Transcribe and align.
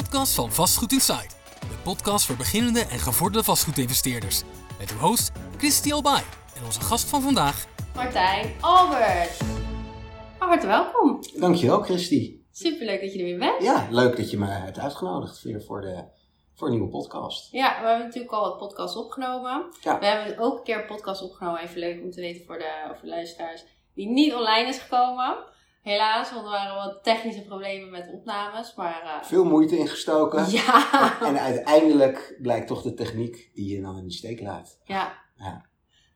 podcast 0.00 0.34
van 0.34 0.52
Vastgoed 0.52 0.92
Insight. 0.92 1.36
De 1.60 1.76
podcast 1.82 2.26
voor 2.26 2.36
beginnende 2.36 2.80
en 2.80 2.98
gevorderde 2.98 3.44
vastgoedinvesteerders. 3.44 4.42
Met 4.78 4.90
uw 4.90 4.96
host 4.96 5.32
Christy 5.56 5.92
Albay 5.92 6.22
en 6.56 6.64
onze 6.64 6.80
gast 6.80 7.08
van 7.08 7.22
vandaag. 7.22 7.66
Martijn 7.94 8.54
Albert. 8.60 9.40
Albert, 10.38 10.64
welkom. 10.64 11.20
Dankjewel, 11.36 11.82
Christy. 11.82 12.40
Superleuk 12.52 13.00
dat 13.00 13.12
je 13.12 13.18
er 13.18 13.24
weer 13.24 13.38
bent. 13.38 13.62
Ja, 13.62 13.86
leuk 13.90 14.16
dat 14.16 14.30
je 14.30 14.38
me 14.38 14.46
hebt 14.46 14.78
uitgenodigd 14.78 15.42
weer 15.42 15.62
voor, 15.62 15.80
de, 15.80 16.04
voor 16.54 16.66
een 16.68 16.74
nieuwe 16.74 16.90
podcast. 16.90 17.52
Ja, 17.52 17.80
we 17.80 17.86
hebben 17.86 18.06
natuurlijk 18.06 18.32
al 18.32 18.42
wat 18.42 18.58
podcasts 18.58 18.96
opgenomen. 18.96 19.66
Ja. 19.82 19.98
We 19.98 20.06
hebben 20.06 20.38
ook 20.38 20.58
een 20.58 20.64
keer 20.64 20.80
een 20.80 20.86
podcast 20.86 21.22
opgenomen. 21.22 21.60
Even 21.60 21.78
leuk 21.78 22.02
om 22.02 22.10
te 22.10 22.20
weten 22.20 22.44
voor 22.46 22.58
de, 22.58 22.82
voor 22.86 23.02
de 23.02 23.08
luisteraars. 23.08 23.64
Die 23.94 24.08
niet 24.08 24.34
online 24.34 24.68
is 24.68 24.78
gekomen. 24.78 25.36
Helaas, 25.84 26.32
want 26.32 26.44
er 26.44 26.50
waren 26.50 26.74
wat 26.74 27.02
technische 27.02 27.42
problemen 27.42 27.90
met 27.90 28.10
opnames. 28.12 28.74
Maar 28.74 29.02
eh, 29.02 29.22
Veel 29.22 29.44
moeite 29.44 29.76
ingestoken. 29.76 30.50
ja. 30.60 31.20
En 31.22 31.38
uiteindelijk 31.40 32.36
blijkt 32.42 32.66
toch 32.66 32.82
de 32.82 32.94
techniek 32.94 33.50
die 33.54 33.76
je 33.76 33.82
dan 33.82 33.98
in 33.98 34.06
de 34.06 34.12
steek 34.12 34.40
laat. 34.40 34.80
ja. 34.84 35.22
Ja. 35.36 35.64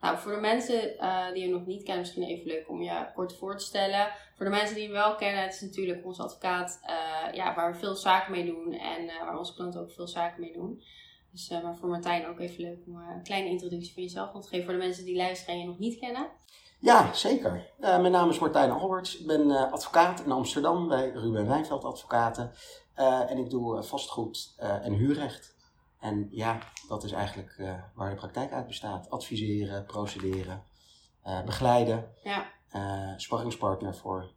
Nou, 0.00 0.18
voor 0.18 0.32
de 0.32 0.40
mensen 0.40 0.98
eh, 0.98 1.32
die 1.32 1.42
je 1.42 1.48
nog 1.48 1.66
niet 1.66 1.82
kennen, 1.82 1.98
misschien 2.00 2.22
even 2.22 2.46
leuk 2.46 2.68
om 2.68 2.82
je 2.82 3.10
kort 3.14 3.36
voor 3.36 3.56
te 3.56 3.64
stellen. 3.64 4.08
Voor 4.36 4.44
de 4.44 4.52
mensen 4.52 4.74
die 4.74 4.84
hem 4.84 4.92
wel 4.92 5.14
kennen, 5.14 5.42
het 5.42 5.54
is 5.54 5.60
natuurlijk 5.60 6.04
onze 6.04 6.22
advocaat 6.22 6.80
eh, 6.82 7.34
ja, 7.34 7.54
waar 7.54 7.72
we 7.72 7.78
veel 7.78 7.94
zaken 7.94 8.32
mee 8.32 8.44
doen 8.44 8.72
en 8.72 9.06
waar 9.06 9.38
onze 9.38 9.54
klanten 9.54 9.80
ook 9.80 9.92
veel 9.92 10.06
zaken 10.08 10.40
mee 10.40 10.52
doen. 10.52 10.82
Dus, 11.32 11.48
maar 11.48 11.76
voor 11.76 11.88
Martijn 11.88 12.26
ook 12.26 12.40
even 12.40 12.62
leuk 12.62 12.78
om 12.86 12.96
een 12.96 13.22
kleine 13.22 13.48
introductie 13.48 13.92
van 13.94 14.02
jezelf 14.02 14.30
te 14.30 14.48
geven 14.48 14.64
voor 14.64 14.74
de 14.74 14.84
mensen 14.84 15.04
die 15.04 15.16
luisteren 15.16 15.54
en 15.54 15.60
je 15.60 15.66
nog 15.66 15.78
niet 15.78 15.98
kennen. 15.98 16.30
Ja, 16.80 17.12
zeker. 17.12 17.70
Eh, 17.80 18.00
mijn 18.00 18.12
naam 18.12 18.30
is 18.30 18.38
Martijn 18.38 18.70
Alberts. 18.70 19.18
Ik 19.18 19.26
ben 19.26 19.50
eh, 19.50 19.72
advocaat 19.72 20.20
in 20.20 20.32
Amsterdam 20.32 20.88
bij 20.88 21.10
Ruben 21.10 21.46
Wijnveld 21.46 21.84
Advocaten. 21.84 22.52
Eh, 22.94 23.30
en 23.30 23.38
ik 23.38 23.50
doe 23.50 23.82
vastgoed 23.82 24.54
en 24.58 24.92
huurrecht. 24.92 25.56
En 26.00 26.28
ja, 26.30 26.58
dat 26.88 27.04
is 27.04 27.12
eigenlijk 27.12 27.62
waar 27.94 28.10
de 28.10 28.16
praktijk 28.16 28.52
uit 28.52 28.66
bestaat. 28.66 29.10
Adviseren, 29.10 29.84
procederen, 29.84 30.62
begeleiden. 31.44 32.14
Ja. 32.22 32.46
sparringspartner 33.16 33.94
voor 33.94 34.32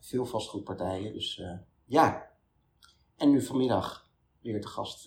veel 0.00 0.26
vastgoedpartijen. 0.26 1.12
Dus 1.12 1.42
ja. 1.84 2.30
En 3.16 3.30
nu 3.30 3.42
vanmiddag 3.42 4.08
weer 4.40 4.60
te 4.60 4.68
gast 4.68 5.04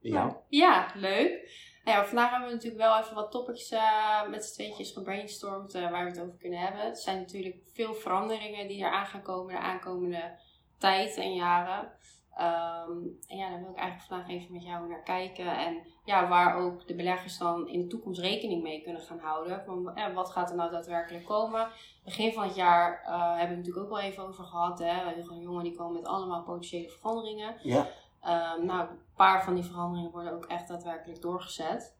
bij 0.00 0.10
jou. 0.10 0.32
Ja, 0.48 0.92
leuk. 0.94 1.50
Nou 1.84 1.98
ja, 1.98 2.04
vandaag 2.04 2.30
hebben 2.30 2.48
we 2.48 2.54
natuurlijk 2.54 2.82
wel 2.82 2.98
even 2.98 3.14
wat 3.14 3.30
topics 3.30 3.70
eh, 3.70 4.28
met 4.28 4.44
z'n 4.44 4.54
tweetjes 4.54 4.92
gebrainstormd 4.92 5.74
eh, 5.74 5.90
waar 5.90 6.04
we 6.04 6.10
het 6.10 6.20
over 6.20 6.38
kunnen 6.38 6.58
hebben. 6.58 6.80
Het 6.80 7.00
zijn 7.00 7.18
natuurlijk 7.18 7.56
veel 7.72 7.94
veranderingen 7.94 8.68
die 8.68 8.84
er 8.84 8.90
aan 8.90 9.06
gaan 9.06 9.22
komen 9.22 9.54
de 9.54 9.60
aankomende 9.60 10.38
tijd 10.78 11.16
en 11.16 11.34
jaren. 11.34 11.92
Ehm, 12.34 12.90
en 13.26 13.36
ja, 13.36 13.50
daar 13.50 13.60
wil 13.60 13.70
ik 13.70 13.76
eigenlijk 13.76 14.08
vandaag 14.08 14.28
even 14.28 14.52
met 14.52 14.64
jou 14.64 14.88
naar 14.88 15.02
kijken. 15.02 15.56
En 15.56 15.86
ja, 16.04 16.28
waar 16.28 16.56
ook 16.56 16.86
de 16.86 16.94
beleggers 16.94 17.38
dan 17.38 17.68
in 17.68 17.80
de 17.80 17.86
toekomst 17.86 18.20
rekening 18.20 18.62
mee 18.62 18.82
kunnen 18.82 19.02
gaan 19.02 19.18
houden. 19.18 19.62
Van, 19.64 19.94
eh, 19.94 20.14
wat 20.14 20.30
gaat 20.30 20.50
er 20.50 20.56
nou 20.56 20.70
daadwerkelijk 20.70 21.24
komen? 21.24 21.68
Begin 22.04 22.32
van 22.32 22.44
het 22.44 22.54
jaar 22.54 23.00
hebben 23.04 23.38
we 23.38 23.40
het 23.40 23.56
natuurlijk 23.56 23.84
ook 23.84 23.98
wel 23.98 24.00
even 24.00 24.26
over 24.26 24.44
gehad. 24.44 24.78
Hè? 24.78 25.14
Een 25.14 25.40
jongen 25.40 25.64
die 25.64 25.76
komen 25.76 25.94
met 25.94 26.06
allemaal 26.06 26.42
potentiële 26.42 26.88
veranderingen. 26.88 27.56
Ja, 27.62 27.86
Ehm, 28.20 28.64
nou, 28.66 28.88
paar 29.24 29.44
van 29.44 29.54
die 29.54 29.64
veranderingen 29.64 30.10
worden 30.10 30.32
ook 30.32 30.44
echt 30.44 30.68
daadwerkelijk 30.68 31.22
doorgezet. 31.22 31.96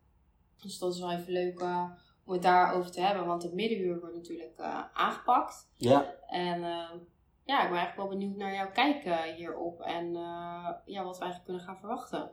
Dus 0.63 0.79
dat 0.79 0.95
is 0.95 1.01
wel 1.01 1.13
even 1.13 1.33
leuk 1.33 1.61
eh, 1.61 1.85
om 2.25 2.33
het 2.33 2.43
daarover 2.43 2.91
te 2.91 3.01
hebben. 3.01 3.27
Want 3.27 3.43
de 3.43 3.55
middenhuur 3.55 4.01
wordt 4.01 4.15
natuurlijk 4.15 4.59
eh, 4.59 4.81
aangepakt. 4.93 5.71
ja. 5.77 6.15
En 6.27 6.65
ehm, 6.65 6.97
ja, 7.45 7.63
ik 7.63 7.69
ben 7.69 7.79
eigenlijk 7.79 7.97
wel 7.97 8.19
benieuwd 8.19 8.37
naar 8.37 8.55
jouw 8.55 8.71
kijk 8.73 9.05
eh, 9.05 9.19
hierop. 9.37 9.81
En 9.81 10.17
eh, 10.17 10.69
ja, 10.85 11.05
wat 11.05 11.19
we 11.19 11.25
eigenlijk 11.25 11.45
kunnen 11.45 11.63
gaan 11.63 11.79
verwachten. 11.79 12.31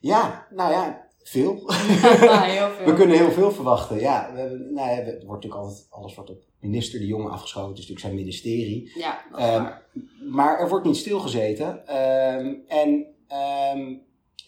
ja 0.00 0.46
nou 0.50 0.72
ja, 0.72 1.06
veel. 1.22 1.54
Ja, 2.20 2.42
heel 2.42 2.70
veel. 2.70 2.86
We 2.86 2.94
kunnen 2.94 3.16
heel 3.16 3.30
veel 3.30 3.50
verwachten. 3.50 4.00
Ja, 4.00 4.32
we 4.32 4.38
hebben, 4.38 4.72
nou 4.72 4.90
ja, 4.90 4.94
het 4.94 5.24
wordt 5.24 5.44
natuurlijk 5.44 5.62
altijd 5.62 5.86
alles 5.90 6.14
wordt 6.14 6.30
op 6.30 6.42
minister 6.60 6.98
De 6.98 7.06
Jonge 7.06 7.28
afgeschoten. 7.28 7.68
Het 7.70 7.78
is 7.78 7.88
natuurlijk 7.88 8.06
zijn 8.06 8.24
ministerie. 8.24 8.92
Ja, 8.98 9.24
dat 9.30 9.40
is 9.40 9.46
Ehm, 9.46 9.62
waar. 9.62 9.82
Maar 10.30 10.58
er 10.58 10.68
wordt 10.68 10.84
niet 10.84 10.96
stilgezeten. 10.96 11.86
Ehm, 11.86 12.54
en 12.68 13.06
ehm, 13.28 13.94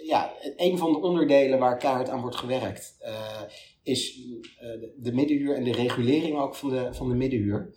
ja, 0.04 0.32
een 0.56 0.78
van 0.78 0.92
de 0.92 0.98
onderdelen 1.00 1.58
waar 1.58 1.76
keihard 1.76 2.08
aan 2.08 2.20
wordt 2.20 2.36
gewerkt 2.36 2.96
eh, 3.00 3.42
is 3.82 4.16
eh, 4.16 4.80
de, 4.80 4.94
de 4.98 5.12
middenhuur 5.12 5.56
en 5.56 5.64
de 5.64 5.72
regulering 5.72 6.38
ook 6.38 6.54
van 6.54 6.70
de, 6.70 6.94
van 6.94 7.08
de 7.08 7.14
middenhuur. 7.14 7.74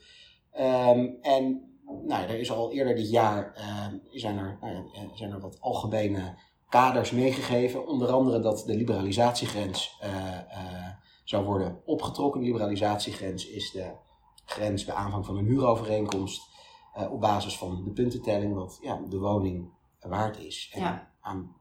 Ehm, 0.51 1.07
en 1.21 1.71
nou, 2.07 2.23
er 2.23 2.39
is 2.39 2.51
al 2.51 2.71
eerder 2.71 2.95
dit 2.95 3.09
jaar 3.09 3.53
ehm, 3.55 3.95
zijn, 4.11 4.37
er, 4.37 4.57
nou 4.61 4.75
eh, 4.93 5.01
zijn 5.13 5.31
er 5.31 5.39
wat 5.39 5.57
algemene 5.61 6.37
kaders 6.69 7.11
meegegeven. 7.11 7.87
Onder 7.87 8.09
andere 8.11 8.39
dat 8.39 8.63
de 8.65 8.75
liberalisatiegrens 8.75 9.97
eh, 9.99 10.37
eh, 10.37 10.87
zou 11.23 11.45
worden 11.45 11.81
opgetrokken. 11.85 12.41
De 12.41 12.47
liberalisatiegrens 12.47 13.47
is 13.47 13.71
de 13.71 13.91
grens 14.45 14.85
bij 14.85 14.95
aanvang 14.95 15.25
van 15.25 15.37
een 15.37 15.45
huurovereenkomst. 15.45 16.49
eh, 16.93 17.11
op 17.11 17.21
basis 17.21 17.57
van 17.57 17.83
de 17.83 17.91
puntentelling 17.91 18.53
wat 18.53 18.79
ja, 18.81 19.01
de 19.09 19.17
woning 19.19 19.69
waard 19.99 20.39
is. 20.39 20.71
En 20.73 20.81
Ja. 20.81 21.11
aan, 21.21 21.55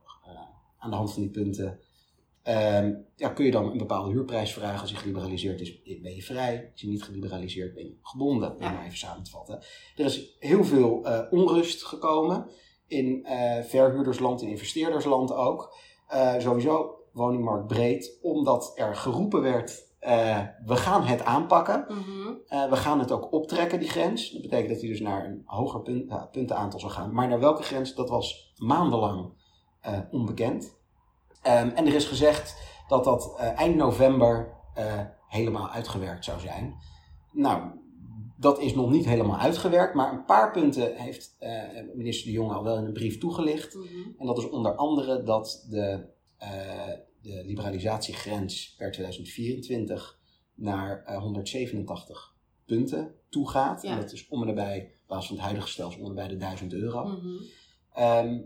aan 0.81 0.89
de 0.89 0.95
hand 0.95 1.13
van 1.13 1.21
die 1.21 1.31
punten 1.31 1.79
ehm, 2.43 2.93
ja, 3.15 3.29
kun 3.29 3.45
je 3.45 3.51
dan 3.51 3.71
een 3.71 3.77
bepaalde 3.77 4.11
huurprijs 4.11 4.53
vragen. 4.53 4.79
Als 4.81 4.89
die 4.89 4.99
geliberaliseerd 4.99 5.61
is, 5.61 5.81
ben 6.01 6.15
je 6.15 6.21
vrij. 6.23 6.69
Als 6.71 6.81
je 6.81 6.87
niet 6.87 7.03
geliberaliseerd 7.03 7.73
ben 7.73 7.83
je 7.83 7.97
gebonden, 8.01 8.55
om 8.55 8.61
Ja. 8.61 8.71
maar 8.71 8.85
even 8.85 8.97
samen 8.97 9.23
te 9.23 9.31
vatten. 9.31 9.63
Er 9.95 10.05
is 10.05 10.35
heel 10.39 10.63
veel 10.63 11.05
eh, 11.05 11.31
onrust 11.31 11.83
gekomen 11.83 12.49
in 12.87 13.25
eh, 13.25 13.63
verhuurdersland 13.63 14.41
en 14.41 14.47
investeerdersland 14.47 15.33
ook. 15.33 15.75
Eh, 16.07 16.39
sowieso 16.39 16.95
woningmarkt 17.13 17.67
breed, 17.67 18.17
omdat 18.21 18.71
er 18.75 18.95
geroepen 18.95 19.41
werd, 19.41 19.89
we 20.65 20.75
gaan 20.75 21.03
het 21.03 21.23
aanpakken. 21.23 21.85
Mhm. 21.87 22.69
We 22.69 22.75
gaan 22.75 22.99
het 22.99 23.11
ook 23.11 23.31
optrekken, 23.31 23.79
die 23.79 23.89
grens. 23.89 24.31
Dat 24.31 24.41
betekent 24.41 24.69
dat 24.69 24.79
hij 24.79 24.89
dus 24.89 24.99
naar 24.99 25.25
een 25.25 25.41
hoger 25.45 25.81
punt, 25.81 26.31
puntenaantal 26.31 26.79
zou 26.79 26.91
gaan. 26.91 27.13
Maar 27.13 27.27
naar 27.27 27.39
welke 27.39 27.63
grens, 27.63 27.95
dat 27.95 28.09
was 28.09 28.53
maandenlang 28.57 29.33
eh, 29.81 29.99
onbekend. 30.11 30.75
Ehm, 31.41 31.67
en 31.67 31.87
er 31.87 31.93
is 31.93 32.05
gezegd 32.05 32.55
dat 32.87 33.03
dat 33.03 33.35
eh, 33.37 33.59
eind 33.59 33.75
november 33.75 34.53
eh, 34.73 34.99
helemaal 35.27 35.69
uitgewerkt 35.69 36.25
zou 36.25 36.39
zijn. 36.39 36.75
Nou, 37.31 37.79
dat 38.37 38.59
is 38.59 38.75
nog 38.75 38.89
niet 38.89 39.05
helemaal 39.05 39.37
uitgewerkt, 39.37 39.93
maar 39.93 40.13
een 40.13 40.25
paar 40.25 40.51
punten 40.51 40.95
heeft 40.95 41.37
minister 41.95 42.25
De 42.25 42.31
Jonge 42.31 42.53
al 42.53 42.63
wel 42.63 42.77
in 42.77 42.85
een 42.85 42.93
brief 42.93 43.17
toegelicht. 43.17 43.75
Mhm. 43.75 43.87
En 44.17 44.25
dat 44.25 44.37
is 44.37 44.49
onder 44.49 44.75
andere 44.75 45.23
dat 45.23 45.65
de, 45.69 46.05
de 47.21 47.43
liberalisatiegrens 47.45 48.75
per 48.77 48.91
2024 48.91 50.19
naar 50.61 51.03
eh, 51.03 51.17
187 51.17 52.35
punten 52.65 53.15
toegaat. 53.29 53.81
Ja. 53.81 53.91
En 53.91 53.99
dat 53.99 54.11
is 54.11 54.27
om 54.27 54.41
en 54.41 54.47
nabij, 54.47 54.91
op 55.01 55.07
basis 55.07 55.27
van 55.27 55.35
het 55.35 55.45
huidige 55.45 55.67
stelsel, 55.67 55.99
om 55.99 56.05
en 56.05 56.13
nabij 56.13 56.27
de 56.27 56.37
1000 56.37 56.73
euro. 56.73 57.05
Mhm. 57.05 57.27
Ehm, 57.93 58.39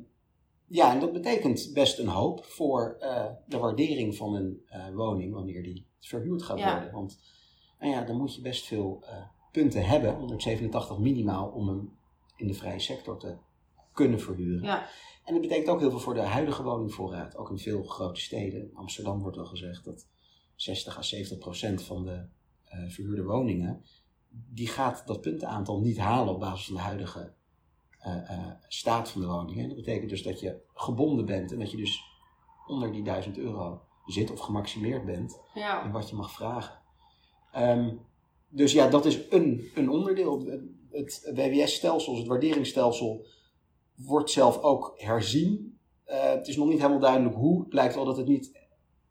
ja, 0.67 0.93
en 0.93 0.99
dat 0.99 1.13
betekent 1.13 1.71
best 1.73 1.99
een 1.99 2.07
hoop 2.07 2.45
voor 2.45 2.97
eh, 2.99 3.25
de 3.47 3.57
waardering 3.57 4.15
van 4.15 4.35
een 4.35 4.61
eh, 4.67 4.89
woning 4.93 5.33
wanneer 5.33 5.63
die 5.63 5.85
verhuurd 5.99 6.43
gaat 6.43 6.59
Ja. 6.59 6.73
worden. 6.73 6.91
Want 6.91 7.19
nou 7.79 7.91
ja, 7.91 8.01
dan 8.01 8.17
moet 8.17 8.35
je 8.35 8.41
best 8.41 8.65
veel 8.65 9.03
eh, 9.05 9.23
punten 9.51 9.85
hebben, 9.85 10.15
187 10.15 10.97
minimaal, 10.97 11.47
om 11.49 11.67
hem 11.67 11.97
in 12.35 12.47
de 12.47 12.53
vrije 12.53 12.79
sector 12.79 13.19
te 13.19 13.35
kunnen 13.93 14.19
verhuren. 14.19 14.63
Ja. 14.63 14.87
En 15.23 15.33
dat 15.33 15.41
betekent 15.41 15.69
ook 15.69 15.79
heel 15.79 15.89
veel 15.89 15.99
voor 15.99 16.13
de 16.13 16.21
huidige 16.21 16.63
woningvoorraad. 16.63 17.37
Ook 17.37 17.49
in 17.49 17.57
veel 17.57 17.83
grote 17.83 18.21
steden. 18.21 18.59
In 18.61 18.75
Amsterdam 18.75 19.21
wordt 19.21 19.37
al 19.37 19.45
gezegd 19.45 19.85
dat 19.85 20.07
60 20.55 20.97
à 20.97 21.01
70 21.01 21.37
procent 21.37 21.83
van 21.83 22.05
de 22.05 22.25
verhuurde 22.87 23.23
woningen, 23.23 23.83
die 24.29 24.67
gaat 24.67 25.07
dat 25.07 25.21
puntenaantal 25.21 25.79
niet 25.79 25.97
halen 25.97 26.33
op 26.33 26.39
basis 26.39 26.65
van 26.65 26.75
de 26.75 26.81
huidige 26.81 27.33
staat 28.67 29.09
van 29.09 29.21
de 29.21 29.27
woningen. 29.27 29.61
En 29.63 29.67
dat 29.67 29.77
betekent 29.77 30.09
dus 30.09 30.23
dat 30.23 30.39
je 30.39 30.61
gebonden 30.73 31.25
bent 31.25 31.51
en 31.51 31.59
dat 31.59 31.71
je 31.71 31.77
dus 31.77 32.01
onder 32.67 32.91
die 32.91 33.03
1000 33.03 33.37
euro 33.37 33.81
zit 34.05 34.31
of 34.31 34.39
gemaximeerd 34.39 35.05
bent 35.05 35.39
Ja. 35.53 35.83
in 35.83 35.91
wat 35.91 36.09
je 36.09 36.15
mag 36.15 36.31
vragen. 36.31 36.79
Ehm, 37.51 37.93
dus 38.49 38.71
ja, 38.71 38.87
dat 38.89 39.05
is 39.05 39.19
een, 39.29 39.71
een 39.75 39.89
onderdeel. 39.89 40.45
Het 40.91 41.31
WWS-stelsel, 41.35 42.17
het 42.17 42.27
waarderingsstelsel, 42.27 43.25
wordt 43.95 44.29
zelf 44.29 44.57
ook 44.61 44.93
herzien. 44.95 45.79
Eh, 46.03 46.29
het 46.29 46.47
is 46.47 46.55
nog 46.57 46.67
niet 46.67 46.77
helemaal 46.77 46.99
duidelijk 46.99 47.35
hoe. 47.35 47.63
Het 47.63 47.73
lijkt 47.73 47.95
wel 47.95 48.05
dat 48.05 48.17
het 48.17 48.27
niet, 48.27 48.59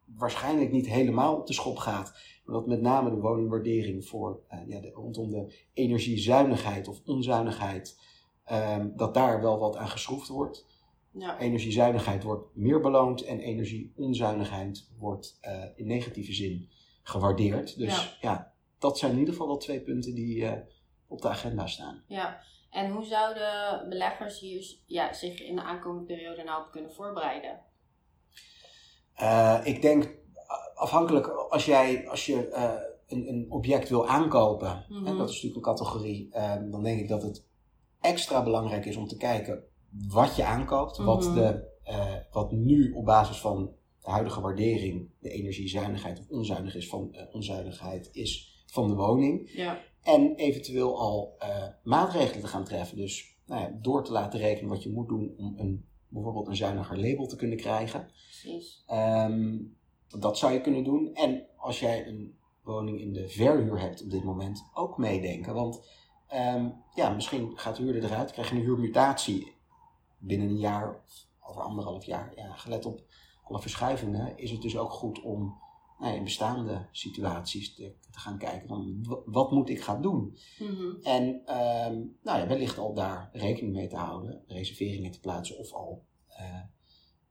waarschijnlijk 0.05 0.73
niet 0.73 0.87
helemaal 0.87 1.37
op 1.37 1.47
de 1.47 1.53
schop 1.53 1.77
gaat. 1.77 2.13
Maar 2.45 2.55
dat 2.55 2.67
met 2.67 2.81
name 2.81 3.11
de 3.11 3.21
woningwaardering 3.21 4.07
voor, 4.07 4.43
eh, 4.49 4.59
ja, 4.67 4.81
de, 4.81 4.91
rondom 4.91 5.31
de 5.31 5.55
energiezuinigheid 5.73 6.89
of 6.89 7.01
onzuinigheid, 7.05 8.01
ehm, 8.45 8.89
dat 8.97 9.15
daar 9.15 9.43
wel 9.43 9.59
wat 9.59 9.77
aan 9.77 9.89
geschroefd 9.89 10.29
wordt. 10.29 10.67
Ja. 11.11 11.39
Energiezuinigheid 11.39 12.23
wordt 12.23 12.57
meer 12.57 12.81
beloond 12.81 13.25
en 13.25 13.41
energieonzuinigheid 13.41 14.89
wordt 14.99 15.39
eh, 15.41 15.65
in 15.75 15.87
negatieve 15.87 16.33
zin 16.33 16.69
gewaardeerd. 17.03 17.79
Dus 17.79 18.17
Ja. 18.21 18.31
ja. 18.31 18.53
dat 18.79 18.99
zijn 18.99 19.13
in 19.13 19.19
ieder 19.19 19.33
geval 19.33 19.49
wel 19.49 19.57
twee 19.57 19.81
punten 19.81 20.15
die 20.15 20.47
eh, 20.47 20.61
op 21.07 21.23
de 21.23 21.29
agenda 21.29 21.67
staan. 21.67 22.03
Ja, 22.07 22.41
En 22.71 22.91
hoe 22.91 23.05
zouden 23.05 23.89
beleggers 23.89 24.41
hier 24.41 24.77
ja, 24.87 25.13
zich 25.13 25.41
in 25.41 25.57
de 25.57 25.63
aankomende 25.63 26.07
periode 26.07 26.43
nou 26.43 26.65
op 26.65 26.71
kunnen 26.71 26.93
voorbereiden? 26.93 27.61
Uh, 29.21 29.61
ik 29.65 29.83
denk 29.83 30.15
afhankelijk 30.75 31.27
als 31.27 31.65
jij 31.65 32.09
als 32.09 32.27
je 32.27 32.55
een, 33.07 33.29
een, 33.29 33.47
object 33.49 33.89
wil 33.89 34.09
aankopen, 34.09 34.85
mm 34.89 34.97
-hmm. 34.97 35.07
en 35.07 35.17
dat 35.17 35.29
is 35.29 35.35
natuurlijk 35.35 35.67
een 35.67 35.75
categorie, 35.75 36.29
uh, 36.33 36.55
dan 36.71 36.83
denk 36.83 37.01
ik 37.01 37.09
dat 37.09 37.23
het 37.23 37.47
extra 38.05 38.43
belangrijk 38.43 38.85
is 38.85 38.97
om 38.97 39.07
te 39.07 39.17
kijken 39.17 39.65
wat 40.09 40.37
je 40.37 40.45
aankoopt, 40.45 40.99
mm 40.99 41.07
-hmm. 41.07 41.15
wat, 41.15 41.35
de, 41.35 42.27
wat 42.31 42.53
nu 42.53 42.93
op 42.93 43.05
basis 43.05 43.41
van 43.41 43.73
de 44.03 44.11
huidige 44.11 44.41
waardering 44.41 45.11
de 45.19 45.31
energiezuinigheid 45.31 46.19
of 46.19 46.29
onzuinig 46.29 46.75
is 46.75 46.89
van 46.89 47.17
onzuinigheid 47.33 48.09
is 48.13 48.65
van 48.67 48.89
de 48.89 48.95
woning. 48.95 49.51
Ja. 49.55 49.79
En 50.03 50.35
eventueel 50.35 50.99
al 50.99 51.37
maatregelen 51.83 52.41
te 52.41 52.47
gaan 52.47 52.65
treffen. 52.65 52.97
Dus 52.97 53.39
nou 53.47 53.61
ja, 53.61 53.79
door 53.83 54.05
te 54.05 54.13
laten 54.13 54.41
rekenen 54.41 54.71
wat 54.71 54.83
je 54.83 54.91
moet 54.91 55.09
doen 55.09 55.35
om 55.37 55.55
een, 55.57 55.85
bijvoorbeeld 56.09 56.47
een 56.47 56.57
zuiniger 56.57 56.99
label 57.01 57.27
te 57.27 57.37
kunnen 57.37 57.57
krijgen. 57.57 58.07
Precies. 58.07 58.85
Um, 58.93 59.77
dat 60.19 60.39
zou 60.39 60.53
je 60.53 60.61
kunnen 60.61 60.85
doen. 60.85 61.15
En 61.15 61.47
als 61.57 61.81
jij 61.81 62.07
een 62.07 62.39
woning 62.63 63.01
in 63.01 63.13
de 63.13 63.29
verhuur 63.29 63.81
hebt 63.81 64.03
op 64.03 64.11
dit 64.11 64.25
moment, 64.25 64.71
ook 64.75 64.99
meedenken. 64.99 65.55
Want 65.55 65.89
um, 66.35 66.83
ja, 66.95 67.11
misschien 67.11 67.53
gaat 67.59 67.77
de 67.77 67.83
huurder 67.83 68.05
eruit, 68.05 68.33
krijg 68.33 68.51
je 68.51 68.55
een 68.55 68.63
huurmutatie 68.63 69.57
binnen 70.19 70.49
een 70.49 70.59
jaar 70.59 71.01
of 71.05 71.27
over 71.41 71.63
anderhalf 71.63 72.05
jaar. 72.05 72.33
Ja, 72.37 72.53
gelet 72.53 72.87
op 72.87 73.03
alle 73.43 73.61
verschuivingen 73.61 74.39
is 74.39 74.51
het 74.51 74.63
dus 74.63 74.77
ook 74.77 74.91
goed 74.91 75.21
om 75.21 75.63
nou 75.99 76.13
ja, 76.13 76.19
in 76.19 76.25
bestaande 76.25 76.87
situaties 76.91 77.75
te, 77.75 77.95
te, 78.11 78.19
gaan 78.19 78.39
kijken 78.39 78.69
van 78.69 79.07
wat 79.27 79.51
moet 79.51 79.69
ik 79.69 79.83
gaan 79.83 80.03
doen. 80.03 80.39
Mm 80.59 80.67
-hmm. 80.67 80.99
En 81.03 81.25
um, 81.25 82.19
nou 82.23 82.39
ja, 82.39 82.47
wellicht 82.47 82.79
al 82.79 82.95
daar 82.95 83.31
rekening 83.33 83.75
mee 83.75 83.89
te 83.89 83.97
houden, 83.97 84.43
reserveringen 84.47 85.11
te 85.11 85.21
plaatsen 85.21 85.59
of 85.59 85.73
al 85.73 86.05
uh, 86.31 86.61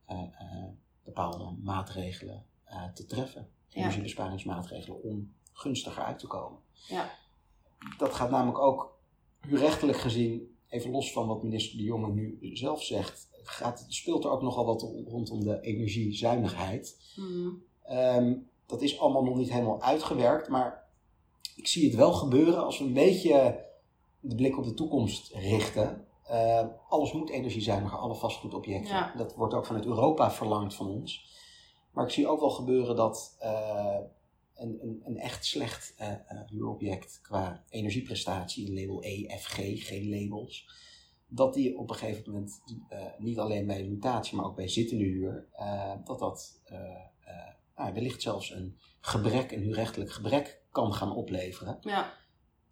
uh, 0.08 0.22
uh, 0.22 0.64
bepaalde 1.04 1.56
maatregelen 1.62 2.46
te 2.94 3.06
treffen. 3.06 3.48
Energiebesparingsmaatregelen 3.70 5.02
om 5.02 5.34
gunstiger 5.52 6.02
uit 6.02 6.18
te 6.18 6.26
komen. 6.26 6.58
Ja. 6.88 7.10
Dat 7.98 8.14
gaat 8.14 8.30
namelijk 8.30 8.58
ook 8.58 8.93
huurrechtelijk 9.46 9.98
gezien, 9.98 10.56
even 10.68 10.90
los 10.90 11.12
van 11.12 11.26
wat 11.26 11.42
minister 11.42 11.76
De 11.76 11.84
Jonge 11.84 12.12
nu 12.12 12.38
zelf 12.40 12.82
zegt, 12.82 13.28
gaat, 13.42 13.84
speelt 13.88 14.24
er 14.24 14.30
ook 14.30 14.42
nogal 14.42 14.64
wat 14.64 14.82
rondom 15.06 15.44
de 15.44 15.60
energiezuinigheid. 15.60 16.96
Mm. 17.16 17.62
Um, 17.90 18.48
dat 18.66 18.82
is 18.82 18.98
allemaal 18.98 19.24
nog 19.24 19.36
niet 19.36 19.52
helemaal 19.52 19.82
uitgewerkt, 19.82 20.48
maar 20.48 20.84
ik 21.56 21.66
zie 21.66 21.84
het 21.86 21.94
wel 21.94 22.12
gebeuren 22.12 22.64
als 22.64 22.78
we 22.78 22.84
een 22.84 22.92
beetje 22.92 23.64
de 24.20 24.34
blik 24.34 24.58
op 24.58 24.64
de 24.64 24.74
toekomst 24.74 25.32
richten. 25.34 26.06
Uh, 26.30 26.66
alles 26.88 27.12
moet 27.12 27.30
energiezuiniger, 27.30 27.98
alle 27.98 28.14
vastgoedobjecten. 28.14 28.94
Ja. 28.94 29.14
Dat 29.16 29.34
wordt 29.34 29.54
ook 29.54 29.66
vanuit 29.66 29.86
Europa 29.86 30.30
verlangd 30.30 30.74
van 30.74 30.88
ons. 30.88 31.32
Maar 31.90 32.04
ik 32.04 32.10
zie 32.10 32.28
ook 32.28 32.40
wel 32.40 32.50
gebeuren 32.50 32.96
dat 32.96 33.36
uh, 33.42 33.98
een, 34.54 34.78
een, 34.82 35.00
een, 35.04 35.16
echt 35.16 35.44
slecht 35.44 35.94
uh, 36.00 36.40
huurobject 36.46 37.18
qua 37.22 37.64
energieprestatie, 37.68 38.72
label 38.74 39.04
E, 39.04 39.38
F, 39.38 39.44
G, 39.44 39.86
geen 39.86 40.08
labels, 40.08 40.68
dat 41.28 41.54
die 41.54 41.78
op 41.78 41.90
een 41.90 41.96
gegeven 41.96 42.32
moment 42.32 42.60
niet 43.18 43.38
alleen 43.38 43.66
bij 43.66 43.84
mutatie, 43.84 44.36
maar 44.36 44.44
ook 44.44 44.56
bij 44.56 44.68
zittende 44.68 45.04
huur, 45.04 45.48
dat 46.04 46.18
dat 46.18 46.60
nou, 47.76 47.92
wellicht 47.92 48.22
zelfs 48.22 48.50
een 48.50 48.78
gebrek, 49.00 49.52
een 49.52 49.62
huurrechtelijk 49.62 50.10
gebrek 50.10 50.62
kan 50.70 50.94
gaan 50.94 51.14
opleveren. 51.14 51.78
Ja. 51.80 52.12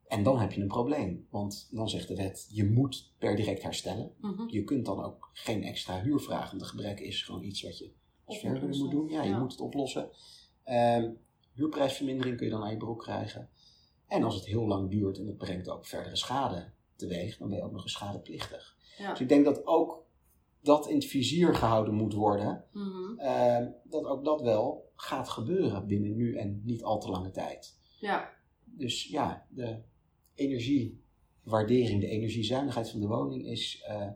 En 0.06 0.22
dan 0.22 0.38
heb 0.38 0.52
je 0.52 0.60
een 0.60 0.68
probleem. 0.68 1.26
Want 1.30 1.68
dan 1.70 1.88
zegt 1.88 2.08
de 2.08 2.16
wet, 2.16 2.48
je 2.50 2.64
moet 2.64 3.12
per 3.18 3.36
direct 3.36 3.62
herstellen. 3.62 4.12
Mm 4.20 4.36
-hmm. 4.36 4.48
Je 4.50 4.64
kunt 4.64 4.86
dan 4.86 5.04
ook 5.04 5.30
geen 5.32 5.62
extra 5.62 6.02
huur 6.02 6.20
vragen. 6.20 6.50
Want 6.50 6.62
een 6.62 6.68
gebrek 6.68 7.00
is 7.00 7.22
gewoon 7.22 7.42
iets 7.42 7.62
wat 7.62 7.78
je 7.78 7.92
als 8.24 8.38
verhuurder 8.38 8.78
moet 8.78 8.90
doen. 8.90 9.08
Ja, 9.08 9.22
je 9.22 9.28
ja. 9.28 9.38
moet 9.38 9.50
het 9.52 9.60
oplossen. 9.60 10.10
Um, 10.64 11.18
huurprijsvermindering 11.62 12.36
kun 12.36 12.46
je 12.46 12.52
dan 12.52 12.62
aan 12.62 12.70
je 12.70 12.76
broek 12.76 13.00
krijgen. 13.00 13.50
En 14.06 14.22
als 14.22 14.34
het 14.34 14.46
heel 14.46 14.66
lang 14.66 14.90
duurt 14.90 15.18
en 15.18 15.26
het 15.26 15.38
brengt 15.38 15.68
ook 15.68 15.86
verdere 15.86 16.16
schade 16.16 16.72
teweeg, 16.96 17.36
dan 17.36 17.48
ben 17.48 17.58
je 17.58 17.64
ook 17.64 17.72
nog 17.72 17.82
eens 17.82 17.92
schadeplichtig. 17.92 18.76
Ja. 18.98 19.10
Dus 19.10 19.20
ik 19.20 19.28
denk 19.28 19.44
dat 19.44 19.66
ook 19.66 20.04
dat 20.60 20.88
in 20.88 20.94
het 20.94 21.04
vizier 21.04 21.54
gehouden 21.54 21.94
moet 21.94 22.12
worden. 22.12 22.64
Mm 22.72 22.82
-hmm. 22.82 23.20
uh, 23.20 23.66
dat 23.84 24.04
ook 24.04 24.24
dat 24.24 24.40
wel 24.40 24.90
gaat 24.96 25.28
gebeuren 25.28 25.86
binnen 25.86 26.16
nu 26.16 26.36
en 26.36 26.62
niet 26.64 26.82
al 26.82 27.00
te 27.00 27.10
lange 27.10 27.30
tijd. 27.30 27.78
Ja. 28.00 28.32
Dus 28.64 29.04
ja, 29.04 29.46
de 29.48 29.82
energiewaardering, 30.34 32.00
de 32.00 32.06
energiezuinigheid 32.06 32.90
van 32.90 33.00
de 33.00 33.06
woning 33.06 33.46
is 33.46 33.84
uh, 33.88 34.08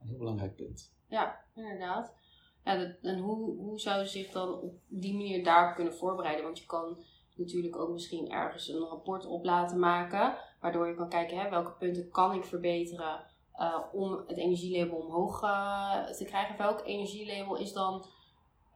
een 0.00 0.08
heel 0.08 0.18
belangrijk 0.18 0.56
punt. 0.56 0.94
Ja, 1.08 1.44
inderdaad. 1.54 2.14
En 2.62 3.18
hoe, 3.18 3.56
hoe 3.56 3.80
zou 3.80 4.00
je 4.00 4.06
zich 4.06 4.30
dan 4.30 4.60
op 4.60 4.74
die 4.88 5.14
manier 5.14 5.44
daarop 5.44 5.74
kunnen 5.74 5.94
voorbereiden? 5.94 6.44
Want 6.44 6.58
je 6.58 6.66
kan 6.66 6.98
natuurlijk 7.34 7.76
ook 7.76 7.90
misschien 7.90 8.30
ergens 8.30 8.68
een 8.68 8.86
rapport 8.88 9.26
op 9.26 9.44
laten 9.44 9.78
maken, 9.78 10.36
waardoor 10.60 10.88
je 10.88 10.94
kan 10.94 11.08
kijken 11.08 11.38
hè, 11.38 11.50
welke 11.50 11.72
punten 11.72 12.10
kan 12.10 12.34
ik 12.34 12.44
verbeteren 12.44 13.24
uh, 13.60 13.78
om 13.92 14.12
het 14.26 14.36
energielabel 14.36 14.96
omhoog 14.96 15.42
uh, 15.42 16.04
te 16.04 16.24
krijgen. 16.24 16.56
Welk 16.56 16.82
energielabel 16.84 17.56
is 17.56 17.72
dan 17.72 17.94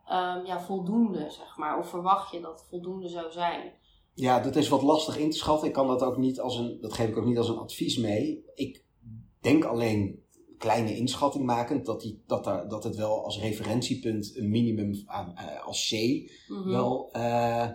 um, 0.09 0.47
ja, 0.47 0.61
voldoende, 0.61 1.31
zeg 1.31 1.57
maar? 1.57 1.79
Of 1.79 1.89
verwacht 1.89 2.33
je 2.33 2.41
dat 2.41 2.67
voldoende 2.69 3.09
zou 3.09 3.33
zijn? 3.33 3.73
Ja, 4.15 4.41
dat 4.41 4.57
is 4.57 4.69
wat 4.69 4.83
lastig 4.83 5.19
in 5.19 5.31
te 5.31 5.37
schatten. 5.37 5.69
Ik 5.69 5.75
kan 5.75 5.87
dat 5.87 6.03
ook 6.03 6.17
niet 6.17 6.41
als 6.41 6.59
een, 6.59 6.79
dat 6.81 6.93
geef 6.93 7.09
ik 7.09 7.17
ook 7.17 7.25
niet 7.25 7.39
als 7.39 7.49
een 7.49 7.59
advies 7.59 7.99
mee. 7.99 8.45
Ik 8.55 8.85
denk 9.41 9.65
alleen 9.65 10.24
kleine 10.65 10.97
inschatting 10.97 11.45
maken 11.45 11.85
dat, 11.85 12.01
die, 12.01 12.23
dat, 12.27 12.45
daar, 12.45 12.69
dat 12.69 12.85
het 12.85 12.97
wel 12.97 13.25
als 13.25 13.41
referentiepunt 13.41 14.37
een 14.37 14.51
minimum 14.51 15.03
aan, 15.07 15.35
uh, 15.37 15.67
als 15.67 15.89
C 15.89 15.93
mm 15.93 16.57
-hmm. 16.57 16.71
wel 16.71 17.09
uh, 17.17 17.69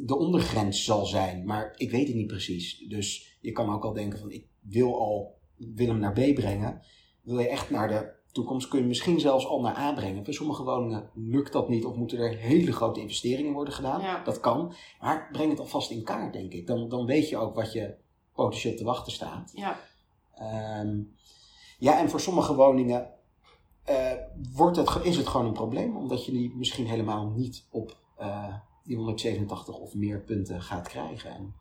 de 0.00 0.16
ondergrens 0.16 0.84
zal 0.84 1.06
zijn. 1.06 1.44
Maar 1.44 1.72
ik 1.76 1.90
weet 1.90 2.06
het 2.06 2.16
niet 2.16 2.26
precies. 2.26 2.78
Dus 2.88 3.36
je 3.40 3.52
kan 3.52 3.74
ook 3.74 3.84
al 3.84 3.92
denken 3.92 4.18
van 4.18 4.30
ik 4.30 4.46
wil 4.60 4.98
al 4.98 5.38
wil 5.56 5.86
hem 5.86 5.98
naar 5.98 6.12
B 6.12 6.34
brengen. 6.34 6.82
Wil 7.22 7.38
je 7.38 7.48
echt 7.48 7.70
naar 7.70 7.88
de 7.88 8.12
toekomst, 8.32 8.68
kun 8.68 8.80
je 8.80 8.86
misschien 8.86 9.20
zelfs 9.20 9.46
al 9.46 9.60
naar 9.60 9.76
A 9.76 9.92
brengen. 9.92 10.22
Bij 10.22 10.32
sommige 10.32 10.62
woningen 10.62 11.10
lukt 11.14 11.52
dat 11.52 11.68
niet 11.68 11.84
of 11.84 11.96
moeten 11.96 12.18
er 12.18 12.36
hele 12.36 12.72
grote 12.72 13.00
investeringen 13.00 13.52
worden 13.52 13.74
gedaan. 13.74 14.00
Ja. 14.00 14.24
Dat 14.24 14.40
kan. 14.40 14.74
Maar 15.00 15.28
breng 15.32 15.50
het 15.50 15.60
alvast 15.60 15.90
in 15.90 16.02
kaart, 16.02 16.32
denk 16.32 16.52
ik. 16.52 16.66
Dan, 16.66 16.88
dan 16.88 17.06
weet 17.06 17.28
je 17.28 17.36
ook 17.36 17.54
wat 17.54 17.72
je 17.72 17.94
potentieel 18.34 18.76
te 18.76 18.84
wachten 18.84 19.12
staat. 19.12 19.52
Ja. 19.54 19.78
Um, 20.80 21.14
ja, 21.78 21.98
en 21.98 22.10
voor 22.10 22.20
sommige 22.20 22.54
woningen 22.54 23.10
uh, 23.90 24.12
wordt 24.52 24.76
het, 24.76 24.90
is 25.02 25.16
het 25.16 25.26
gewoon 25.26 25.46
een 25.46 25.52
probleem, 25.52 25.96
omdat 25.96 26.24
je 26.24 26.32
die 26.32 26.56
misschien 26.56 26.86
helemaal 26.86 27.26
niet 27.26 27.66
op 27.70 27.96
uh, 28.20 28.54
die 28.84 28.96
187 28.96 29.78
of 29.78 29.94
meer 29.94 30.20
punten 30.20 30.62
gaat 30.62 30.88
krijgen. 30.88 31.30
En 31.30 31.54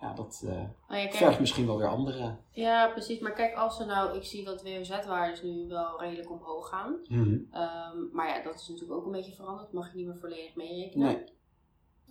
ja, 0.00 0.14
dat 0.14 0.42
uh, 0.44 0.50
oh 0.90 0.96
ja, 0.96 1.10
vergt 1.10 1.40
misschien 1.40 1.66
wel 1.66 1.78
weer 1.78 1.88
andere. 1.88 2.36
Ja, 2.50 2.88
precies. 2.88 3.20
Maar 3.20 3.32
kijk, 3.32 3.54
als 3.54 3.80
er 3.80 3.86
nou, 3.86 4.16
ik 4.16 4.24
zie 4.24 4.44
dat 4.44 4.62
WOZ-waardes 4.62 5.42
nu 5.42 5.66
wel 5.68 6.00
redelijk 6.00 6.30
omhoog 6.30 6.68
gaan. 6.68 6.96
Mm 7.08 7.22
-hmm. 7.22 7.32
um, 7.32 8.08
maar 8.12 8.28
ja, 8.28 8.42
dat 8.42 8.54
is 8.54 8.68
natuurlijk 8.68 8.98
ook 8.98 9.06
een 9.06 9.12
beetje 9.12 9.34
veranderd. 9.34 9.72
Mag 9.72 9.90
je 9.90 9.96
niet 9.96 10.06
meer 10.06 10.18
volledig 10.18 10.54
meerekenen. 10.54 11.06
Nee. 11.06 11.24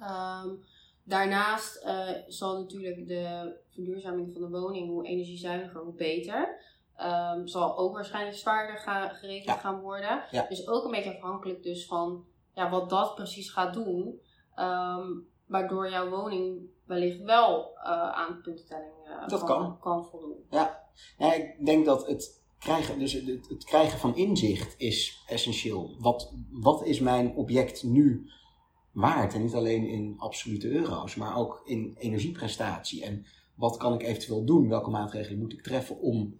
Um, 0.10 0.64
daarnaast 1.04 1.84
uh, 1.86 2.10
zal 2.28 2.60
natuurlijk 2.60 3.08
de 3.08 3.56
verduurzaming 3.70 4.34
van 4.34 4.42
de 4.42 4.60
woning, 4.60 4.90
hoe 4.90 5.06
energiezuiniger, 5.06 5.82
hoe 5.82 5.94
beter. 5.94 6.64
Um, 7.02 7.48
zal 7.48 7.78
ook 7.78 7.94
waarschijnlijk 7.94 8.38
zwaarder 8.38 8.78
gaan, 8.78 9.10
gerekend 9.10 9.46
Ja. 9.46 9.58
gaan 9.58 9.80
worden. 9.80 10.24
Ja. 10.32 10.46
Dus 10.50 10.68
ook 10.68 10.86
een 10.86 10.92
beetje 10.92 11.16
afhankelijk 11.16 11.64
dus 11.64 11.86
van 11.86 12.26
ja, 12.54 12.70
wat 12.70 12.90
dat 12.90 13.16
precies 13.16 13.50
gaat 13.50 13.74
doen. 13.74 14.20
ehm, 14.56 15.08
waardoor 15.46 15.90
jouw 15.90 16.10
woning 16.10 16.60
wellicht 16.86 17.22
wel 17.22 17.72
uh, 17.78 17.84
aan 18.12 18.28
de 18.34 18.42
puntentelling 18.42 18.94
uh, 19.08 19.28
Dat 19.28 19.44
kan. 19.44 19.80
kan 19.80 20.06
voldoen. 20.06 20.38
Ja, 20.50 20.84
ik 21.18 21.66
denk 21.66 21.86
dat 21.86 22.08
het 22.08 22.44
krijgen, 22.60 23.00
dus 23.00 23.14
het, 23.14 23.48
het 23.50 23.64
krijgen 23.64 24.00
van 24.00 24.16
inzicht 24.16 24.76
is 24.78 25.24
essentieel. 25.28 25.96
Wat, 26.00 26.34
wat 26.52 26.84
is 26.84 27.00
mijn 27.00 27.36
object 27.36 27.84
nu 27.84 28.30
waard? 28.92 29.34
En 29.34 29.42
niet 29.42 29.56
alleen 29.56 29.88
in 29.88 30.16
absolute 30.18 30.70
euro's, 30.70 31.16
maar 31.16 31.38
ook 31.38 31.62
in 31.66 31.96
energieprestatie. 32.00 33.04
En 33.04 33.26
wat 33.56 33.78
kan 33.78 33.94
ik 33.94 34.04
eventueel 34.04 34.46
doen? 34.46 34.70
Welke 34.70 34.90
maatregelen 34.90 35.40
moet 35.40 35.54
ik 35.54 35.64
treffen 35.64 36.00
om, 36.00 36.40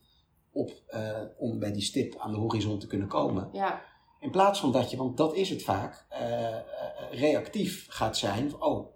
op, 0.56 0.72
eh, 0.88 1.22
om 1.38 1.60
bij 1.60 1.72
die 1.72 1.82
stip 1.82 2.16
aan 2.18 2.32
de 2.32 2.38
horizon 2.38 2.80
te 2.80 2.88
kunnen 2.88 3.08
komen? 3.08 3.50
Ja, 3.54 3.82
In 4.20 4.32
plaats 4.32 4.60
van 4.60 4.72
dat 4.72 4.92
je, 4.92 4.98
want 4.98 5.18
dat 5.18 5.36
is 5.36 5.50
het 5.50 5.64
vaak, 5.64 6.06
eh, 6.10 6.48
eh, 6.58 6.64
reactief 7.12 7.86
gaat 7.90 8.18
zijn. 8.18 8.50
van, 8.50 8.62
Oh, 8.64 8.94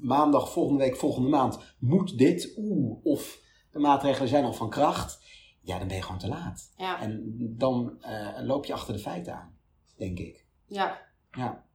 maandag, 0.00 0.52
volgende 0.52 0.82
week, 0.84 0.96
volgende 0.96 1.28
maand 1.28 1.58
moet 1.78 2.18
dit. 2.18 2.52
Oeh, 2.56 3.04
of 3.06 3.40
de 3.72 3.78
maatregelen 3.78 4.28
zijn 4.28 4.44
al 4.44 4.52
van 4.52 4.70
kracht. 4.70 5.20
Ja, 5.60 5.78
dan 5.78 5.88
ben 5.88 5.96
je 5.96 6.02
gewoon 6.02 6.18
te 6.18 6.28
laat. 6.28 6.72
ja, 6.76 7.00
En 7.00 7.34
dan 7.58 7.98
loop 8.42 8.64
je 8.64 8.72
achter 8.72 8.94
de 8.94 9.00
feiten 9.00 9.34
aan, 9.34 9.56
denk 9.96 10.18
ik. 10.18 10.44
ja, 10.66 11.00
Ja. 11.32 11.66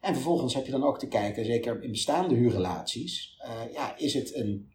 En 0.00 0.14
vervolgens 0.14 0.54
heb 0.54 0.64
je 0.64 0.70
dan 0.72 0.84
ook 0.84 0.98
te 0.98 1.08
kijken, 1.08 1.44
zeker 1.44 1.82
in 1.82 1.90
bestaande 1.90 2.34
huurrelaties, 2.34 3.40
ja, 3.72 3.96
is 3.96 4.14
het 4.14 4.34
een 4.34 4.69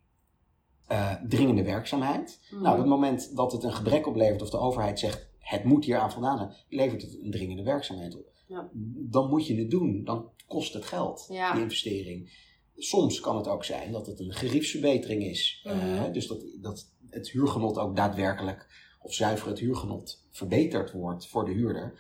eh, 0.87 1.13
dringende 1.27 1.63
werkzaamheid. 1.63 2.39
Mhm. 2.51 2.61
Nou, 2.61 2.73
op 2.73 2.79
het 2.79 2.89
moment 2.89 3.35
dat 3.35 3.51
het 3.51 3.63
een 3.63 3.73
gebrek 3.73 4.07
oplevert 4.07 4.41
of 4.41 4.49
de 4.49 4.59
overheid 4.59 4.99
zegt 4.99 5.27
het 5.39 5.63
moet 5.63 5.85
hier 5.85 5.97
aan 5.97 6.11
voldaan 6.11 6.37
zijn, 6.37 6.51
levert 6.69 7.01
het 7.01 7.17
een 7.23 7.31
dringende 7.31 7.63
werkzaamheid 7.63 8.15
op. 8.17 8.33
Ja. 8.47 8.69
Dan 9.09 9.29
moet 9.29 9.47
je 9.47 9.55
het 9.55 9.69
doen. 9.71 10.03
Dan 10.03 10.29
kost 10.47 10.73
het 10.73 10.85
geld, 10.85 11.25
Ja. 11.29 11.53
die 11.53 11.61
investering. 11.61 12.43
Soms 12.77 13.19
kan 13.19 13.35
het 13.37 13.47
ook 13.47 13.63
zijn 13.63 13.91
dat 13.91 14.05
het 14.05 14.19
een 14.19 14.33
geriefsverbetering 14.33 15.23
is. 15.23 15.61
Eh, 15.63 15.75
Mhm. 15.75 16.11
dus 16.11 16.27
dat, 16.27 16.43
dat 16.61 16.93
het 17.09 17.29
huurgenot 17.29 17.77
ook 17.77 17.95
daadwerkelijk, 17.95 18.67
of 19.01 19.13
zuiver 19.13 19.47
het 19.47 19.59
huurgenot, 19.59 20.25
verbeterd 20.31 20.91
wordt 20.91 21.27
voor 21.27 21.45
de 21.45 21.51
huurder. 21.51 21.99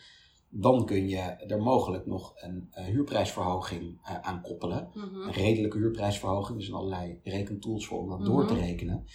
Dan 0.57 0.85
kun 0.85 1.07
je 1.07 1.17
er 1.19 1.61
mogelijk 1.61 2.05
nog 2.05 2.33
een, 2.35 2.67
eh, 2.71 2.85
huurprijsverhoging 2.85 3.99
eh, 4.03 4.19
aan 4.19 4.41
koppelen 4.41 4.89
Mhm. 4.93 5.15
een 5.15 5.31
redelijke 5.31 5.77
huurprijsverhoging. 5.77 6.57
Er 6.57 6.63
zijn 6.63 6.77
allerlei 6.77 7.19
rekentools 7.23 7.87
voor 7.87 7.99
om 7.99 8.09
dat 8.09 8.19
Mhm. 8.19 8.27
door 8.27 8.47
te 8.47 8.53
rekenen. 8.53 9.05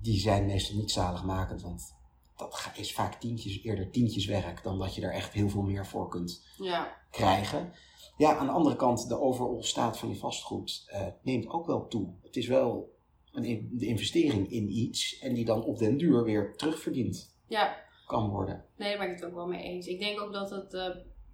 Die 0.00 0.18
zijn 0.20 0.46
meestal 0.46 0.76
niet 0.76 0.90
zaligmakend, 0.90 1.62
want 1.62 1.94
dat 2.36 2.70
is 2.76 2.94
vaak 2.94 3.14
tientjes, 3.14 3.62
eerder 3.62 3.90
tientjes 3.90 4.26
werk 4.26 4.62
dan 4.62 4.78
dat 4.78 4.94
je 4.94 5.02
er 5.02 5.12
echt 5.12 5.32
heel 5.32 5.48
veel 5.48 5.62
meer 5.62 5.86
voor 5.86 6.08
kunt 6.08 6.46
Ja. 6.58 6.96
krijgen. 7.10 7.72
Ja, 8.16 8.36
aan 8.36 8.46
de 8.46 8.52
andere 8.52 8.76
kant, 8.76 9.08
de 9.08 9.20
overall 9.20 9.62
staat 9.62 9.98
van 9.98 10.08
je 10.08 10.16
vastgoed 10.16 10.84
eh, 10.90 11.06
neemt 11.22 11.48
ook 11.48 11.66
wel 11.66 11.86
toe. 11.86 12.14
Het 12.22 12.36
is 12.36 12.46
wel 12.46 12.92
een, 13.32 13.68
de 13.72 13.86
investering 13.86 14.50
in 14.50 14.76
iets 14.76 15.18
en 15.18 15.34
die 15.34 15.44
dan 15.44 15.64
op 15.64 15.78
den 15.78 15.96
duur 15.96 16.24
weer 16.24 16.56
terugverdiend 16.56 17.32
ja, 17.46 17.76
kan 18.06 18.28
worden. 18.28 18.64
nee, 18.76 18.88
daar 18.88 18.98
ben 18.98 19.08
ik 19.08 19.20
het 19.20 19.24
ook 19.24 19.34
wel 19.34 19.46
mee 19.46 19.62
eens. 19.62 19.86
Ik 19.86 19.98
denk 19.98 20.20
ook 20.20 20.32
dat 20.32 20.50
het, 20.50 20.74
eh, 20.74 20.88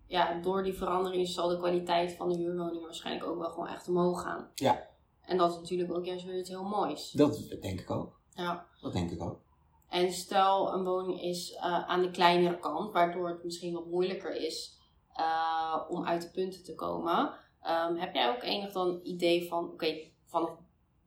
ja, 0.07 0.41
door 0.41 0.63
die 0.63 0.75
verandering 0.75 1.29
zal 1.29 1.49
de 1.49 1.59
kwaliteit 1.59 2.13
van 2.13 2.29
de 2.29 2.37
huurwoningen 2.37 2.85
waarschijnlijk 2.85 3.27
ook 3.27 3.39
wel 3.39 3.51
gewoon 3.51 3.69
echt 3.69 3.89
omhoog 3.89 4.23
gaan. 4.23 4.51
Ja. 4.55 4.89
En 5.23 5.37
dat 5.37 5.51
is 5.51 5.57
natuurlijk 5.57 5.93
ook 5.93 6.05
juist 6.05 6.25
weer 6.25 6.39
iets 6.39 6.49
heel 6.49 6.65
moois. 6.65 7.11
Dat 7.11 7.57
denk 7.61 7.81
ik 7.81 7.91
ook. 7.91 8.21
Ja. 8.35 8.67
Dat 8.81 8.93
denk 8.93 9.11
ik 9.11 9.23
ook. 9.23 9.41
En 9.89 10.13
stel 10.13 10.73
een 10.73 10.85
woning 10.85 11.23
is 11.23 11.55
eh, 11.55 11.89
aan 11.89 12.03
de 12.03 12.11
kleinere 12.11 12.59
kant, 12.59 12.93
waardoor 12.93 13.29
het 13.29 13.45
misschien 13.45 13.73
wat 13.73 13.87
moeilijker 13.87 14.37
is 14.37 14.79
eh, 15.13 15.77
om 15.89 16.05
uit 16.05 16.23
de 16.23 16.31
punten 16.31 16.65
te 16.65 16.75
komen. 16.75 17.33
Ehm, 17.63 17.95
heb 17.95 18.15
jij 18.15 18.31
ook 18.31 18.43
enig 18.43 18.73
dan 18.73 19.01
idee 19.03 19.49
van, 19.49 19.71
oké, 19.73 19.95
vanaf 20.25 20.51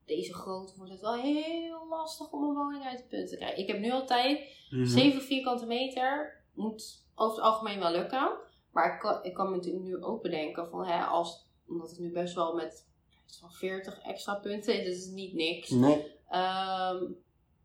deze 0.06 0.34
grootte 0.34 0.74
wordt 0.78 0.92
het 0.92 1.02
wel 1.02 1.16
heel 1.16 1.88
lastig 1.90 2.32
om 2.32 2.44
een 2.44 2.56
woning 2.56 2.84
uit 2.86 2.98
de 2.98 3.04
punten 3.04 3.30
te 3.30 3.36
krijgen. 3.36 3.60
Ik 3.60 3.68
heb 3.68 3.80
nu 3.80 3.92
altijd 3.92 4.40
Mhm. 4.70 4.86
7 4.86 5.22
vierkante 5.22 5.66
meter, 5.66 6.44
moet 6.54 7.06
over 7.16 7.36
het 7.36 7.46
algemeen 7.46 7.80
wel 7.80 7.92
lukken. 7.92 8.32
Maar 8.72 8.94
ik 8.94 9.00
kan, 9.00 9.24
ik 9.24 9.34
kan 9.34 9.50
me 9.50 9.56
natuurlijk 9.56 9.86
nu 9.86 10.04
ook 10.04 10.22
bedenken 10.22 10.70
van, 10.70 10.86
hè, 10.86 11.04
als, 11.04 11.48
omdat 11.68 11.90
het 11.90 12.00
nu 12.00 12.12
best 12.12 12.36
wel 12.36 12.56
met 12.56 12.88
van 13.40 13.52
40 13.52 14.00
extra 14.00 14.36
punten, 14.36 14.80
is, 14.80 14.86
dat 14.86 14.94
is 14.96 15.06
niet 15.08 15.34
niks. 15.34 15.70
Nee. 15.70 16.12
Ehm, 16.30 17.04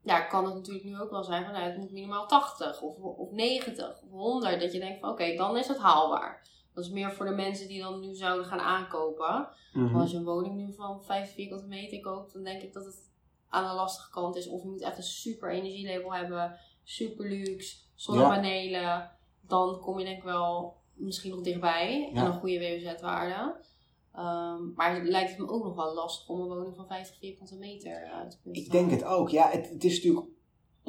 ja, 0.03 0.21
kan 0.21 0.45
het 0.45 0.55
natuurlijk 0.55 0.85
nu 0.85 1.01
ook 1.01 1.11
wel 1.11 1.25
zijn 1.25 1.45
van 1.45 1.53
nou, 1.53 1.65
het 1.65 1.77
moet 1.77 1.91
minimaal 1.91 2.27
80 2.27 2.81
of, 2.83 2.97
of 2.97 3.31
90 3.31 4.03
of 4.03 4.11
100. 4.11 4.61
Dat 4.61 4.73
je 4.73 4.79
denkt 4.79 5.01
van 5.01 5.11
oké, 5.11 5.37
dan 5.37 5.57
is 5.57 5.69
het 5.69 5.79
haalbaar. 5.79 6.47
Dat 6.79 6.87
is 6.87 6.93
meer 6.93 7.13
voor 7.13 7.27
de 7.27 7.35
mensen 7.35 7.69
die 7.69 7.81
dan 7.81 8.01
nu 8.01 8.15
zouden 8.15 8.47
gaan 8.47 8.61
aankopen. 8.61 9.49
Mhm. 9.73 9.97
Als 9.97 10.11
je 10.11 10.17
een 10.17 10.25
woning 10.25 10.55
nu 10.57 10.73
van 10.75 11.05
5 11.05 11.33
vierkante 11.33 11.67
meter 11.67 12.01
koopt, 12.01 12.33
dan 12.33 12.43
denk 12.43 12.63
ik 12.63 12.73
dat 12.73 12.85
het 12.85 13.11
aan 13.49 13.69
de 13.69 13.75
lastige 13.75 14.11
kant 14.11 14.37
is. 14.37 14.49
Of 14.49 14.63
je 14.63 14.69
moet 14.69 14.83
echt 14.83 14.97
een 14.97 15.03
super 15.03 15.53
energielabel 15.53 16.15
hebben, 16.15 16.59
super 16.85 17.29
luxe, 17.29 17.77
zonnepanelen. 17.95 19.11
Dan 19.41 19.81
kom 19.81 19.99
je 19.99 20.05
denk 20.05 20.17
ik 20.17 20.23
wel 20.23 20.77
misschien 20.95 21.31
nog 21.31 21.41
dichtbij. 21.41 22.11
Ja. 22.13 22.21
En 22.21 22.27
een 22.27 22.39
goede 22.39 22.59
WOZ-waarde. 22.59 23.57
Ehm, 24.15 24.73
maar 24.75 24.95
het 24.95 25.09
lijkt 25.09 25.31
het 25.31 25.39
me 25.39 25.49
ook 25.49 25.65
nog 25.65 25.75
wel 25.75 25.95
lastig 25.95 26.29
om 26.29 26.41
een 26.41 26.49
woning 26.49 26.77
van 26.77 26.87
50 26.87 27.19
vierkante 27.19 27.57
meter 27.57 28.03
eh, 28.03 28.13
uit 28.13 28.31
te 28.31 28.39
kunnen 28.43 28.63
Ik 28.63 28.71
denk 28.71 28.91
het 28.91 29.05
ook. 29.05 29.29
Ja, 29.29 29.49
het, 29.49 29.69
het 29.69 29.85
is 29.85 29.95
natuurlijk 29.97 30.27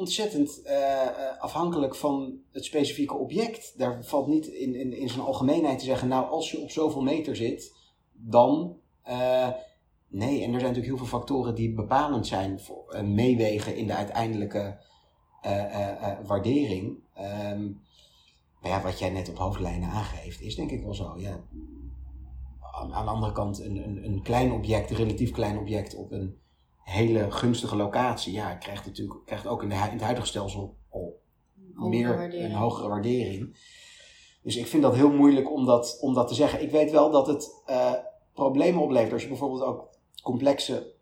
ontzettend 0.00 0.62
eh, 0.62 1.02
eh, 1.02 1.38
afhankelijk 1.38 1.94
van 1.94 2.40
het 2.52 2.64
specifieke 2.64 3.14
object. 3.14 3.78
Daar 3.78 4.04
valt 4.04 4.26
niet 4.26 4.46
in, 4.46 4.74
in, 4.74 4.92
in 4.92 5.08
zijn 5.08 5.20
algemeenheid 5.20 5.78
te 5.78 5.84
zeggen, 5.84 6.08
nou, 6.08 6.30
als 6.30 6.50
je 6.50 6.60
op 6.60 6.70
zoveel 6.70 7.02
meter 7.02 7.36
zit, 7.36 7.72
dan. 8.12 8.78
eh, 9.02 9.48
nee, 10.08 10.42
en 10.42 10.52
er 10.54 10.60
zijn 10.60 10.72
natuurlijk 10.72 10.86
heel 10.86 10.96
veel 10.96 11.18
factoren 11.18 11.54
die 11.54 11.74
bepalend 11.74 12.26
zijn, 12.26 12.60
voor, 12.60 13.04
meewegen 13.04 13.76
in 13.76 13.86
de 13.86 13.94
uiteindelijke 13.94 14.78
waardering. 16.26 16.98
Ehm, 17.14 17.64
maar 18.60 18.70
ja, 18.70 18.82
wat 18.82 18.98
jij 18.98 19.10
net 19.10 19.28
op 19.28 19.36
hoofdlijnen 19.36 19.88
aangeeft, 19.88 20.40
is 20.40 20.54
denk 20.54 20.70
ik 20.70 20.82
wel 20.82 20.94
zo. 20.94 21.14
Ja. 21.18 21.40
Aan, 22.60 22.94
aan 22.94 23.04
de 23.04 23.10
andere 23.10 23.32
kant, 23.32 23.60
een, 23.60 23.76
een, 23.76 24.04
een 24.04 24.22
klein 24.22 24.52
object, 24.52 24.90
een 24.90 24.96
relatief 24.96 25.30
klein 25.30 25.58
object 25.58 25.94
op 25.94 26.12
een 26.12 26.40
hele 26.82 27.30
gunstige 27.30 27.76
locatie, 27.76 28.32
ja, 28.32 28.54
krijgt 28.54 28.86
natuurlijk 28.86 29.20
krijgt 29.26 29.46
ook 29.46 29.62
in, 29.62 29.68
de, 29.68 29.74
hu- 29.76 29.84
in 29.86 29.92
het 29.92 30.00
huidige 30.02 30.26
stelsel 30.26 30.76
al 30.90 31.20
meer 31.74 32.16
waardering. 32.16 32.44
een 32.52 32.58
hogere 32.58 32.88
waardering. 32.88 33.56
Dus 34.42 34.56
ik 34.56 34.66
vind 34.66 34.82
dat 34.82 34.94
heel 34.94 35.10
moeilijk 35.12 35.50
om 35.52 35.66
dat, 35.66 35.98
om 36.00 36.14
dat 36.14 36.28
te 36.28 36.34
zeggen. 36.34 36.62
Ik 36.62 36.70
weet 36.70 36.90
wel 36.90 37.10
dat 37.10 37.26
het 37.26 37.62
eh, 37.66 37.92
problemen 38.34 38.82
oplevert 38.82 39.12
als 39.12 39.22
je 39.22 39.28
bijvoorbeeld 39.28 39.62
ook 39.62 39.88
complexe 40.22 40.92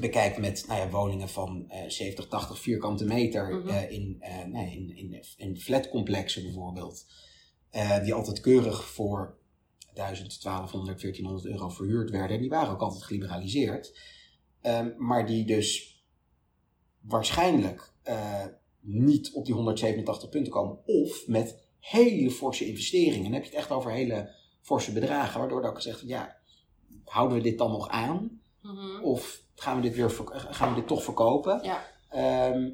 bekijkt 0.00 0.38
met 0.38 0.64
nou 0.68 0.80
ja, 0.80 0.88
woningen 0.90 1.28
van 1.28 1.64
eh 1.68 1.88
70, 1.88 2.26
80 2.28 2.58
vierkante 2.58 3.04
meter 3.04 3.54
Mhm. 3.54 3.68
eh, 3.68 3.90
in, 3.90 4.16
eh, 4.20 4.44
nee, 4.44 4.70
in, 4.76 4.96
in, 4.96 5.24
in 5.36 5.56
flatcomplexen 5.60 6.42
bijvoorbeeld. 6.42 7.06
eh, 7.70 8.02
die 8.02 8.14
altijd 8.14 8.40
keurig 8.40 8.84
voor 8.84 9.36
1000, 9.94 10.42
1200, 10.42 11.00
1400 11.00 11.46
euro 11.46 11.68
verhuurd 11.68 12.10
werden. 12.10 12.36
En 12.36 12.40
die 12.42 12.50
waren 12.50 12.72
ook 12.72 12.80
altijd 12.80 13.02
geliberaliseerd. 13.02 13.98
Ehm, 14.68 14.90
maar 14.96 15.26
die 15.26 15.44
dus 15.44 16.02
waarschijnlijk 17.00 17.92
eh, 18.02 18.44
niet 18.80 19.32
op 19.32 19.44
die 19.44 19.54
187 19.54 20.28
punten 20.28 20.52
komen. 20.52 20.78
Of 20.86 21.26
met 21.26 21.66
hele 21.80 22.30
forse 22.30 22.66
investeringen. 22.66 23.22
Dan 23.22 23.32
heb 23.32 23.42
je 23.42 23.48
het 23.48 23.58
echt 23.58 23.70
over 23.70 23.90
hele 23.90 24.30
forse 24.60 24.92
bedragen. 24.92 25.40
Waardoor 25.40 25.62
er 25.62 25.68
ook 25.68 25.76
gezegd 25.76 26.02
ja, 26.06 26.36
houden 27.04 27.36
we 27.36 27.42
dit 27.42 27.58
dan 27.58 27.70
nog 27.70 27.88
aan? 27.88 28.40
Mhm. 28.62 29.02
Of 29.02 29.42
gaan 29.54 29.76
we 29.76 29.82
dit, 29.82 29.94
weer 29.94 30.10
gaan 30.32 30.68
we 30.68 30.74
dit 30.74 30.86
toch 30.86 31.02
verkopen? 31.02 31.60
Ja. 31.62 31.84
Ehm, 32.08 32.70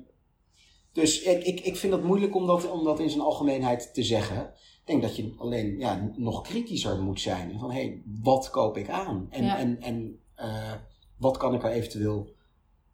dus 0.93 1.23
ik, 1.23 1.45
ik, 1.45 1.61
ik 1.61 1.77
vind 1.77 1.93
het 1.93 2.03
moeilijk 2.03 2.35
om 2.35 2.47
dat, 2.47 2.71
om 2.71 2.85
dat 2.85 3.01
in 3.01 3.11
zijn 3.11 3.23
algemeenheid 3.23 3.95
te 3.95 4.03
zeggen. 4.03 4.53
Ik 4.81 4.91
denk 4.91 5.03
dat 5.03 5.17
je 5.17 5.35
alleen 5.39 5.79
ja, 5.79 6.11
nog 6.17 6.43
kritischer 6.43 6.99
moet 7.03 7.21
zijn. 7.21 7.59
Van 7.59 7.71
hé, 7.71 7.81
hey, 7.81 8.03
wat 8.23 8.51
koop 8.51 8.77
ik 8.77 8.89
aan? 8.89 9.27
En, 9.31 9.45
Ja. 9.45 9.59
en, 9.59 9.81
en 9.81 10.21
eh, 10.35 10.73
wat 11.17 11.37
kan 11.37 11.55
ik 11.55 11.63
er 11.63 11.71
eventueel 11.71 12.29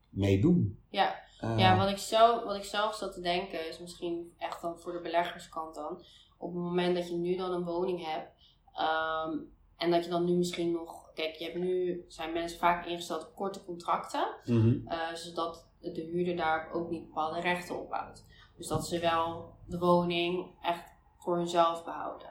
mee 0.08 0.40
doen? 0.40 0.78
Ja. 0.88 1.14
Eh, 1.40 1.58
Ja, 1.58 1.76
wat 1.76 1.88
ik, 1.90 1.98
zelf, 1.98 2.44
wat 2.44 2.56
ik 2.56 2.64
zelf 2.64 2.94
zat 2.94 3.12
te 3.12 3.20
denken 3.20 3.68
is 3.68 3.78
misschien 3.78 4.34
echt 4.38 4.60
dan 4.62 4.78
voor 4.80 4.92
de 4.92 5.00
beleggerskant 5.00 5.74
dan. 5.74 6.04
Op 6.38 6.52
het 6.54 6.62
moment 6.62 6.96
dat 6.96 7.08
je 7.08 7.16
nu 7.16 7.36
dan 7.36 7.52
een 7.52 7.64
woning 7.64 8.04
hebt. 8.04 8.28
ehm, 8.74 9.36
en 9.76 9.90
dat 9.90 10.04
je 10.04 10.10
dan 10.10 10.24
nu 10.24 10.32
misschien 10.34 10.72
nog. 10.72 11.12
Kijk, 11.14 11.34
je 11.34 11.44
hebt 11.44 11.56
nu 11.58 12.04
zijn 12.08 12.32
mensen 12.32 12.58
vaak 12.58 12.86
ingesteld 12.86 13.26
op 13.26 13.34
korte 13.34 13.64
contracten. 13.64 14.34
mhm. 14.44 14.86
eh, 14.86 15.14
zodat 15.14 15.68
de 15.80 16.08
huurder 16.12 16.36
daar 16.36 16.70
ook 16.72 16.90
niet 16.90 17.06
bepaalde 17.06 17.40
rechten 17.40 17.80
op 17.80 17.92
houdt. 17.92 18.26
Dus 18.56 18.66
dat 18.66 18.86
ze 18.86 18.98
wel 18.98 19.54
de 19.66 19.78
woning 19.78 20.54
echt 20.62 20.92
voor 21.18 21.36
hunzelf 21.36 21.84
behouden. 21.84 22.28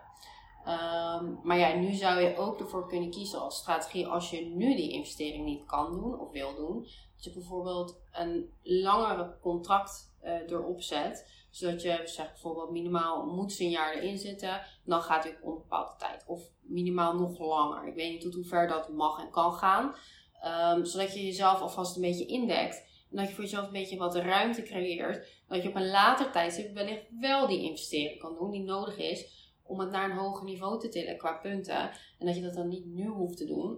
Ehm, 0.69 1.25
maar 1.43 1.57
ja, 1.57 1.75
nu 1.75 1.93
zou 1.93 2.21
je 2.21 2.37
ook 2.37 2.59
ervoor 2.59 2.87
kunnen 2.87 3.09
kiezen 3.09 3.39
als 3.39 3.57
strategie, 3.57 4.07
als 4.07 4.29
je 4.29 4.45
nu 4.45 4.75
die 4.75 4.91
investering 4.91 5.45
niet 5.45 5.65
kan 5.65 5.91
doen 5.91 6.19
of 6.19 6.31
wil 6.31 6.55
doen, 6.55 6.83
dat 7.15 7.23
je 7.23 7.33
bijvoorbeeld 7.33 8.01
een 8.11 8.53
langere 8.61 9.37
contract 9.41 10.13
eh, 10.21 10.51
erop 10.51 10.81
zet. 10.81 11.37
Zodat 11.49 11.81
je 11.81 12.01
zegt 12.05 12.31
bijvoorbeeld 12.31 12.71
minimaal 12.71 13.25
moet 13.25 13.53
ze 13.53 13.63
een 13.63 13.69
jaar 13.69 13.93
erin 13.93 14.17
zitten, 14.17 14.61
dan 14.85 15.01
gaat 15.01 15.23
hij 15.23 15.33
op 15.33 15.43
onbepaalde 15.43 15.95
tijd. 15.97 16.23
Of 16.27 16.41
minimaal 16.61 17.13
nog 17.13 17.39
langer. 17.39 17.87
Ik 17.87 17.95
weet 17.95 18.11
niet 18.11 18.21
tot 18.21 18.33
hoe 18.33 18.45
ver 18.45 18.67
dat 18.67 18.89
mag 18.89 19.19
en 19.19 19.31
kan 19.31 19.53
gaan. 19.53 19.95
Ehm, 20.41 20.83
zodat 20.83 21.13
je 21.13 21.25
jezelf 21.25 21.61
alvast 21.61 21.95
een 21.95 22.01
beetje 22.01 22.25
indekt. 22.25 22.87
En 23.11 23.17
dat 23.17 23.27
je 23.27 23.33
voor 23.33 23.43
jezelf 23.43 23.65
een 23.65 23.71
beetje 23.71 23.97
wat 23.97 24.15
ruimte 24.15 24.63
creëert. 24.63 25.27
Dat 25.47 25.63
je 25.63 25.69
op 25.69 25.75
een 25.75 25.89
later 25.89 26.31
tijdstip 26.31 26.73
wellicht 26.73 27.05
wel 27.19 27.47
die 27.47 27.61
investering 27.61 28.19
kan 28.19 28.35
doen 28.35 28.51
die 28.51 28.63
nodig 28.63 28.97
is 28.97 29.39
om 29.69 29.79
het 29.79 29.91
naar 29.91 30.09
een 30.09 30.17
hoger 30.17 30.45
niveau 30.45 30.79
te 30.79 30.89
tillen 30.89 31.17
qua 31.17 31.33
punten. 31.33 31.91
En 32.19 32.25
dat 32.25 32.35
je 32.35 32.41
dat 32.41 32.53
dan 32.53 32.67
niet 32.67 32.85
nu 32.85 33.07
hoeft 33.07 33.37
te 33.37 33.45
doen. 33.45 33.77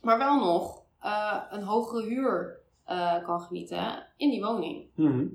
Maar 0.00 0.18
wel 0.18 0.38
nog 0.38 0.84
eh, 1.00 1.42
een 1.50 1.62
hogere 1.62 2.08
huur 2.08 2.60
eh, 2.84 3.24
kan 3.24 3.40
genieten 3.40 4.06
in 4.16 4.30
die 4.30 4.40
woning. 4.42 4.86
Mhm. 4.94 5.26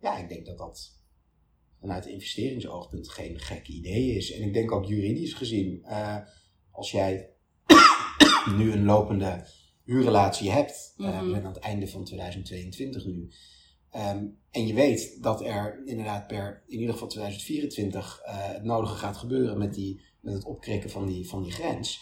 Ja, 0.00 0.16
ik 0.18 0.28
denk 0.28 0.46
dat 0.46 0.58
dat 0.58 1.00
vanuit 1.80 2.06
investeringsoogpunt 2.06 3.08
geen 3.10 3.38
gek 3.38 3.68
idee 3.68 4.16
is. 4.16 4.32
En 4.32 4.42
ik 4.42 4.52
denk 4.52 4.72
ook 4.72 4.84
juridisch 4.84 5.34
gezien, 5.34 5.84
eh, 5.84 6.16
als 6.70 6.90
jij 6.90 7.30
nu 8.58 8.72
een 8.72 8.84
lopende 8.84 9.46
huurrelatie 9.84 10.50
hebt, 10.50 10.94
Mhm. 10.96 11.24
we 11.24 11.30
zijn 11.30 11.44
aan 11.44 11.52
het 11.52 11.62
einde 11.62 11.88
van 11.88 12.04
2022 12.04 13.04
nu, 13.06 13.30
ehm, 13.92 14.24
en 14.50 14.66
je 14.66 14.74
weet 14.74 15.22
dat 15.22 15.40
er 15.42 15.82
inderdaad 15.84 16.26
per, 16.26 16.62
in 16.66 16.78
ieder 16.78 16.92
geval 16.92 17.08
2024, 17.08 18.20
eh, 18.24 18.34
het 18.36 18.64
nodige 18.64 18.94
gaat 18.94 19.16
gebeuren 19.16 19.58
met, 19.58 19.74
die, 19.74 20.00
met 20.20 20.34
het 20.34 20.44
opkrikken 20.44 20.90
van 20.90 21.06
die, 21.06 21.28
van 21.28 21.42
die 21.42 21.52
grens. 21.52 22.00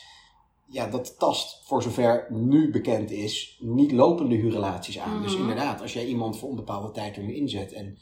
ja, 0.73 0.87
dat 0.89 1.19
tast, 1.19 1.67
voor 1.67 1.83
zover 1.83 2.27
nu 2.31 2.71
bekend 2.71 3.11
is, 3.11 3.59
niet 3.61 3.93
lopende 3.93 4.35
huurrelaties 4.35 4.99
aan. 4.99 5.23
Dus 5.23 5.33
Mhm. 5.33 5.41
inderdaad, 5.41 5.81
als 5.81 5.93
jij 5.93 6.07
iemand 6.07 6.39
voor 6.39 6.51
een 6.51 6.57
bepaalde 6.57 6.91
tijd 6.91 7.17
er 7.17 7.23
nu 7.23 7.35
inzet 7.35 7.73
en 7.73 7.99